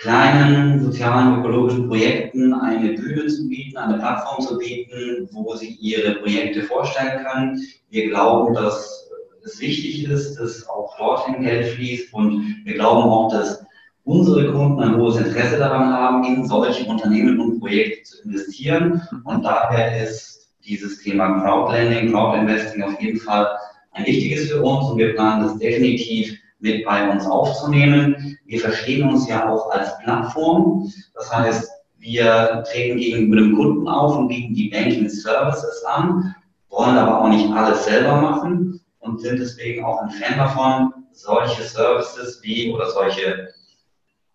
kleinen 0.00 0.82
sozialen, 0.82 1.40
ökologischen 1.40 1.86
Projekten 1.86 2.54
eine 2.54 2.94
Bühne 2.94 3.26
zu 3.26 3.48
bieten, 3.48 3.76
eine 3.76 3.98
Plattform 3.98 4.40
zu 4.40 4.56
bieten, 4.56 5.28
wo 5.30 5.54
sie 5.54 5.76
ihre 5.80 6.14
Projekte 6.16 6.62
vorstellen 6.62 7.24
können. 7.24 7.62
Wir 7.90 8.08
glauben, 8.08 8.54
dass 8.54 9.10
es 9.44 9.60
wichtig 9.60 10.04
ist, 10.04 10.36
dass 10.36 10.66
auch 10.68 10.96
dorthin 10.96 11.42
Geld 11.42 11.66
fließt 11.74 12.14
und 12.14 12.62
wir 12.64 12.74
glauben 12.74 13.10
auch, 13.10 13.30
dass 13.30 13.62
unsere 14.04 14.50
Kunden 14.52 14.80
ein 14.80 14.96
hohes 14.96 15.18
Interesse 15.18 15.58
daran 15.58 15.92
haben, 15.92 16.24
in 16.24 16.46
solche 16.46 16.84
Unternehmen 16.84 17.38
und 17.38 17.60
Projekte 17.60 18.02
zu 18.02 18.22
investieren. 18.22 19.02
Und 19.24 19.44
daher 19.44 20.02
ist 20.02 20.48
dieses 20.64 21.02
Thema 21.02 21.42
Crowdlending, 21.42 22.10
Crowdinvesting 22.10 22.82
auf 22.82 23.00
jeden 23.00 23.20
Fall 23.20 23.48
ein 23.92 24.06
wichtiges 24.06 24.50
für 24.50 24.62
uns 24.62 24.88
und 24.88 24.98
wir 24.98 25.14
planen 25.14 25.42
das 25.42 25.58
definitiv 25.58 26.38
mit 26.60 26.84
bei 26.84 27.10
uns 27.10 27.26
aufzunehmen. 27.26 28.38
Wir 28.46 28.60
verstehen 28.60 29.08
uns 29.08 29.28
ja 29.28 29.48
auch 29.48 29.70
als 29.70 29.98
Plattform. 29.98 30.90
Das 31.14 31.32
heißt, 31.32 31.70
wir 31.98 32.64
treten 32.70 32.98
gegenüber 32.98 33.36
dem 33.36 33.56
Kunden 33.56 33.88
auf 33.88 34.16
und 34.16 34.28
bieten 34.28 34.54
die 34.54 34.70
Banking 34.70 35.08
Services 35.08 35.84
an, 35.84 36.34
wollen 36.68 36.96
aber 36.96 37.20
auch 37.20 37.28
nicht 37.28 37.50
alles 37.50 37.84
selber 37.84 38.20
machen 38.20 38.80
und 39.00 39.20
sind 39.20 39.38
deswegen 39.38 39.84
auch 39.84 40.02
ein 40.02 40.10
Fan 40.10 40.38
davon, 40.38 40.92
solche 41.12 41.62
Services 41.62 42.40
wie 42.42 42.72
oder 42.72 42.88
solche 42.90 43.48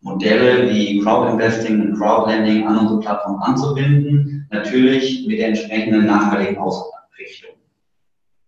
Modelle 0.02 0.70
wie 0.70 1.00
Crowdinvesting 1.02 1.82
und 1.82 1.98
Crowdlending 1.98 2.68
an 2.68 2.78
unsere 2.78 3.00
Plattform 3.00 3.42
anzubinden, 3.42 4.48
natürlich 4.52 5.26
mit 5.28 5.40
der 5.40 5.48
entsprechenden 5.50 6.06
nachhaltigen 6.06 6.60
Ausrichtung. 6.60 7.55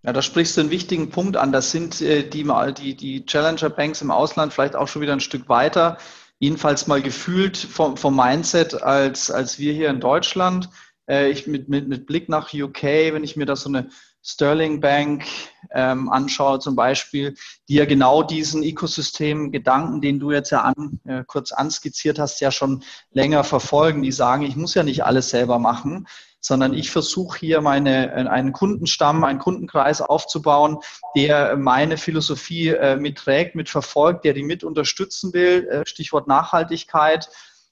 Ja, 0.08 0.14
da 0.14 0.22
sprichst 0.22 0.56
du 0.56 0.62
einen 0.62 0.72
wichtigen 0.72 1.10
Punkt 1.10 1.36
an. 1.36 1.52
Das 1.52 1.72
sind 1.72 2.00
äh, 2.00 2.24
die, 2.24 2.46
die, 2.78 2.96
die 2.96 3.26
Challenger 3.26 3.70
Banks 3.70 4.02
im 4.02 4.10
Ausland 4.10 4.54
vielleicht 4.54 4.78
auch 4.78 4.88
schon 4.88 5.02
wieder 5.02 5.12
ein 5.12 5.20
Stück 5.20 5.50
weiter. 5.50 5.98
Jedenfalls 6.40 6.88
mal 6.88 7.02
gefühlt 7.02 7.58
vom, 7.58 7.98
vom 7.98 8.16
Mindset 8.16 8.82
als, 8.82 9.30
als 9.30 9.60
wir 9.60 9.74
hier 9.74 9.90
in 9.90 10.00
Deutschland. 10.00 10.70
Äh, 11.10 11.32
ich 11.32 11.46
mit, 11.46 11.68
mit, 11.68 11.90
mit 11.90 12.08
Blick 12.08 12.30
nach 12.30 12.54
UK, 12.54 12.84
wenn 12.84 13.26
ich 13.26 13.36
mir 13.36 13.46
da 13.46 13.58
so 13.58 13.68
eine 13.68 13.90
Sterling 14.24 14.80
Bank 14.80 15.26
ähm, 15.72 16.08
anschaue 16.10 16.60
zum 16.60 16.78
Beispiel, 16.78 17.36
die 17.68 17.76
ja 17.76 17.84
genau 17.84 18.24
diesen 18.24 18.64
Ökosystem-Gedanken, 18.64 20.00
den 20.00 20.20
du 20.20 20.32
jetzt 20.32 20.52
ja 20.52 20.62
an, 20.62 21.02
äh, 21.04 21.26
kurz 21.28 21.52
anskizziert 21.52 22.18
hast, 22.18 22.40
ja 22.40 22.52
schon 22.52 22.82
länger 23.12 23.44
verfolgen. 23.44 24.04
Die 24.04 24.14
sagen, 24.14 24.44
ich 24.44 24.56
muss 24.56 24.74
ja 24.74 24.84
nicht 24.84 25.04
alles 25.04 25.32
selber 25.32 25.60
machen, 25.60 26.08
sondern 26.48 26.74
ich 26.74 26.90
versuche 26.90 27.40
hier 27.40 27.62
meine, 27.62 28.12
äh, 28.12 28.28
einen 28.28 28.54
Kundenstamm, 28.54 29.24
einen 29.24 29.40
Kundenkreis 29.40 30.02
aufzubauen, 30.02 30.80
der 31.16 31.58
meine 31.58 31.98
Philosophie 31.98 32.70
äh, 32.70 32.96
mitträgt, 32.96 33.56
mitverfolgt, 33.56 34.24
der 34.24 34.34
die 34.34 34.44
mit 34.44 34.64
unterstützen 34.64 35.34
will, 35.34 35.68
äh, 35.68 35.86
Stichwort 35.86 36.28
Nachhaltigkeit. 36.28 37.30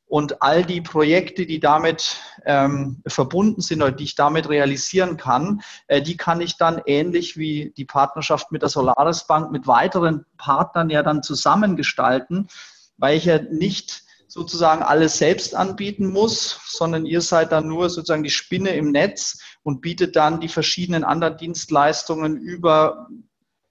Und 0.08 0.44
all 0.44 0.64
die 0.64 0.82
Projekte, 0.82 1.48
die 1.48 1.60
damit 1.60 2.18
ähm, 2.46 3.02
verbunden 3.08 3.62
sind 3.62 3.82
oder 3.82 3.92
die 3.92 4.04
ich 4.04 4.14
damit 4.14 4.48
realisieren 4.50 5.18
kann, 5.18 5.62
äh, 5.88 6.00
die 6.02 6.16
kann 6.16 6.42
ich 6.42 6.58
dann 6.58 6.80
ähnlich 6.86 7.38
wie 7.38 7.74
die 7.76 7.86
Partnerschaft 7.86 8.52
mit 8.52 8.62
der 8.62 8.70
Solaris 8.70 9.26
Bank 9.26 9.52
mit 9.52 9.66
weiteren 9.66 10.26
Partnern 10.38 10.92
ja 10.92 11.02
dann 11.02 11.24
zusammengestalten, 11.24 12.50
weil 12.98 13.18
ich 13.18 13.26
ja 13.26 13.40
nicht 13.40 14.05
sozusagen 14.28 14.84
alles 14.84 15.18
selbst 15.18 15.56
anbieten 15.56 16.08
muss, 16.08 16.60
sondern 16.68 17.06
ihr 17.06 17.22
seid 17.22 17.52
dann 17.52 17.68
nur 17.68 17.90
sozusagen 17.90 18.24
die 18.24 18.30
Spinne 18.30 18.72
im 18.72 18.92
Netz 18.92 19.40
und 19.64 19.82
bietet 19.82 20.16
dann 20.16 20.40
die 20.40 20.48
verschiedenen 20.48 21.04
anderen 21.04 21.38
Dienstleistungen 21.38 22.38
über 22.38 23.08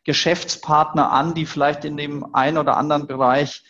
Geschäftspartner 0.04 1.10
an, 1.10 1.34
die 1.34 1.46
vielleicht 1.46 1.84
in 1.84 1.96
dem 1.96 2.34
einen 2.34 2.58
oder 2.58 2.76
anderen 2.76 3.06
Bereich 3.06 3.64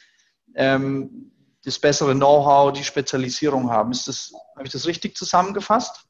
ähm, 0.55 1.32
das 1.64 1.78
bessere 1.78 2.14
Know-how, 2.14 2.72
die 2.72 2.85
Spezialisierung 2.85 3.70
haben. 3.70 3.93
Ist 3.93 4.09
das, 4.09 4.32
habe 4.55 4.66
ich 4.66 4.72
das 4.72 4.87
richtig 4.87 5.16
zusammengefasst? 5.16 6.05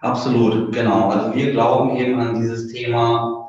Absolut, 0.00 0.72
genau. 0.72 1.10
Also 1.10 1.34
wir 1.34 1.52
glauben 1.52 1.96
eben 1.96 2.18
an 2.18 2.40
dieses 2.40 2.72
Thema 2.72 3.48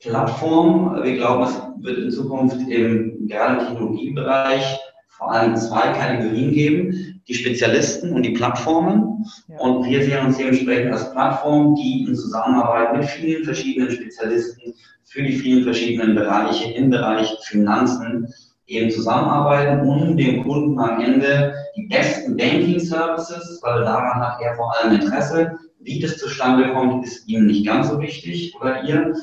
Plattform. 0.00 1.00
Wir 1.02 1.16
glauben, 1.16 1.44
es 1.44 1.62
wird 1.78 1.98
in 1.98 2.10
Zukunft 2.10 2.56
im 2.68 3.28
gerade 3.28 3.66
Technologiebereich 3.66 4.80
vor 5.22 5.32
allem 5.32 5.56
zwei 5.56 5.92
Kategorien 5.92 6.52
geben, 6.52 7.20
die 7.28 7.34
Spezialisten 7.34 8.12
und 8.12 8.24
die 8.24 8.30
Plattformen. 8.30 9.24
Ja. 9.48 9.58
Und 9.58 9.88
wir 9.88 10.02
sehen 10.02 10.26
uns 10.26 10.36
dementsprechend 10.36 10.92
als 10.92 11.12
Plattform, 11.12 11.76
die 11.76 12.06
in 12.08 12.14
Zusammenarbeit 12.16 12.96
mit 12.96 13.04
vielen 13.04 13.44
verschiedenen 13.44 13.90
Spezialisten 13.90 14.74
für 15.04 15.22
die 15.22 15.32
vielen 15.32 15.62
verschiedenen 15.62 16.16
Bereiche 16.16 16.72
im 16.72 16.90
Bereich 16.90 17.38
Finanzen 17.42 18.26
eben 18.66 18.90
zusammenarbeiten, 18.90 19.86
um 19.86 20.16
dem 20.16 20.42
Kunden 20.42 20.78
am 20.80 21.00
Ende 21.00 21.54
die 21.76 21.86
besten 21.86 22.36
Banking-Services, 22.36 23.60
weil 23.62 23.84
daran 23.84 24.20
hat 24.20 24.40
er 24.40 24.56
vor 24.56 24.74
allem 24.76 25.00
Interesse. 25.00 25.52
Wie 25.80 26.00
das 26.00 26.16
zustande 26.16 26.72
kommt, 26.72 27.04
ist 27.04 27.28
ihm 27.28 27.46
nicht 27.46 27.66
ganz 27.66 27.88
so 27.88 28.00
wichtig 28.00 28.54
oder 28.60 28.82
ihr. 28.84 29.14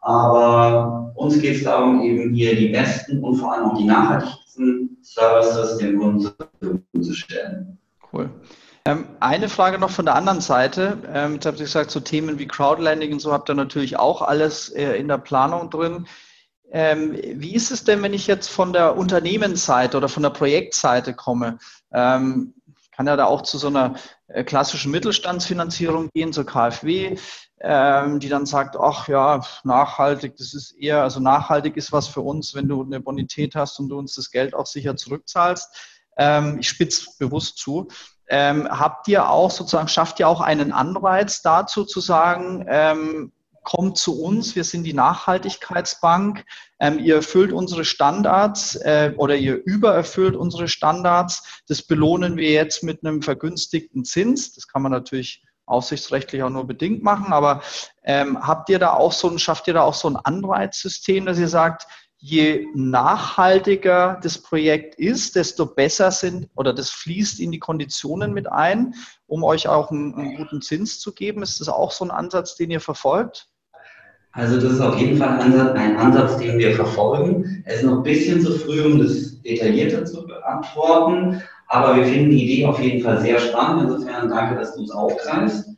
Aber 0.00 1.12
uns 1.14 1.40
geht 1.40 1.56
es 1.56 1.64
darum, 1.64 2.02
eben 2.02 2.32
hier 2.32 2.56
die 2.56 2.68
besten 2.68 3.22
und 3.22 3.36
vor 3.36 3.52
allem 3.52 3.66
auch 3.66 3.78
die 3.78 3.84
nachhaltigsten 3.84 4.93
Services 5.04 5.78
dem 5.78 5.98
Kunden 5.98 6.20
zur 6.20 6.34
Verfügung 6.36 7.02
zu 7.02 7.12
stellen. 7.12 7.78
Cool. 8.12 8.30
Ähm, 8.86 9.06
eine 9.20 9.48
Frage 9.48 9.78
noch 9.78 9.90
von 9.90 10.04
der 10.04 10.14
anderen 10.14 10.40
Seite. 10.40 10.98
Ähm, 11.12 11.34
jetzt 11.34 11.46
habt 11.46 11.58
ihr 11.58 11.64
gesagt, 11.64 11.90
so 11.90 12.00
Themen 12.00 12.38
wie 12.38 12.46
Crowdlending 12.46 13.12
und 13.12 13.20
so 13.20 13.32
habt 13.32 13.48
ihr 13.48 13.54
natürlich 13.54 13.98
auch 13.98 14.22
alles 14.22 14.68
äh, 14.70 14.96
in 14.96 15.08
der 15.08 15.18
Planung 15.18 15.70
drin. 15.70 16.06
Ähm, 16.70 17.16
wie 17.34 17.54
ist 17.54 17.70
es 17.70 17.84
denn, 17.84 18.02
wenn 18.02 18.14
ich 18.14 18.26
jetzt 18.26 18.48
von 18.48 18.72
der 18.72 18.96
Unternehmensseite 18.96 19.96
oder 19.96 20.08
von 20.08 20.22
der 20.22 20.30
Projektseite 20.30 21.14
komme? 21.14 21.58
Ähm, 21.92 22.54
kann 22.94 23.06
ja 23.06 23.16
da 23.16 23.24
auch 23.24 23.42
zu 23.42 23.58
so 23.58 23.68
einer 23.68 23.94
äh, 24.28 24.44
klassischen 24.44 24.90
Mittelstandsfinanzierung 24.90 26.10
gehen, 26.12 26.32
zur 26.32 26.46
KfW, 26.46 27.16
ähm, 27.60 28.20
die 28.20 28.28
dann 28.28 28.46
sagt, 28.46 28.76
ach 28.76 29.08
ja, 29.08 29.40
nachhaltig, 29.62 30.36
das 30.36 30.54
ist 30.54 30.72
eher, 30.72 31.02
also 31.02 31.20
nachhaltig 31.20 31.76
ist 31.76 31.92
was 31.92 32.08
für 32.08 32.20
uns, 32.20 32.54
wenn 32.54 32.68
du 32.68 32.82
eine 32.82 33.00
Bonität 33.00 33.54
hast 33.54 33.78
und 33.78 33.88
du 33.88 33.98
uns 33.98 34.14
das 34.14 34.30
Geld 34.30 34.54
auch 34.54 34.66
sicher 34.66 34.96
zurückzahlst. 34.96 35.68
Ähm, 36.16 36.58
ich 36.58 36.68
spitze 36.68 37.10
bewusst 37.18 37.58
zu. 37.58 37.88
Ähm, 38.28 38.68
habt 38.70 39.08
ihr 39.08 39.28
auch 39.28 39.50
sozusagen, 39.50 39.88
schafft 39.88 40.20
ihr 40.20 40.28
auch 40.28 40.40
einen 40.40 40.72
Anreiz 40.72 41.42
dazu 41.42 41.84
zu 41.84 42.00
sagen, 42.00 42.64
ähm, 42.68 43.32
kommt 43.64 43.96
zu 43.96 44.20
uns, 44.22 44.54
wir 44.54 44.64
sind 44.64 44.84
die 44.84 44.92
Nachhaltigkeitsbank, 44.92 46.44
ähm, 46.78 46.98
ihr 46.98 47.16
erfüllt 47.16 47.52
unsere 47.52 47.84
Standards 47.84 48.76
äh, 48.76 49.14
oder 49.16 49.36
ihr 49.36 49.60
übererfüllt 49.64 50.36
unsere 50.36 50.68
Standards. 50.68 51.62
Das 51.66 51.82
belohnen 51.82 52.36
wir 52.36 52.50
jetzt 52.50 52.82
mit 52.82 53.04
einem 53.04 53.22
vergünstigten 53.22 54.04
Zins. 54.04 54.54
Das 54.54 54.68
kann 54.68 54.82
man 54.82 54.92
natürlich 54.92 55.42
aufsichtsrechtlich 55.66 56.42
auch 56.42 56.50
nur 56.50 56.66
bedingt 56.66 57.02
machen, 57.02 57.32
aber 57.32 57.62
ähm, 58.02 58.38
habt 58.46 58.68
ihr 58.68 58.78
da 58.78 58.92
auch 58.92 59.12
so 59.12 59.30
ein, 59.30 59.38
schafft 59.38 59.66
ihr 59.68 59.74
da 59.74 59.82
auch 59.82 59.94
so 59.94 60.08
ein 60.08 60.16
Anreizsystem, 60.16 61.26
dass 61.26 61.38
ihr 61.38 61.48
sagt, 61.48 61.86
je 62.26 62.66
nachhaltiger 62.74 64.18
das 64.22 64.38
Projekt 64.38 64.94
ist, 64.94 65.36
desto 65.36 65.66
besser 65.66 66.10
sind 66.10 66.48
oder 66.54 66.72
das 66.72 66.88
fließt 66.88 67.38
in 67.38 67.52
die 67.52 67.58
Konditionen 67.58 68.32
mit 68.32 68.50
ein, 68.50 68.94
um 69.26 69.44
euch 69.44 69.68
auch 69.68 69.90
einen, 69.90 70.14
einen, 70.14 70.36
guten 70.36 70.62
Zins 70.62 71.00
zu 71.00 71.12
geben. 71.12 71.42
Ist 71.42 71.60
das 71.60 71.68
auch 71.68 71.92
so 71.92 72.02
ein 72.02 72.10
Ansatz, 72.10 72.56
den 72.56 72.70
ihr 72.70 72.80
verfolgt? 72.80 73.48
Also 74.32 74.58
das 74.58 74.72
ist 74.72 74.80
auf 74.80 74.98
jeden 74.98 75.18
Fall 75.18 75.28
ein 75.28 75.52
Ansatz, 75.52 75.78
ein 75.78 75.96
Ansatz, 75.98 76.36
den 76.38 76.58
wir 76.58 76.74
verfolgen. 76.74 77.62
Es 77.66 77.80
ist 77.80 77.84
noch 77.84 77.98
ein 77.98 78.02
bisschen 78.02 78.40
zu 78.40 78.58
früh, 78.58 78.82
um 78.82 78.98
das 78.98 79.42
detaillierter 79.42 80.06
zu 80.06 80.26
beantworten, 80.26 81.42
aber 81.74 81.96
wir 81.96 82.04
finden 82.04 82.30
die 82.30 82.44
Idee 82.44 82.66
auf 82.66 82.80
jeden 82.80 83.02
Fall 83.02 83.20
sehr 83.20 83.40
spannend. 83.40 83.90
Insofern 83.90 84.28
danke, 84.28 84.54
dass 84.54 84.76
du 84.76 84.84
es 84.84 84.92
aufgreifst. 84.92 85.68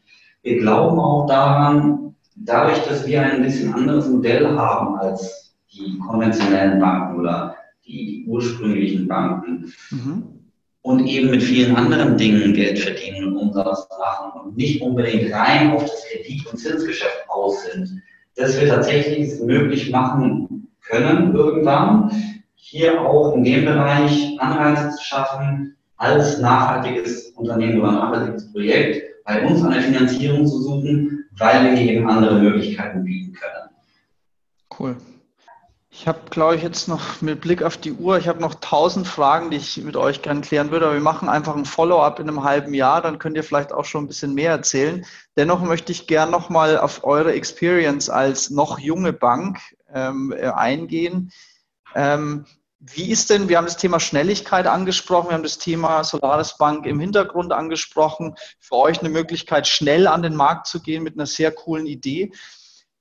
Wir 0.43 0.59
glauben 0.59 1.01
auch 1.01 1.27
daran, 1.27 2.15
dadurch, 2.35 2.79
dass 2.85 3.07
wir 3.07 3.23
ein 3.23 3.43
bisschen 3.43 3.73
anderes 3.73 4.07
Modell 4.07 4.47
haben 4.47 4.97
als 4.97 5.57
die 5.73 5.99
konventionellen 5.99 6.79
Banken 6.79 7.19
oder 7.19 7.57
die, 7.87 8.05
die 8.05 8.27
ursprünglichen 8.27 9.09
Banken 9.09 9.73
mhm. 9.91 10.25
und 10.83 11.07
eben 11.07 11.31
mit 11.31 11.43
vielen 11.43 11.75
anderen 11.75 12.19
Dingen 12.19 12.53
Geld 12.53 12.79
verdienen 12.79 13.29
und 13.29 13.37
Umsatz 13.37 13.89
machen 13.99 14.43
und 14.43 14.57
nicht 14.57 14.83
unbedingt 14.83 15.33
rein 15.33 15.73
auf 15.73 15.83
das 15.83 16.05
Kredit- 16.11 16.47
und 16.53 16.59
Zinsgeschäft 16.59 17.25
aus 17.29 17.65
sind, 17.65 18.03
dass 18.37 18.61
wir 18.61 18.69
tatsächlich 18.69 19.29
es 19.29 19.41
möglich 19.41 19.91
machen 19.91 20.69
können, 20.83 21.35
irgendwann 21.35 22.11
hier 22.55 23.01
auch 23.01 23.35
in 23.35 23.45
dem 23.45 23.65
Bereich 23.65 24.37
Anreize 24.39 24.91
zu 24.91 25.03
schaffen, 25.03 25.76
als 25.97 26.39
nachhaltiges 26.39 27.33
Unternehmen 27.37 27.81
oder 27.81 27.93
nachhaltiges 27.93 28.53
Projekt 28.53 29.25
bei 29.25 29.45
uns 29.45 29.65
eine 29.65 29.81
Finanzierung 29.81 30.47
zu 30.47 30.63
suchen, 30.63 31.25
weil 31.39 31.65
wir 31.65 31.81
eben 31.81 32.09
andere 32.09 32.39
Möglichkeiten 32.39 33.05
bieten 33.05 33.33
können. 33.33 33.71
Cool. 34.79 34.97
Ich 35.99 36.07
habe, 36.07 36.21
glaube 36.29 36.57
ich, 36.57 36.63
jetzt 36.63 36.89
noch 36.89 37.23
mit 37.23 37.41
Blick 37.41 37.63
auf 37.63 37.79
die 37.79 37.93
Uhr, 37.93 38.19
ich 38.19 38.29
habe 38.29 38.41
noch 38.41 38.57
tausend 38.57 39.09
Fragen, 39.09 39.51
die 39.51 39.57
ich 39.57 39.83
mit 39.83 39.97
euch 39.97 40.21
gerne 40.21 40.43
klären 40.43 40.71
würde, 40.71 40.85
aber 40.85 40.95
wir 40.95 41.01
machen 41.01 41.31
einfach 41.31 41.57
ein 41.57 41.65
Follow-up 41.65 42.21
in 42.21 42.29
einem 42.29 42.45
halben 42.45 42.75
Jahr, 42.75 43.01
dann 43.01 43.19
könnt 43.19 43.35
ihr 43.35 43.43
vielleicht 43.43 43.73
auch 43.73 43.87
schon 43.87 44.05
ein 44.05 44.07
bisschen 44.07 44.35
mehr 44.35 44.51
erzählen. 44.51 45.07
Dennoch 45.39 45.63
möchte 45.63 45.93
ich 45.93 46.07
gerne 46.07 46.31
nochmal 46.31 46.79
auf 46.79 47.05
eure 47.05 47.33
Experience 47.33 48.11
als 48.11 48.51
noch 48.51 48.79
junge 48.79 49.15
Bank 49.15 49.59
ähm, 49.91 50.35
äh, 50.37 50.49
eingehen. 50.49 51.33
Ähm, 51.95 52.45
wie 52.95 53.11
ist 53.11 53.31
denn, 53.31 53.49
wir 53.49 53.57
haben 53.57 53.67
das 53.67 53.77
Thema 53.77 53.99
Schnelligkeit 54.01 54.67
angesprochen, 54.67 55.29
wir 55.29 55.35
haben 55.35 55.43
das 55.43 55.59
Thema 55.59 56.05
Solaris 56.05 56.57
Bank 56.57 56.87
im 56.87 57.01
Hintergrund 57.01 57.53
angesprochen, 57.53 58.35
für 58.61 58.77
euch 58.77 59.01
eine 59.01 59.09
Möglichkeit, 59.09 59.67
schnell 59.67 60.07
an 60.07 60.23
den 60.23 60.37
Markt 60.37 60.67
zu 60.67 60.81
gehen 60.81 61.03
mit 61.03 61.15
einer 61.15 61.27
sehr 61.27 61.53
coolen 61.53 61.87
Idee. 61.87 62.33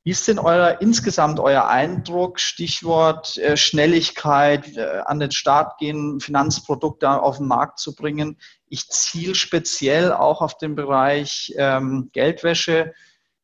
Wie 0.04 0.12
ist 0.12 0.28
denn 0.28 0.38
euer 0.38 0.82
insgesamt 0.82 1.40
euer 1.40 1.68
Eindruck? 1.68 2.40
Stichwort 2.40 3.38
äh, 3.38 3.58
Schnelligkeit, 3.58 4.78
äh, 4.78 5.02
an 5.06 5.20
den 5.20 5.32
Start 5.32 5.80
gehen, 5.80 6.20
Finanzprodukte 6.20 7.10
auf 7.10 7.38
den 7.38 7.48
Markt 7.48 7.80
zu 7.80 7.96
bringen. 7.96 8.38
Ich 8.68 8.88
ziele 8.90 9.34
speziell 9.34 10.14
auch 10.14 10.42
auf 10.42 10.58
den 10.58 10.76
Bereich 10.76 11.54
ähm, 11.58 12.10
Geldwäsche, 12.14 12.94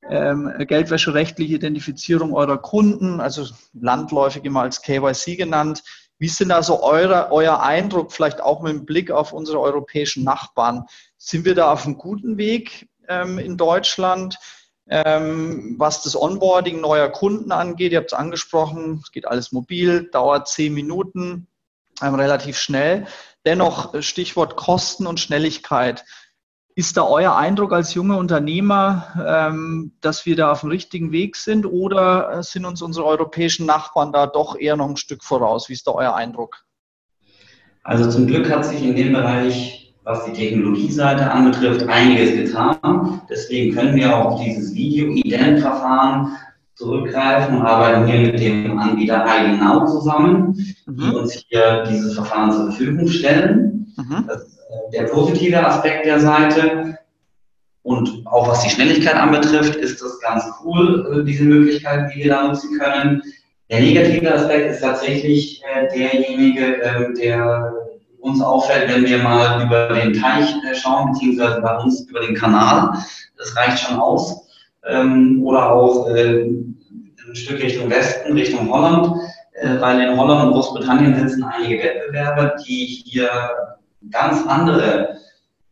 ähm, 0.08 0.54
geldwäscherechtliche 0.60 1.56
Identifizierung 1.56 2.34
eurer 2.34 2.60
Kunden, 2.60 3.22
also 3.22 3.48
landläufig 3.74 4.46
immer 4.46 4.62
als 4.62 4.84
KYC 4.84 5.38
genannt. 5.38 5.82
Wie 6.22 6.28
ist 6.28 6.40
denn 6.40 6.52
also 6.52 6.84
eure, 6.84 7.32
euer 7.32 7.64
Eindruck, 7.64 8.12
vielleicht 8.12 8.42
auch 8.42 8.62
mit 8.62 8.72
dem 8.72 8.86
Blick 8.86 9.10
auf 9.10 9.34
unsere 9.34 9.60
europäischen 9.60 10.24
Nachbarn? 10.24 10.86
Sind 11.18 11.46
wir 11.46 11.56
da 11.56 11.72
auf 11.74 11.88
einem 11.88 11.98
guten 11.98 12.38
Weg 12.38 12.88
ähm, 13.08 13.40
in 13.40 13.58
Deutschland? 13.58 14.38
Ähm, 14.88 15.78
was 15.80 16.04
das 16.04 16.16
Onboarding 16.16 16.80
neuer 16.80 17.10
Kunden 17.10 17.52
angeht, 17.52 17.92
ihr 17.92 17.98
habt 17.98 18.12
es 18.12 18.18
angesprochen, 18.18 19.02
es 19.04 19.12
geht 19.12 19.28
alles 19.28 19.52
mobil, 19.52 20.12
dauert 20.12 20.48
zehn 20.48 20.76
Minuten, 20.76 21.48
ähm, 22.04 22.14
relativ 22.14 22.60
schnell. 22.60 23.08
Dennoch 23.44 23.96
äh, 23.96 24.04
Stichwort 24.04 24.58
Kosten 24.58 25.08
und 25.08 25.20
Schnelligkeit. 25.20 26.06
Ist 26.74 26.96
da 26.96 27.04
euer 27.04 27.36
Eindruck 27.36 27.74
als 27.74 27.94
junger 27.94 28.18
Unternehmer, 28.18 29.08
ähm, 29.26 29.92
dass 30.02 30.26
wir 30.26 30.36
da 30.36 30.52
auf 30.52 30.62
dem 30.62 30.70
richtigen 30.70 31.12
Weg 31.12 31.36
sind 31.36 31.66
oder 31.66 32.40
äh, 32.40 32.44
sind 32.44 32.66
uns 32.66 32.82
unsere 32.82 33.06
europäischen 33.06 33.66
Nachbarn 33.66 34.14
da 34.14 34.26
doch 34.26 34.58
eher 34.58 34.78
noch 34.78 34.90
ein 34.90 34.98
Stück 34.98 35.24
voraus? 35.24 35.68
Wie 35.68 35.74
ist 35.74 35.86
da 35.86 35.92
euer 35.92 36.16
Eindruck? 36.16 36.64
Also 37.84 38.10
zum 38.10 38.28
Glück 38.28 38.50
hat 38.50 38.66
sich 38.66 38.82
in 38.84 38.96
dem 38.96 39.14
Bereich 39.14 39.82
was 40.04 40.26
die 40.26 40.34
Technologieseite 40.34 41.30
anbetrifft, 41.30 41.88
einiges 41.88 42.32
getan. 42.32 43.22
Deswegen 43.30 43.76
können 43.76 43.96
wir 43.96 44.16
auch 44.16 44.34
auf 44.34 44.44
dieses 44.44 44.74
Video-Ident-Verfahren 44.74 46.36
zurückgreifen 46.74 47.58
und 47.58 47.62
arbeiten 47.62 48.08
hier 48.08 48.32
mit 48.32 48.40
dem 48.40 48.80
Anbieter 48.80 49.24
IDNOW 49.26 49.86
zusammen, 49.86 50.76
mhm. 50.88 50.96
die 50.98 51.16
uns 51.16 51.46
hier 51.48 51.84
dieses 51.84 52.16
Verfahren 52.16 52.52
zur 52.52 52.66
Verfügung 52.66 53.08
stellen. 53.08 53.81
Mhm. 53.98 54.30
Äh, 54.30 54.92
der 54.94 55.04
positive 55.04 55.66
Aspekt 55.66 56.06
der 56.06 56.20
Seite. 56.20 56.98
Und 57.84 58.26
auch 58.28 58.48
was 58.48 58.62
die 58.62 58.70
Schnelligkeit 58.70 59.16
anbetrifft, 59.16 59.76
ist 59.76 60.02
das 60.02 60.20
ganz 60.20 60.46
cool, 60.64 61.22
äh, 61.22 61.26
diese 61.26 61.44
Möglichkeit, 61.44 62.12
die 62.14 62.24
wir 62.24 62.30
da 62.30 62.48
nutzen 62.48 62.78
können. 62.80 63.24
Der 63.70 63.80
negative 63.80 64.34
Aspekt 64.34 64.72
ist 64.72 64.82
tatsächlich 64.82 65.64
äh, 65.64 65.88
derjenige, 65.88 66.82
ähm, 66.84 67.16
der 67.16 67.74
uns 68.20 68.40
auffällt, 68.40 68.94
wenn 68.94 69.06
wir 69.06 69.18
mal 69.18 69.66
über 69.66 69.88
den 69.96 70.14
Teich 70.14 70.54
schauen, 70.80 71.12
beziehungsweise 71.12 71.60
bei 71.60 71.76
uns 71.78 72.02
über 72.02 72.20
den 72.20 72.36
Kanal. 72.36 72.94
Das 73.38 73.56
reicht 73.58 73.80
schon 73.80 73.98
aus. 73.98 74.48
Ähm, 74.86 75.42
oder 75.44 75.72
auch 75.72 76.06
ein 76.08 76.78
Stück 77.34 77.64
Richtung 77.64 77.90
Westen, 77.90 78.34
Richtung 78.34 78.70
Holland, 78.72 79.16
weil 79.80 80.02
in 80.02 80.18
Holland 80.18 80.48
und 80.48 80.54
Großbritannien 80.54 81.16
sitzen 81.16 81.44
einige 81.44 81.84
Wettbewerber, 81.84 82.56
die 82.68 83.04
hier 83.06 83.30
ganz 84.10 84.46
andere 84.48 85.18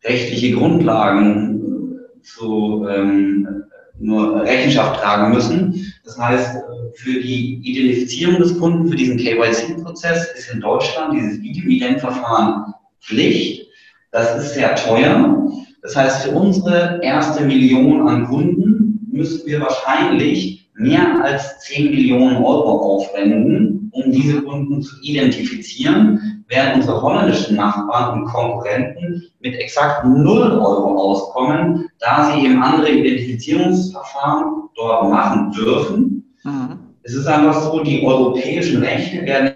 rechtliche 0.04 0.56
Grundlagen 0.56 1.98
zu 2.22 2.86
ähm, 2.88 3.64
nur 3.98 4.42
Rechenschaft 4.42 5.00
tragen 5.00 5.32
müssen. 5.34 5.92
Das 6.04 6.18
heißt, 6.18 6.56
für 6.94 7.20
die 7.20 7.60
Identifizierung 7.62 8.38
des 8.38 8.58
Kunden, 8.58 8.88
für 8.88 8.96
diesen 8.96 9.18
KYC-Prozess 9.18 10.32
ist 10.36 10.52
in 10.52 10.60
Deutschland 10.60 11.14
dieses 11.14 11.40
Video-Ident-Verfahren 11.40 12.74
Pflicht. 13.00 13.68
Das 14.10 14.36
ist 14.36 14.54
sehr 14.54 14.74
teuer. 14.74 15.50
Das 15.82 15.96
heißt, 15.96 16.24
für 16.24 16.30
unsere 16.32 17.00
erste 17.02 17.44
Million 17.44 18.06
an 18.08 18.26
Kunden 18.26 19.08
müssen 19.10 19.46
wir 19.46 19.60
wahrscheinlich 19.60 20.59
mehr 20.80 21.22
als 21.22 21.60
10 21.60 21.90
Millionen 21.90 22.36
Euro 22.36 22.96
aufwenden, 22.96 23.90
um 23.92 24.10
diese 24.10 24.42
Kunden 24.42 24.82
zu 24.82 24.96
identifizieren, 25.02 26.44
während 26.48 26.76
unsere 26.76 27.02
holländischen 27.02 27.56
Nachbarn 27.56 28.20
und 28.20 28.28
Konkurrenten 28.28 29.24
mit 29.40 29.54
exakt 29.56 30.04
0 30.04 30.52
Euro 30.52 30.96
auskommen, 30.96 31.88
da 31.98 32.32
sie 32.32 32.46
eben 32.46 32.62
andere 32.62 32.90
Identifizierungsverfahren 32.90 34.68
dort 34.74 35.10
machen 35.10 35.52
dürfen. 35.52 36.34
Mhm. 36.44 36.78
Es 37.02 37.14
ist 37.14 37.26
einfach 37.26 37.60
so, 37.62 37.82
die 37.82 38.04
europäischen 38.04 38.82
Rechte 38.82 39.22
werden 39.22 39.52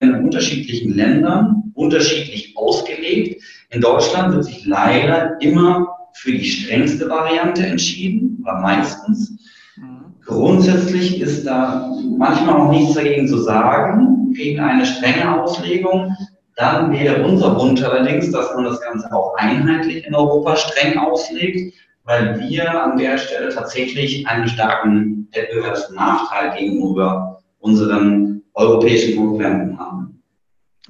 in 0.00 0.14
unterschiedlichen 0.14 0.94
Ländern 0.94 1.72
unterschiedlich 1.74 2.56
ausgelegt. 2.56 3.42
In 3.70 3.80
Deutschland 3.80 4.34
wird 4.34 4.44
sich 4.44 4.66
leider 4.66 5.40
immer 5.40 5.88
für 6.14 6.32
die 6.32 6.44
strengste 6.44 7.08
Variante 7.08 7.64
entschieden, 7.64 8.38
oder 8.42 8.60
meistens. 8.60 9.30
Mhm. 9.76 10.07
Grundsätzlich 10.28 11.20
ist 11.20 11.44
da 11.46 11.90
manchmal 12.16 12.60
auch 12.60 12.70
nichts 12.70 12.94
dagegen 12.94 13.26
zu 13.26 13.38
sagen, 13.38 14.32
gegen 14.32 14.60
eine 14.60 14.86
strenge 14.86 15.42
Auslegung. 15.42 16.16
Dann 16.54 16.92
wäre 16.92 17.24
unser 17.24 17.58
Wunsch 17.58 17.82
allerdings, 17.82 18.30
dass 18.30 18.54
man 18.54 18.64
das 18.64 18.80
Ganze 18.80 19.12
auch 19.12 19.34
einheitlich 19.36 20.06
in 20.06 20.14
Europa 20.14 20.56
streng 20.56 20.98
auslegt 20.98 21.74
weil 22.08 22.40
wir 22.40 22.82
an 22.82 22.96
der 22.96 23.18
Stelle 23.18 23.54
tatsächlich 23.54 24.26
einen 24.26 24.48
starken 24.48 25.28
Wettbewerbsnachteil 25.32 26.56
gegenüber 26.58 27.42
unseren 27.58 28.42
europäischen 28.54 29.16
Konkurrenten 29.16 29.78
haben. 29.78 30.22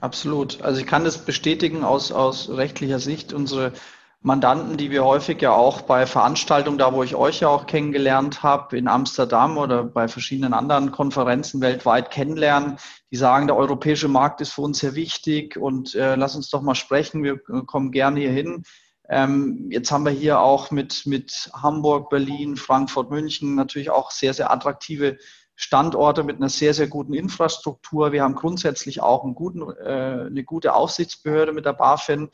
Absolut. 0.00 0.62
Also 0.62 0.80
ich 0.80 0.86
kann 0.86 1.02
das 1.02 1.18
bestätigen 1.18 1.82
aus, 1.82 2.12
aus 2.12 2.48
rechtlicher 2.50 3.00
Sicht. 3.00 3.32
Unsere 3.32 3.72
Mandanten, 4.20 4.76
die 4.76 4.90
wir 4.90 5.04
häufig 5.04 5.40
ja 5.40 5.52
auch 5.52 5.82
bei 5.82 6.04
Veranstaltungen, 6.04 6.76
da 6.76 6.92
wo 6.92 7.04
ich 7.04 7.14
euch 7.14 7.40
ja 7.40 7.48
auch 7.48 7.66
kennengelernt 7.66 8.42
habe, 8.42 8.76
in 8.76 8.88
Amsterdam 8.88 9.56
oder 9.58 9.84
bei 9.84 10.08
verschiedenen 10.08 10.54
anderen 10.54 10.90
Konferenzen 10.90 11.60
weltweit 11.60 12.10
kennenlernen, 12.10 12.78
die 13.12 13.16
sagen, 13.16 13.46
der 13.46 13.56
europäische 13.56 14.08
Markt 14.08 14.40
ist 14.40 14.52
für 14.52 14.62
uns 14.62 14.80
sehr 14.80 14.96
wichtig 14.96 15.56
und 15.56 15.94
äh, 15.94 16.16
lass 16.16 16.34
uns 16.34 16.50
doch 16.50 16.62
mal 16.62 16.74
sprechen, 16.74 17.22
wir 17.22 17.38
kommen 17.38 17.92
gerne 17.92 18.20
hier 18.20 18.32
hin 18.32 18.64
Ähm, 19.08 19.68
jetzt 19.70 19.90
haben 19.90 20.04
wir 20.04 20.12
hier 20.12 20.40
auch 20.40 20.70
mit, 20.70 21.06
mit 21.06 21.50
Hamburg, 21.54 22.10
Berlin, 22.10 22.56
Frankfurt, 22.56 23.10
München 23.10 23.54
natürlich 23.54 23.90
auch 23.90 24.10
sehr, 24.10 24.34
sehr 24.34 24.50
attraktive 24.50 25.16
Standorte 25.54 26.22
mit 26.24 26.36
einer 26.36 26.50
sehr, 26.50 26.74
sehr 26.74 26.88
guten 26.88 27.14
Infrastruktur. 27.14 28.12
Wir 28.12 28.22
haben 28.22 28.34
grundsätzlich 28.34 29.00
auch 29.00 29.24
einen 29.24 29.34
guten, 29.34 29.62
äh, 29.62 30.26
eine 30.26 30.44
gute 30.44 30.74
Aufsichtsbehörde 30.74 31.52
mit 31.52 31.64
der 31.64 31.72
BaFin. 31.72 32.28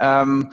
Ähm, 0.00 0.52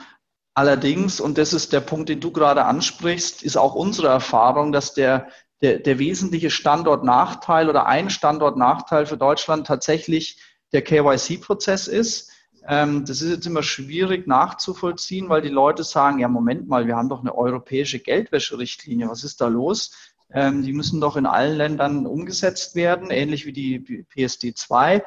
allerdings, 0.54 1.20
und 1.20 1.38
das 1.38 1.52
ist 1.52 1.72
der 1.72 1.80
Punkt, 1.80 2.08
den 2.08 2.20
du 2.20 2.30
gerade 2.30 2.64
ansprichst, 2.64 3.42
ist 3.42 3.56
auch 3.56 3.74
unsere 3.74 4.08
Erfahrung, 4.08 4.72
dass 4.72 4.94
der, 4.94 5.28
der, 5.60 5.78
der 5.78 5.98
wesentliche 5.98 6.50
Standortnachteil 6.50 7.68
oder 7.68 7.86
ein 7.86 8.10
Standortnachteil 8.10 9.06
für 9.06 9.16
Deutschland 9.16 9.66
tatsächlich 9.66 10.40
der 10.72 10.82
KYC-Prozess 10.82 11.88
ist. 11.88 12.30
Ähm, 12.66 13.04
das 13.04 13.20
ist 13.20 13.30
jetzt 13.30 13.46
immer 13.46 13.62
schwierig 13.62 14.26
nachzuvollziehen, 14.26 15.28
weil 15.28 15.42
die 15.42 15.48
Leute 15.48 15.84
sagen, 15.84 16.18
ja, 16.20 16.28
Moment 16.28 16.68
mal, 16.68 16.86
wir 16.86 16.96
haben 16.96 17.08
doch 17.08 17.20
eine 17.20 17.34
europäische 17.34 17.98
Geldwäscherichtlinie. 17.98 19.08
Was 19.08 19.24
ist 19.24 19.40
da 19.40 19.48
los? 19.48 19.92
Ähm, 20.32 20.62
die 20.62 20.72
müssen 20.72 21.00
doch 21.00 21.16
in 21.16 21.26
allen 21.26 21.56
Ländern 21.56 22.06
umgesetzt 22.06 22.74
werden, 22.74 23.10
ähnlich 23.10 23.46
wie 23.46 23.52
die 23.52 24.04
PSD 24.14 24.54
2. 24.54 24.96
Äh, 24.96 25.02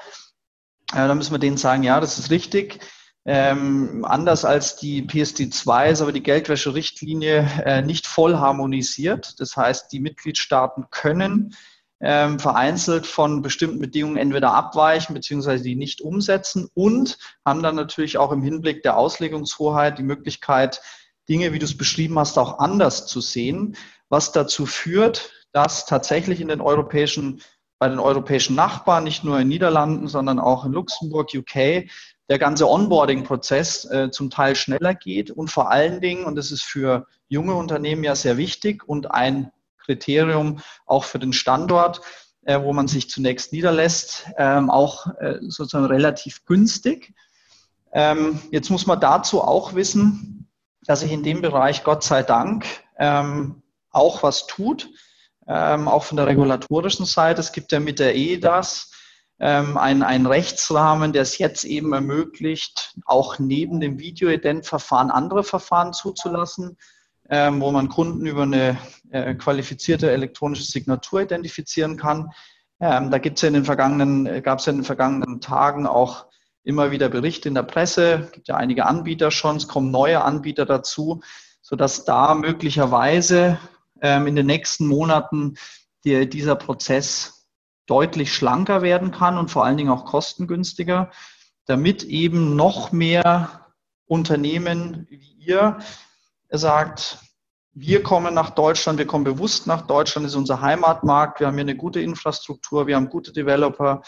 da 0.91 1.15
müssen 1.15 1.33
wir 1.33 1.39
denen 1.39 1.57
sagen, 1.57 1.83
ja, 1.83 1.99
das 1.99 2.19
ist 2.19 2.29
richtig. 2.29 2.79
Ähm, 3.27 4.05
anders 4.05 4.45
als 4.45 4.75
die 4.75 5.01
PSD 5.01 5.49
2 5.49 5.89
ist 5.89 6.01
aber 6.01 6.11
die 6.11 6.23
Geldwäscherichtlinie 6.23 7.63
äh, 7.65 7.81
nicht 7.81 8.05
voll 8.05 8.35
harmonisiert. 8.35 9.39
Das 9.39 9.57
heißt, 9.57 9.91
die 9.91 9.99
Mitgliedstaaten 9.99 10.85
können 10.91 11.55
ähm, 12.01 12.39
vereinzelt 12.39 13.07
von 13.07 13.41
bestimmten 13.41 13.79
Bedingungen 13.79 14.17
entweder 14.17 14.53
abweichen 14.53 15.15
bzw. 15.15 15.59
die 15.59 15.75
nicht 15.75 16.01
umsetzen 16.01 16.69
und 16.73 17.17
haben 17.43 17.63
dann 17.63 17.75
natürlich 17.75 18.17
auch 18.17 18.31
im 18.31 18.43
Hinblick 18.43 18.83
der 18.83 18.97
Auslegungshoheit 18.97 19.97
die 19.97 20.03
Möglichkeit, 20.03 20.81
Dinge, 21.27 21.53
wie 21.53 21.59
du 21.59 21.65
es 21.65 21.75
beschrieben 21.75 22.19
hast, 22.19 22.37
auch 22.37 22.59
anders 22.59 23.07
zu 23.07 23.21
sehen 23.21 23.75
was 24.09 24.31
dazu 24.31 24.65
führt, 24.65 25.31
dass 25.51 25.85
tatsächlich 25.85 26.41
in 26.41 26.47
den 26.47 26.61
europäischen, 26.61 27.41
bei 27.79 27.89
den 27.89 27.99
europäischen 27.99 28.55
Nachbarn, 28.55 29.03
nicht 29.03 29.23
nur 29.23 29.39
in 29.39 29.47
Niederlanden, 29.47 30.07
sondern 30.07 30.39
auch 30.39 30.65
in 30.65 30.71
Luxemburg, 30.71 31.29
UK, 31.33 31.89
der 32.29 32.39
ganze 32.39 32.67
Onboarding-Prozess 32.67 33.85
äh, 33.85 34.09
zum 34.11 34.29
Teil 34.29 34.55
schneller 34.55 34.95
geht 34.95 35.31
und 35.31 35.51
vor 35.51 35.69
allen 35.69 36.01
Dingen, 36.01 36.25
und 36.25 36.35
das 36.35 36.51
ist 36.51 36.63
für 36.63 37.07
junge 37.27 37.55
Unternehmen 37.55 38.03
ja 38.03 38.15
sehr 38.15 38.37
wichtig 38.37 38.87
und 38.87 39.11
ein 39.11 39.51
Kriterium 39.77 40.59
auch 40.85 41.03
für 41.03 41.19
den 41.19 41.33
Standort, 41.33 42.01
äh, 42.43 42.61
wo 42.61 42.73
man 42.73 42.87
sich 42.87 43.09
zunächst 43.09 43.53
niederlässt, 43.53 44.27
ähm, 44.37 44.69
auch 44.69 45.07
äh, 45.19 45.37
sozusagen 45.41 45.85
relativ 45.85 46.45
günstig. 46.45 47.13
Ähm, 47.93 48.41
jetzt 48.51 48.69
muss 48.69 48.87
man 48.87 48.99
dazu 48.99 49.41
auch 49.41 49.75
wissen, 49.75 50.49
dass 50.85 51.01
sich 51.01 51.11
in 51.11 51.23
dem 51.23 51.41
Bereich 51.41 51.83
Gott 51.83 52.03
sei 52.03 52.23
Dank 52.23 52.65
ähm, 52.97 53.61
auch 53.91 54.23
was 54.23 54.47
tut, 54.47 54.89
ähm, 55.47 55.87
auch 55.87 56.03
von 56.03 56.17
der 56.17 56.27
regulatorischen 56.27 57.05
Seite. 57.05 57.39
Es 57.39 57.51
gibt 57.51 57.71
ja 57.71 57.79
mit 57.79 57.99
der 57.99 58.15
EDAS 58.15 58.91
ähm, 59.39 59.77
einen, 59.77 60.03
einen 60.03 60.25
Rechtsrahmen, 60.25 61.13
der 61.13 61.23
es 61.23 61.37
jetzt 61.37 61.63
eben 61.65 61.93
ermöglicht, 61.93 62.95
auch 63.05 63.39
neben 63.39 63.79
dem 63.79 63.99
Videoident-Verfahren 63.99 65.11
andere 65.11 65.43
Verfahren 65.43 65.93
zuzulassen, 65.93 66.77
ähm, 67.29 67.59
wo 67.59 67.71
man 67.71 67.89
Kunden 67.89 68.25
über 68.25 68.43
eine 68.43 68.77
äh, 69.11 69.35
qualifizierte 69.35 70.11
elektronische 70.11 70.63
Signatur 70.63 71.21
identifizieren 71.21 71.97
kann. 71.97 72.31
Ähm, 72.79 73.11
da 73.11 73.17
gibt's 73.17 73.41
ja 73.41 73.47
in 73.47 73.55
den 73.55 73.65
vergangenen, 73.65 74.43
gab 74.43 74.59
es 74.59 74.65
ja 74.65 74.71
in 74.71 74.79
den 74.79 74.85
vergangenen 74.85 75.41
Tagen 75.41 75.87
auch 75.87 76.25
immer 76.63 76.91
wieder 76.91 77.09
Berichte 77.09 77.47
in 77.47 77.55
der 77.55 77.63
Presse. 77.63 78.23
Es 78.25 78.31
gibt 78.31 78.47
ja 78.47 78.55
einige 78.55 78.85
Anbieter 78.85 79.31
schon, 79.31 79.57
es 79.57 79.67
kommen 79.67 79.91
neue 79.91 80.23
Anbieter 80.23 80.65
dazu, 80.65 81.21
sodass 81.61 82.05
da 82.05 82.35
möglicherweise 82.35 83.59
ähm, 84.01 84.27
in 84.27 84.35
den 84.35 84.45
nächsten 84.45 84.87
Monaten 84.87 85.55
die, 86.03 86.27
dieser 86.29 86.55
Prozess 86.55 87.44
deutlich 87.85 88.33
schlanker 88.33 88.81
werden 88.81 89.11
kann 89.11 89.37
und 89.37 89.51
vor 89.51 89.65
allen 89.65 89.77
Dingen 89.77 89.91
auch 89.91 90.05
kostengünstiger, 90.05 91.11
damit 91.65 92.03
eben 92.03 92.55
noch 92.55 92.91
mehr 92.91 93.65
Unternehmen 94.05 95.07
wie 95.09 95.35
ihr 95.39 95.77
sagt, 96.49 97.19
wir 97.73 98.03
kommen 98.03 98.33
nach 98.33 98.51
Deutschland, 98.51 98.99
wir 98.99 99.07
kommen 99.07 99.25
bewusst 99.25 99.67
nach 99.67 99.85
Deutschland, 99.85 100.25
ist 100.25 100.35
unser 100.35 100.61
Heimatmarkt, 100.61 101.39
wir 101.39 101.47
haben 101.47 101.55
hier 101.55 101.63
eine 101.63 101.75
gute 101.75 101.99
Infrastruktur, 101.99 102.87
wir 102.87 102.95
haben 102.95 103.09
gute 103.09 103.33
Developer 103.33 104.01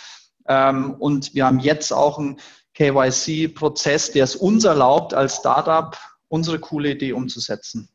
ähm, 0.47 0.95
und 0.99 1.35
wir 1.35 1.45
haben 1.45 1.59
jetzt 1.59 1.91
auch 1.91 2.17
einen 2.17 2.39
KYC-Prozess, 2.75 4.11
der 4.11 4.23
es 4.23 4.35
uns 4.35 4.63
erlaubt, 4.63 5.13
als 5.13 5.37
Startup 5.37 5.97
unsere 6.29 6.59
coole 6.59 6.91
Idee 6.91 7.13
umzusetzen. 7.13 7.89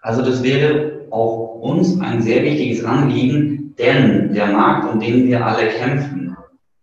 Also 0.00 0.22
das 0.22 0.42
wäre 0.42 1.06
auch 1.10 1.56
uns 1.60 2.00
ein 2.00 2.22
sehr 2.22 2.44
wichtiges 2.44 2.84
Anliegen, 2.84 3.67
denn 3.78 4.34
der 4.34 4.46
Markt, 4.46 4.92
um 4.92 5.00
den 5.00 5.26
wir 5.28 5.44
alle 5.44 5.68
kämpfen, 5.68 6.36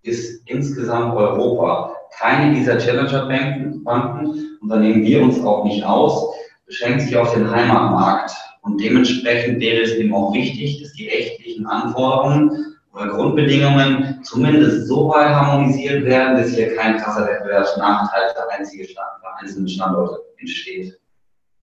ist 0.04 0.42
insgesamt 0.48 1.16
Europa. 1.16 1.96
Keine 2.18 2.56
dieser 2.56 2.78
Challenger-Banken, 2.78 4.58
und 4.62 4.70
da 4.70 4.78
nehmen 4.78 5.04
wir 5.04 5.22
uns 5.22 5.44
auch 5.44 5.66
nicht 5.66 5.84
aus, 5.84 6.34
beschränkt 6.66 7.02
sich 7.02 7.18
auf 7.18 7.34
den 7.34 7.50
Heimatmarkt. 7.50 8.32
Und 8.62 8.82
dementsprechend 8.82 9.60
wäre 9.60 9.84
es 9.84 9.92
eben 9.92 10.14
auch 10.14 10.34
wichtig, 10.34 10.82
dass 10.82 10.94
die 10.94 11.08
rechtlichen 11.08 11.68
Anforderungen 11.68 12.76
oder 12.94 13.10
Grundbedingungen 13.10 14.22
zumindest 14.24 14.88
so 14.88 15.10
weit 15.10 15.30
harmonisiert 15.30 16.06
werden, 16.06 16.38
dass 16.38 16.56
hier 16.56 16.76
kein 16.76 16.98
krasser 16.98 17.28
Wettbewerbsnachteil 17.28 18.34
für 18.34 19.40
einzelne 19.40 19.68
Standorte 19.68 20.22
entsteht. 20.38 20.98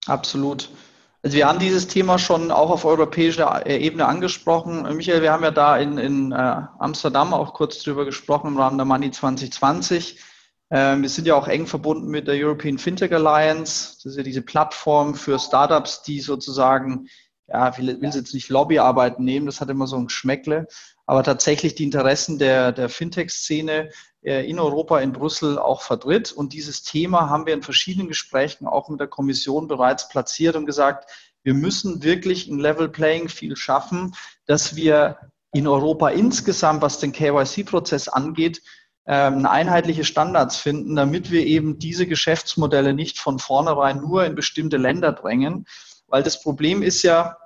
Absolut. 0.07 0.69
Also 1.25 1.37
wir 1.37 1.47
haben 1.47 1.61
dieses 1.61 1.87
Thema 1.87 2.19
schon 2.19 2.51
auch 2.51 2.71
auf 2.71 2.85
europäischer 2.85 3.65
Ebene 3.65 4.07
angesprochen. 4.07 4.83
Michael, 4.97 5.23
wir 5.23 5.33
haben 5.33 5.45
ja 5.45 5.53
da 5.53 5.77
in, 5.77 5.97
in 5.97 6.33
äh, 6.33 6.35
Amsterdam 6.35 7.33
auch 7.33 7.55
kurz 7.55 7.81
drüber 7.81 8.05
gesprochen 8.05 8.49
im 8.49 8.59
Rahmen 8.59 8.77
der 8.77 8.87
Money 8.87 9.13
2020. 9.13 10.19
Ähm, 10.73 11.03
wir 11.03 11.09
sind 11.09 11.29
ja 11.29 11.37
auch 11.37 11.47
eng 11.47 11.69
verbunden 11.69 12.09
mit 12.09 12.27
der 12.27 12.35
European 12.35 12.77
Fintech 12.77 13.13
Alliance. 13.13 13.99
Das 14.03 14.07
ist 14.07 14.17
ja 14.17 14.25
diese 14.25 14.43
Plattform 14.43 15.15
für 15.15 15.39
Startups, 15.39 16.03
die 16.03 16.19
sozusagen, 16.19 17.07
ja, 17.47 17.79
will, 17.79 18.01
will 18.01 18.11
jetzt 18.11 18.35
nicht 18.35 18.49
Lobbyarbeiten 18.49 19.25
nehmen, 19.25 19.47
das 19.47 19.61
hat 19.61 19.71
immer 19.71 19.87
so 19.87 19.97
ein 19.97 20.07
Geschmäckle, 20.07 20.67
aber 21.07 21.23
tatsächlich 21.23 21.77
die 21.77 21.85
Interessen 21.85 22.41
der, 22.41 22.73
der 22.73 22.89
Fintech-Szene 22.89 23.91
in 24.23 24.59
Europa, 24.61 25.01
in 25.01 25.13
Brüssel 25.13 25.59
auch 25.59 25.83
vertritt. 25.83 26.33
Und 26.33 26.53
dieses 26.53 26.83
Thema 26.83 27.29
haben 27.29 27.47
wir 27.47 27.55
in 27.55 27.63
verschiedenen 27.63 28.09
Gesprächen 28.09 28.67
auch 28.67 28.89
mit 28.89 29.01
der 29.01 29.09
Kommission 29.09 29.67
bereits 29.67 30.09
platziert 30.09 30.55
und 30.57 30.67
gesagt, 30.67 31.11
wir 31.43 31.55
müssen 31.55 32.03
wirklich 32.05 32.47
ein 32.47 32.59
Level 32.59 32.89
Playing 32.89 33.29
Field 33.29 33.59
schaffen, 33.59 34.15
dass 34.47 34.77
wir 34.77 35.19
in 35.53 35.67
Europa 35.67 36.09
insgesamt, 36.09 36.83
was 36.83 36.99
den 36.99 37.13
KYC-Prozess 37.13 38.09
angeht, 38.09 38.63
ähm, 39.07 39.45
einheitliche 39.47 40.05
Standards 40.05 40.57
finden, 40.57 40.95
damit 40.95 41.31
wir 41.31 41.45
eben 41.45 41.79
diese 41.79 42.07
Geschäftsmodelle 42.07 42.95
nicht 42.95 43.19
von 43.19 43.41
vornherein 43.41 44.01
nur 44.01 44.25
in 44.25 44.37
bestimmte 44.37 44.77
Länder 44.77 45.13
drängen. 45.13 45.67
Weil 46.07 46.23
das 46.23 46.41
Problem 46.41 46.83
ist 46.83 47.03
ja, 47.03 47.37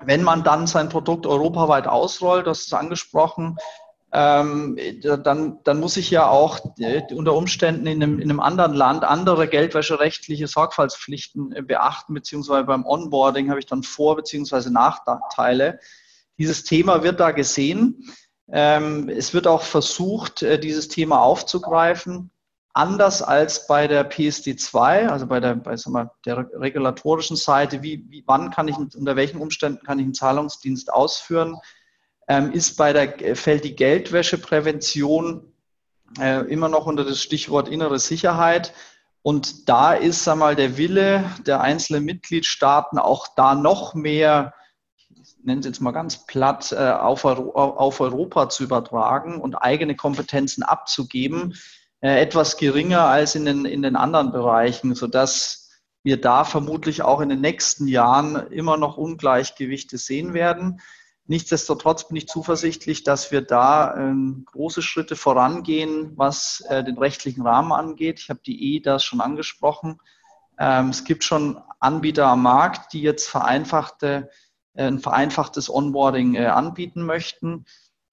wenn 0.00 0.22
man 0.22 0.42
dann 0.42 0.66
sein 0.66 0.88
Produkt 0.88 1.26
europaweit 1.26 1.86
ausrollt, 1.86 2.46
das 2.46 2.62
ist 2.62 2.74
angesprochen, 2.74 3.56
ähm, 4.12 4.78
dann, 5.02 5.58
dann 5.64 5.80
muss 5.80 5.96
ich 5.96 6.10
ja 6.10 6.28
auch 6.28 6.60
äh, 6.78 7.02
unter 7.12 7.34
Umständen 7.34 7.86
in 7.86 8.02
einem, 8.02 8.20
in 8.20 8.30
einem 8.30 8.40
anderen 8.40 8.74
Land 8.74 9.04
andere 9.04 9.48
geldwäscherechtliche 9.48 10.46
Sorgfaltspflichten 10.46 11.52
äh, 11.52 11.62
beachten, 11.62 12.14
beziehungsweise 12.14 12.64
beim 12.64 12.86
Onboarding 12.86 13.50
habe 13.50 13.58
ich 13.58 13.66
dann 13.66 13.82
Vor- 13.82 14.16
beziehungsweise 14.16 14.72
Nachteile. 14.72 15.80
Dieses 16.38 16.64
Thema 16.64 17.02
wird 17.02 17.18
da 17.18 17.32
gesehen. 17.32 18.04
Ähm, 18.50 19.08
es 19.08 19.34
wird 19.34 19.48
auch 19.48 19.62
versucht, 19.62 20.42
äh, 20.42 20.58
dieses 20.58 20.88
Thema 20.88 21.20
aufzugreifen. 21.20 22.30
Anders 22.72 23.22
als 23.22 23.66
bei 23.66 23.88
der 23.88 24.08
PSD2, 24.08 25.08
also 25.08 25.26
bei 25.26 25.40
der, 25.40 25.56
bei, 25.56 25.74
mal, 25.86 26.10
der 26.24 26.46
regulatorischen 26.52 27.36
Seite, 27.36 27.82
wie, 27.82 28.04
wie, 28.08 28.22
wann 28.26 28.50
kann 28.50 28.68
ich, 28.68 28.76
unter 28.76 29.16
welchen 29.16 29.40
Umständen 29.40 29.84
kann 29.84 29.98
ich 29.98 30.04
einen 30.04 30.14
Zahlungsdienst 30.14 30.92
ausführen, 30.92 31.56
ähm, 32.28 32.52
ist 32.52 32.76
bei 32.76 32.92
der, 32.92 33.36
fällt 33.36 33.64
die 33.64 33.76
Geldwäscheprävention 33.76 35.52
äh, 36.18 36.46
immer 36.50 36.68
noch 36.68 36.86
unter 36.86 37.04
das 37.04 37.20
Stichwort 37.20 37.68
innere 37.68 37.98
Sicherheit. 37.98 38.72
Und 39.22 39.68
da 39.68 39.92
ist 39.92 40.24
sag 40.24 40.36
mal, 40.36 40.54
der 40.54 40.76
Wille 40.76 41.24
der 41.46 41.60
einzelnen 41.60 42.04
Mitgliedstaaten 42.04 42.98
auch 42.98 43.26
da 43.34 43.54
noch 43.54 43.94
mehr, 43.94 44.54
ich 45.08 45.36
nenne 45.42 45.60
es 45.60 45.66
jetzt 45.66 45.80
mal 45.80 45.92
ganz 45.92 46.26
platt, 46.26 46.72
äh, 46.72 46.90
auf, 46.92 47.24
auf 47.24 48.00
Europa 48.00 48.48
zu 48.48 48.62
übertragen 48.62 49.40
und 49.40 49.56
eigene 49.56 49.96
Kompetenzen 49.96 50.62
abzugeben, 50.62 51.56
äh, 52.00 52.20
etwas 52.20 52.56
geringer 52.56 53.02
als 53.02 53.34
in 53.34 53.44
den, 53.44 53.64
in 53.64 53.82
den 53.82 53.96
anderen 53.96 54.30
Bereichen, 54.30 54.94
sodass 54.94 55.70
wir 56.04 56.20
da 56.20 56.44
vermutlich 56.44 57.02
auch 57.02 57.20
in 57.20 57.28
den 57.28 57.40
nächsten 57.40 57.88
Jahren 57.88 58.36
immer 58.52 58.76
noch 58.76 58.96
Ungleichgewichte 58.96 59.98
sehen 59.98 60.34
werden. 60.34 60.80
Nichtsdestotrotz 61.28 62.06
bin 62.06 62.16
ich 62.16 62.28
zuversichtlich, 62.28 63.02
dass 63.02 63.32
wir 63.32 63.42
da 63.42 63.96
ähm, 63.96 64.46
große 64.52 64.80
Schritte 64.80 65.16
vorangehen, 65.16 66.12
was 66.16 66.64
äh, 66.68 66.84
den 66.84 66.98
rechtlichen 66.98 67.42
Rahmen 67.42 67.72
angeht. 67.72 68.20
Ich 68.20 68.30
habe 68.30 68.40
die 68.46 68.76
E 68.76 68.80
das 68.80 69.04
schon 69.04 69.20
angesprochen. 69.20 70.00
Ähm, 70.58 70.90
es 70.90 71.04
gibt 71.04 71.24
schon 71.24 71.60
Anbieter 71.80 72.26
am 72.26 72.42
Markt, 72.42 72.92
die 72.92 73.02
jetzt 73.02 73.28
vereinfachte, 73.28 74.30
äh, 74.74 74.84
ein 74.84 75.00
vereinfachtes 75.00 75.68
Onboarding 75.68 76.36
äh, 76.36 76.46
anbieten 76.46 77.02
möchten. 77.02 77.64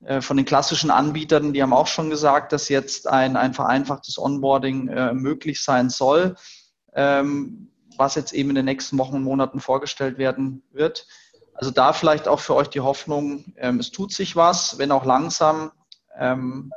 Äh, 0.04 0.22
von 0.22 0.38
den 0.38 0.46
klassischen 0.46 0.90
Anbietern, 0.90 1.54
die 1.54 1.62
haben 1.62 1.74
auch 1.74 1.88
schon 1.88 2.10
gesagt, 2.10 2.52
dass 2.52 2.68
jetzt 2.68 3.08
ein, 3.08 3.38
ein 3.38 3.54
vereinfachtes 3.54 4.18
Onboarding 4.18 4.88
äh, 4.90 5.14
möglich 5.14 5.62
sein 5.62 5.90
soll, 5.90 6.36
ähm, 6.94 7.70
was 7.96 8.16
jetzt 8.16 8.34
eben 8.34 8.50
in 8.50 8.56
den 8.56 8.66
nächsten 8.66 8.98
Wochen 8.98 9.16
und 9.16 9.24
Monaten 9.24 9.60
vorgestellt 9.60 10.18
werden 10.18 10.64
wird. 10.72 11.08
Also 11.54 11.72
da 11.72 11.94
vielleicht 11.94 12.28
auch 12.28 12.40
für 12.40 12.56
euch 12.56 12.70
die 12.70 12.82
Hoffnung, 12.82 13.54
ähm, 13.58 13.80
es 13.80 13.92
tut 13.92 14.12
sich 14.12 14.36
was, 14.36 14.78
wenn 14.78 14.92
auch 14.92 15.06
langsam 15.06 15.72
ähm, 16.18 16.72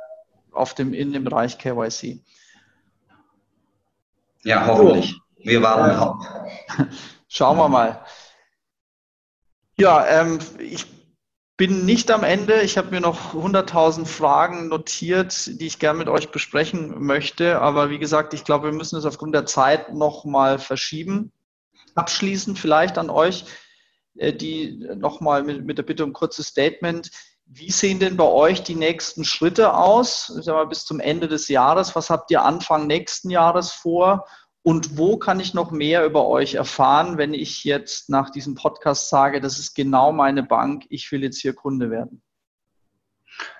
auf 0.51 0.73
dem, 0.73 0.93
in 0.93 1.13
dem 1.13 1.23
Bereich 1.23 1.57
KYC. 1.57 2.21
Ja, 4.43 4.65
hoffentlich. 4.65 5.19
Wir 5.37 5.61
warten 5.61 5.97
drauf. 5.97 6.25
Schauen 7.27 7.57
wir 7.57 7.69
mal. 7.69 8.05
Ja, 9.77 10.05
ähm, 10.07 10.39
ich 10.59 10.85
bin 11.57 11.85
nicht 11.85 12.11
am 12.11 12.23
Ende. 12.23 12.61
Ich 12.61 12.77
habe 12.77 12.91
mir 12.91 13.01
noch 13.01 13.33
100.000 13.33 14.05
Fragen 14.05 14.67
notiert, 14.67 15.59
die 15.59 15.67
ich 15.67 15.79
gerne 15.79 15.99
mit 15.99 16.07
euch 16.07 16.29
besprechen 16.29 17.03
möchte. 17.03 17.59
Aber 17.59 17.89
wie 17.89 17.99
gesagt, 17.99 18.33
ich 18.33 18.43
glaube, 18.43 18.67
wir 18.67 18.73
müssen 18.73 18.97
es 18.97 19.05
aufgrund 19.05 19.35
der 19.35 19.45
Zeit 19.45 19.93
nochmal 19.93 20.59
verschieben. 20.59 21.31
Abschließend 21.95 22.59
vielleicht 22.59 22.97
an 22.97 23.09
euch, 23.09 23.45
die 24.19 24.85
nochmal 24.95 25.43
mit, 25.43 25.65
mit 25.65 25.77
der 25.77 25.83
Bitte 25.83 26.03
um 26.03 26.13
kurzes 26.13 26.47
Statement. 26.47 27.11
Wie 27.45 27.71
sehen 27.71 27.99
denn 27.99 28.17
bei 28.17 28.25
euch 28.25 28.63
die 28.63 28.75
nächsten 28.75 29.23
Schritte 29.23 29.73
aus? 29.73 30.35
Ich 30.37 30.45
sag 30.45 30.67
bis 30.69 30.83
zum 30.83 30.99
Ende 30.99 31.27
des 31.27 31.47
Jahres. 31.47 31.95
Was 31.95 32.09
habt 32.09 32.29
ihr 32.29 32.43
Anfang 32.43 32.87
nächsten 32.87 33.29
Jahres 33.29 33.71
vor? 33.71 34.25
Und 34.63 34.97
wo 34.97 35.15
kann 35.15 35.39
ich 35.39 35.53
noch 35.53 35.71
mehr 35.71 36.05
über 36.05 36.27
euch 36.27 36.55
erfahren, 36.55 37.17
wenn 37.17 37.33
ich 37.33 37.63
jetzt 37.63 38.09
nach 38.09 38.31
diesem 38.31 38.55
Podcast 38.55 39.09
sage, 39.09 39.39
das 39.39 39.59
ist 39.59 39.75
genau 39.75 40.11
meine 40.11 40.43
Bank, 40.43 40.83
ich 40.89 41.09
will 41.09 41.23
jetzt 41.23 41.39
hier 41.39 41.53
Kunde 41.53 41.89
werden? 41.89 42.21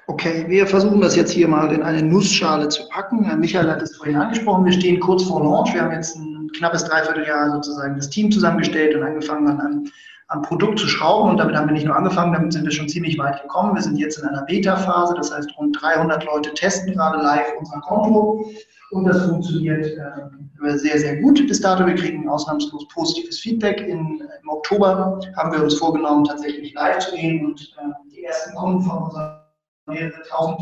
Okay, 0.08 0.46
wir 0.50 0.68
versuchen 0.68 1.00
das 1.00 1.16
jetzt 1.16 1.32
hier 1.32 1.48
mal 1.48 1.72
in 1.72 1.82
eine 1.82 2.02
Nussschale 2.02 2.68
zu 2.68 2.90
packen. 2.90 3.40
Michael 3.40 3.70
hat 3.70 3.82
es 3.82 3.96
vorhin 3.96 4.18
angesprochen, 4.18 4.66
wir 4.66 4.74
stehen 4.74 5.00
kurz 5.00 5.24
vor 5.24 5.42
Launch. 5.42 5.74
Wir 5.74 5.82
haben 5.82 5.94
jetzt 5.94 6.18
ein 6.18 6.50
knappes 6.58 6.84
Dreivierteljahr 6.84 7.54
sozusagen 7.54 7.96
das 7.96 8.10
Team 8.10 8.30
zusammengestellt 8.30 8.94
und 8.96 9.04
angefangen 9.04 9.60
an 9.62 9.92
am 10.28 10.42
Produkt 10.42 10.80
zu 10.80 10.88
schrauben. 10.88 11.32
Und 11.32 11.38
damit 11.38 11.56
haben 11.56 11.68
wir 11.68 11.74
nicht 11.74 11.86
nur 11.86 11.96
angefangen, 11.96 12.34
damit 12.34 12.54
sind 12.54 12.66
wir 12.66 12.72
schon 12.72 12.90
ziemlich 12.90 13.18
weit 13.18 13.42
gekommen. 13.42 13.76
Wir 13.76 13.82
sind 13.82 13.98
jetzt 13.98 14.20
in 14.20 14.28
einer 14.28 14.44
Beta-Phase, 14.44 15.14
das 15.16 15.34
heißt 15.34 15.50
rund 15.58 15.82
300 15.82 16.26
Leute 16.26 16.54
testen 16.54 16.94
gerade 16.94 17.22
live 17.22 17.48
unser 17.60 17.80
Konto. 17.82 18.46
Und 18.92 19.06
das 19.06 19.26
funktioniert 19.26 19.86
äh, 19.86 20.78
sehr, 20.78 21.00
sehr 21.00 21.18
gut 21.18 21.46
bis 21.48 21.62
dato. 21.62 21.86
Wir 21.86 21.96
kriegen 21.96 22.28
ausnahmslos 22.30 22.88
positives 22.90 23.40
Feedback. 23.40 23.82
In, 23.82 24.22
Im 24.44 24.50
Oktober 24.50 25.20
haben 25.36 25.52
wir 25.52 25.64
uns 25.64 25.76
vorgenommen, 25.76 26.26
tatsächlich 26.26 26.74
live 26.74 27.00
zu 27.00 27.16
gehen 27.16 27.46
und 27.46 27.62
äh, 27.62 28.14
die 28.14 28.24
ersten 28.24 28.56
Kunden 28.56 28.82
von 28.82 29.04
unserer 29.04 29.46
mehrere 29.88 30.22
tausend 30.30 30.62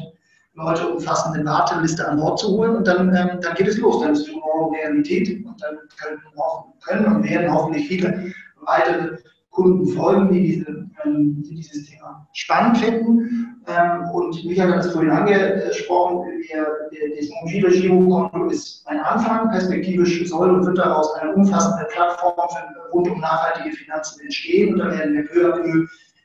Leute 0.53 0.87
umfassende 0.87 1.43
Warteliste 1.43 2.07
an 2.07 2.17
Bord 2.17 2.39
zu 2.39 2.49
holen. 2.49 2.77
Und 2.77 2.87
dann, 2.87 3.13
ähm, 3.15 3.39
dann 3.41 3.55
geht 3.55 3.67
es 3.67 3.77
los. 3.77 4.01
Dann 4.01 4.13
ist 4.13 4.27
Tomorrow 4.27 4.73
Realität. 4.73 5.45
Und 5.45 5.61
dann 5.61 5.77
können, 6.01 6.21
können 6.87 7.15
und 7.15 7.23
werden 7.23 7.51
hoffentlich 7.51 7.87
viele 7.87 8.33
weitere 8.61 9.17
Kunden 9.55 9.87
folgen, 9.87 10.31
die, 10.31 10.41
diese, 10.41 10.89
ähm, 11.05 11.41
die 11.43 11.55
dieses 11.55 11.89
Thema 11.89 12.27
spannend 12.33 12.77
finden. 12.77 13.63
Ähm, 13.67 14.09
und 14.13 14.43
Michael 14.45 14.73
hat 14.73 14.85
es 14.85 14.91
vorhin 14.91 15.11
angesprochen, 15.11 16.25
das 17.17 17.29
mobile 17.41 17.69
Girokonto 17.69 18.47
ist 18.47 18.85
ein 18.87 18.99
Anfang. 18.99 19.49
Perspektivisch 19.49 20.27
soll 20.29 20.51
und 20.51 20.65
wird 20.65 20.77
daraus 20.77 21.13
eine 21.15 21.33
umfassende 21.33 21.85
Plattform 21.85 22.49
für, 22.49 22.91
rund 22.91 23.09
um 23.09 23.19
nachhaltige 23.19 23.75
Finanzen 23.75 24.21
entstehen. 24.21 24.73
Und 24.73 24.79
da 24.79 24.91
werden 24.91 25.15
wir 25.15 25.25
peu 25.25 25.53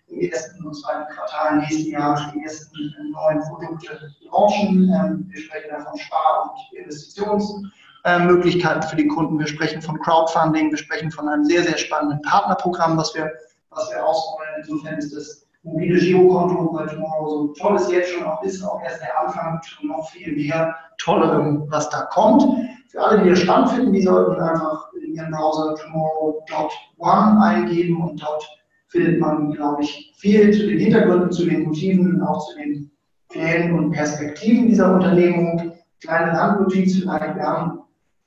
im 0.08 0.20
ersten 0.20 0.66
und 0.66 0.74
zweiten 0.74 1.08
Quartal 1.14 1.58
nächsten 1.58 1.90
Jahres 1.92 2.20
die 2.34 2.42
ersten 2.42 2.94
neuen 3.12 3.40
Produkte 3.48 4.12
launchen. 4.30 4.92
Ähm, 4.92 5.26
wir 5.28 5.40
sprechen 5.40 5.68
da 5.70 5.84
von 5.84 5.96
Spar- 5.98 6.50
und 6.50 6.78
Investitions- 6.78 7.64
äh, 7.64 7.79
Möglichkeiten 8.04 8.82
für 8.82 8.96
die 8.96 9.06
Kunden. 9.06 9.38
Wir 9.38 9.46
sprechen 9.46 9.82
von 9.82 9.98
Crowdfunding, 10.00 10.70
wir 10.70 10.78
sprechen 10.78 11.10
von 11.10 11.28
einem 11.28 11.44
sehr, 11.44 11.62
sehr 11.62 11.76
spannenden 11.76 12.22
Partnerprogramm, 12.22 12.96
was 12.96 13.14
wir, 13.14 13.30
was 13.70 13.90
wir 13.90 14.04
ausrollen. 14.04 14.50
Insofern 14.58 14.98
ist 14.98 15.14
das 15.14 15.46
mobile 15.62 15.98
Girokonto 16.00 16.72
bei 16.72 16.86
Tomorrow 16.86 17.28
so 17.28 17.46
toll 17.54 17.76
es 17.76 17.90
jetzt 17.90 18.12
schon 18.12 18.24
auch 18.24 18.42
ist, 18.42 18.62
auch 18.62 18.82
erst 18.82 19.02
der 19.02 19.20
Anfang 19.20 19.60
zu 19.62 19.86
noch 19.86 20.08
viel 20.10 20.34
mehr 20.34 20.74
Tollerem, 20.98 21.66
was 21.68 21.88
da 21.90 22.02
kommt. 22.10 22.42
Für 22.88 23.02
alle, 23.02 23.22
die 23.22 23.30
das 23.30 23.40
spannend 23.40 23.70
finden, 23.70 23.92
die 23.92 24.02
sollten 24.02 24.40
einfach 24.40 24.92
in 24.94 25.14
ihren 25.14 25.30
Browser 25.30 25.76
tomorrow.one 25.76 27.42
eingeben 27.42 28.02
und 28.02 28.20
dort 28.22 28.44
findet 28.88 29.20
man, 29.20 29.52
glaube 29.52 29.82
ich, 29.82 30.12
viel 30.18 30.52
zu 30.52 30.66
den 30.66 30.78
Hintergründen, 30.78 31.30
zu 31.30 31.46
den 31.46 31.64
Motiven 31.64 32.14
und 32.14 32.22
auch 32.22 32.48
zu 32.48 32.56
den 32.56 32.90
Plänen 33.28 33.78
und 33.78 33.92
Perspektiven 33.92 34.66
dieser 34.66 34.92
Unternehmung. 34.92 35.72
Kleine 36.00 36.36
Randnotiz 36.36 36.98
vielleicht, 36.98 37.36
wir 37.36 37.42
haben 37.42 37.80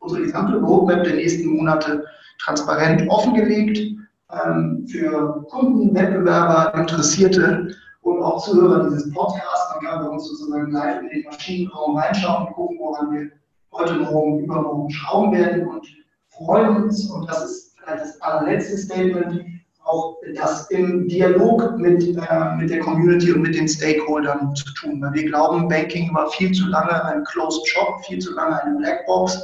unsere 0.04 0.24
gesamte 0.24 0.58
Roadmap 0.58 1.04
der 1.04 1.16
nächsten 1.16 1.50
Monate 1.50 2.06
transparent 2.40 3.10
offengelegt 3.10 3.80
ähm, 4.32 4.86
für 4.88 5.46
Kunden, 5.50 5.96
Wettbewerber, 5.96 6.78
Interessierte 6.78 7.76
und 8.02 8.22
auch 8.22 8.44
Zuhörer 8.44 8.90
dieses 8.90 9.12
Podcasts. 9.14 9.76
Man 9.76 9.86
kann 9.86 10.06
bei 10.06 10.12
uns 10.12 10.28
sozusagen 10.28 10.72
live 10.72 11.02
in 11.02 11.10
den 11.10 11.24
Maschinenraum 11.24 11.98
reinschauen 11.98 12.48
und 12.48 12.54
gucken, 12.54 12.78
woran 12.80 13.12
wir 13.12 13.32
heute 13.72 13.96
Morgen, 13.96 14.44
übermorgen 14.44 14.92
schrauben 14.92 15.32
werden 15.34 15.68
und 15.68 15.88
freuen 16.30 16.84
uns. 16.84 17.10
Und 17.10 17.30
das 17.30 17.46
ist 17.46 17.76
vielleicht 17.80 18.02
das 18.02 18.22
allerletzte 18.22 18.78
Statement 18.78 19.44
auch 19.86 20.18
das 20.36 20.70
im 20.72 21.08
Dialog 21.08 21.78
mit, 21.78 22.04
äh, 22.04 22.56
mit 22.58 22.70
der 22.70 22.80
Community 22.80 23.34
und 23.34 23.42
mit 23.42 23.56
den 23.56 23.68
Stakeholdern 23.68 24.56
zu 24.56 24.74
tun. 24.76 25.02
Weil 25.02 25.14
wir 25.14 25.26
glauben, 25.26 25.68
Banking 25.68 26.14
war 26.14 26.30
viel 26.30 26.52
zu 26.52 26.68
lange 26.68 27.04
ein 27.04 27.24
Closed 27.26 27.68
Shop, 27.68 28.04
viel 28.06 28.20
zu 28.20 28.34
lange 28.34 28.62
eine 28.64 28.78
Blackbox. 28.78 29.40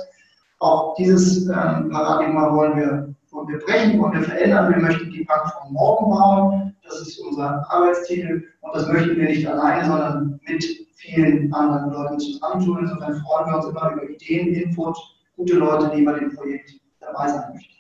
Auch 0.59 0.95
dieses 0.95 1.47
ähm, 1.47 1.89
Paradigma 1.89 2.53
wollen 2.53 2.77
wir, 2.77 3.15
wollen 3.31 3.47
wir 3.47 3.59
brechen, 3.59 3.99
wollen 4.01 4.13
wir 4.13 4.23
verändern. 4.23 4.73
Wir 4.73 4.81
möchten 4.81 5.09
die 5.09 5.23
Bank 5.23 5.51
von 5.53 5.73
morgen 5.73 6.09
bauen. 6.11 6.75
Das 6.83 7.01
ist 7.01 7.19
unser 7.19 7.65
Arbeitstitel. 7.71 8.43
Und 8.61 8.75
das 8.75 8.87
möchten 8.87 9.15
wir 9.15 9.29
nicht 9.29 9.47
alleine, 9.47 9.87
sondern 9.87 10.39
mit 10.45 10.65
vielen 10.95 11.53
anderen 11.53 11.91
Leuten 11.91 12.19
zusammentun. 12.19 12.79
Insofern 12.79 13.21
freuen 13.21 13.47
wir 13.47 13.55
uns 13.55 13.65
immer 13.67 13.91
über 13.93 14.09
Ideen, 14.09 14.53
Input, 14.53 14.97
gute 15.37 15.55
Leute, 15.55 15.95
die 15.95 16.03
bei 16.03 16.19
dem 16.19 16.35
Projekt 16.35 16.71
dabei 16.99 17.29
sein 17.29 17.53
möchten. 17.53 17.75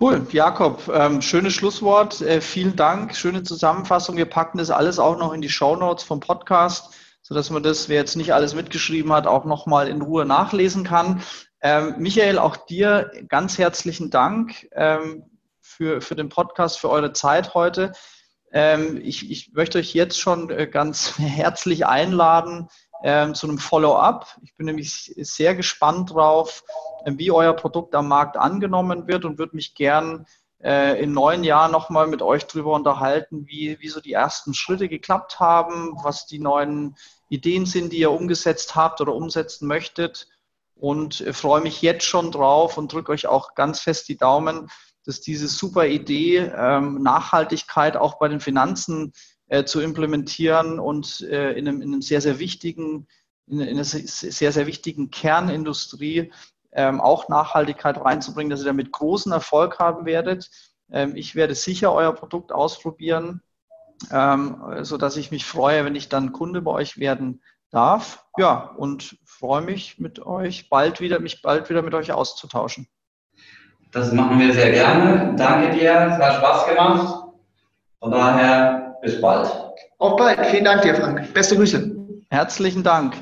Cool, 0.00 0.26
Jakob, 0.30 0.88
ähm, 0.92 1.20
schönes 1.20 1.54
Schlusswort. 1.54 2.20
Äh, 2.20 2.40
vielen 2.40 2.76
Dank, 2.76 3.14
schöne 3.14 3.42
Zusammenfassung. 3.42 4.16
Wir 4.16 4.24
packen 4.24 4.58
das 4.58 4.70
alles 4.70 4.98
auch 4.98 5.18
noch 5.18 5.32
in 5.32 5.40
die 5.40 5.48
Show 5.48 5.76
Notes 5.76 6.04
vom 6.04 6.20
Podcast 6.20 6.94
sodass 7.26 7.48
man 7.48 7.62
das, 7.62 7.88
wer 7.88 7.96
jetzt 7.96 8.16
nicht 8.16 8.34
alles 8.34 8.54
mitgeschrieben 8.54 9.12
hat, 9.12 9.26
auch 9.26 9.46
nochmal 9.46 9.88
in 9.88 10.02
Ruhe 10.02 10.26
nachlesen 10.26 10.84
kann. 10.84 11.22
Ähm, 11.62 11.94
Michael, 11.98 12.38
auch 12.38 12.56
dir 12.56 13.10
ganz 13.28 13.56
herzlichen 13.56 14.10
Dank 14.10 14.68
ähm, 14.72 15.24
für, 15.58 16.02
für 16.02 16.14
den 16.14 16.28
Podcast, 16.28 16.78
für 16.78 16.90
eure 16.90 17.14
Zeit 17.14 17.54
heute. 17.54 17.92
Ähm, 18.52 19.00
ich, 19.02 19.30
ich 19.30 19.54
möchte 19.54 19.78
euch 19.78 19.94
jetzt 19.94 20.20
schon 20.20 20.50
äh, 20.50 20.66
ganz 20.66 21.14
herzlich 21.18 21.86
einladen 21.86 22.68
ähm, 23.02 23.34
zu 23.34 23.48
einem 23.48 23.58
Follow-up. 23.58 24.36
Ich 24.42 24.54
bin 24.56 24.66
nämlich 24.66 25.14
sehr 25.16 25.54
gespannt 25.54 26.10
drauf, 26.12 26.62
äh, 27.06 27.12
wie 27.16 27.30
euer 27.30 27.54
Produkt 27.54 27.94
am 27.94 28.08
Markt 28.08 28.36
angenommen 28.36 29.08
wird 29.08 29.24
und 29.24 29.38
würde 29.38 29.56
mich 29.56 29.74
gern 29.74 30.26
äh, 30.62 31.02
in 31.02 31.12
neun 31.12 31.44
Jahren 31.44 31.72
nochmal 31.72 32.06
mit 32.06 32.22
euch 32.22 32.46
darüber 32.46 32.72
unterhalten, 32.72 33.46
wie, 33.46 33.78
wie 33.80 33.88
so 33.88 34.00
die 34.00 34.12
ersten 34.12 34.54
Schritte 34.54 34.88
geklappt 34.88 35.40
haben, 35.40 35.96
was 36.02 36.26
die 36.26 36.38
neuen 36.38 36.96
Ideen 37.28 37.66
sind, 37.66 37.92
die 37.92 37.98
ihr 37.98 38.10
umgesetzt 38.10 38.74
habt 38.74 39.00
oder 39.00 39.14
umsetzen 39.14 39.66
möchtet. 39.66 40.28
Und 40.76 41.24
freue 41.32 41.60
mich 41.60 41.82
jetzt 41.82 42.04
schon 42.04 42.32
drauf 42.32 42.78
und 42.78 42.92
drücke 42.92 43.12
euch 43.12 43.26
auch 43.26 43.54
ganz 43.54 43.80
fest 43.80 44.08
die 44.08 44.16
Daumen, 44.16 44.68
dass 45.04 45.20
diese 45.20 45.48
super 45.48 45.86
Idee, 45.86 46.38
ähm, 46.38 47.02
Nachhaltigkeit 47.02 47.96
auch 47.96 48.18
bei 48.18 48.28
den 48.28 48.40
Finanzen 48.40 49.12
äh, 49.48 49.64
zu 49.64 49.80
implementieren 49.80 50.78
und 50.78 51.20
äh, 51.20 51.52
in, 51.52 51.68
einem, 51.68 51.82
in 51.82 51.92
einem 51.92 52.02
sehr, 52.02 52.20
sehr 52.20 52.38
wichtigen, 52.38 53.06
in, 53.46 53.60
in 53.60 53.68
einer 53.68 53.84
sehr, 53.84 54.52
sehr 54.52 54.66
wichtigen 54.66 55.10
Kernindustrie 55.10 56.32
ähm, 56.74 57.00
auch 57.00 57.28
Nachhaltigkeit 57.28 57.98
reinzubringen, 58.04 58.50
dass 58.50 58.60
ihr 58.60 58.66
damit 58.66 58.92
großen 58.92 59.32
Erfolg 59.32 59.78
haben 59.78 60.06
werdet. 60.06 60.50
Ähm, 60.90 61.16
ich 61.16 61.34
werde 61.34 61.54
sicher 61.54 61.92
euer 61.92 62.12
Produkt 62.12 62.52
ausprobieren 62.52 63.40
ähm, 64.10 64.62
sodass 64.82 65.16
ich 65.16 65.30
mich 65.30 65.44
freue, 65.44 65.84
wenn 65.84 65.94
ich 65.94 66.08
dann 66.08 66.32
Kunde 66.32 66.62
bei 66.62 66.72
euch 66.72 66.98
werden 66.98 67.42
darf. 67.70 68.24
Ja, 68.36 68.72
und 68.76 69.16
freue 69.24 69.62
mich 69.62 69.98
mit 69.98 70.24
euch 70.24 70.68
bald 70.68 71.00
wieder, 71.00 71.20
mich 71.20 71.42
bald 71.42 71.68
wieder 71.70 71.82
mit 71.82 71.94
euch 71.94 72.12
auszutauschen. 72.12 72.88
Das 73.92 74.12
machen 74.12 74.38
wir 74.38 74.52
sehr 74.52 74.72
gerne. 74.72 75.34
Danke 75.36 75.76
dir, 75.76 75.92
es 75.92 76.18
hat 76.18 76.34
Spaß 76.36 76.66
gemacht. 76.66 77.24
Von 78.00 78.10
daher 78.10 78.96
bis 79.02 79.20
bald. 79.20 79.48
Auf 79.98 80.16
bald. 80.16 80.44
Vielen 80.46 80.64
Dank 80.64 80.82
dir, 80.82 80.94
Frank. 80.94 81.32
Beste 81.32 81.56
Grüße. 81.56 81.94
Herzlichen 82.30 82.82
Dank. 82.82 83.14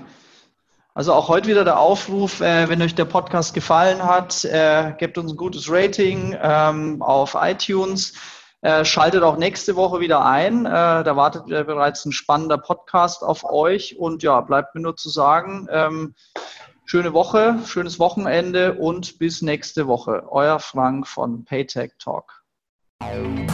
Also 0.94 1.14
auch 1.14 1.28
heute 1.28 1.48
wieder 1.48 1.64
der 1.64 1.78
Aufruf, 1.78 2.40
äh, 2.40 2.68
wenn 2.68 2.82
euch 2.82 2.94
der 2.94 3.06
Podcast 3.06 3.54
gefallen 3.54 4.02
hat, 4.02 4.44
äh, 4.44 4.92
gebt 4.98 5.16
uns 5.16 5.32
ein 5.32 5.36
gutes 5.38 5.70
Rating 5.70 6.36
ähm, 6.40 7.00
auf 7.00 7.34
iTunes. 7.40 8.12
Äh, 8.60 8.84
schaltet 8.84 9.22
auch 9.22 9.38
nächste 9.38 9.74
Woche 9.74 10.00
wieder 10.00 10.24
ein. 10.24 10.66
Äh, 10.66 10.70
da 10.70 11.16
wartet 11.16 11.50
äh, 11.50 11.64
bereits 11.64 12.04
ein 12.04 12.12
spannender 12.12 12.58
Podcast 12.58 13.24
auf 13.24 13.42
euch. 13.44 13.96
Und 13.98 14.22
ja, 14.22 14.40
bleibt 14.42 14.74
mir 14.74 14.82
nur 14.82 14.94
zu 14.94 15.08
sagen, 15.08 15.66
ähm, 15.70 16.14
schöne 16.84 17.14
Woche, 17.14 17.58
schönes 17.66 17.98
Wochenende 17.98 18.74
und 18.74 19.18
bis 19.18 19.40
nächste 19.40 19.86
Woche. 19.86 20.24
Euer 20.28 20.58
Frank 20.58 21.08
von 21.08 21.44
Paytech 21.46 21.92
Talk. 21.98 22.42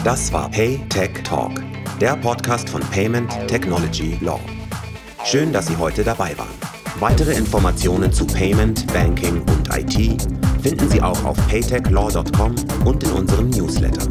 Das 0.03 0.31
war 0.33 0.51
Paytech 0.51 1.23
Talk, 1.23 1.53
der 2.01 2.17
Podcast 2.17 2.69
von 2.69 2.81
Payment 2.91 3.31
Technology 3.47 4.19
Law. 4.21 4.41
Schön, 5.23 5.53
dass 5.53 5.67
Sie 5.67 5.77
heute 5.77 6.03
dabei 6.03 6.37
waren. 6.37 6.78
Weitere 6.97 7.33
Informationen 7.33 8.11
zu 8.11 8.25
Payment, 8.25 8.85
Banking 8.91 9.41
und 9.41 9.69
IT 9.75 10.21
finden 10.61 10.89
Sie 10.89 11.01
auch 11.01 11.23
auf 11.23 11.37
paytechlaw.com 11.47 12.55
und 12.85 13.03
in 13.03 13.11
unserem 13.11 13.49
Newsletter. 13.49 14.07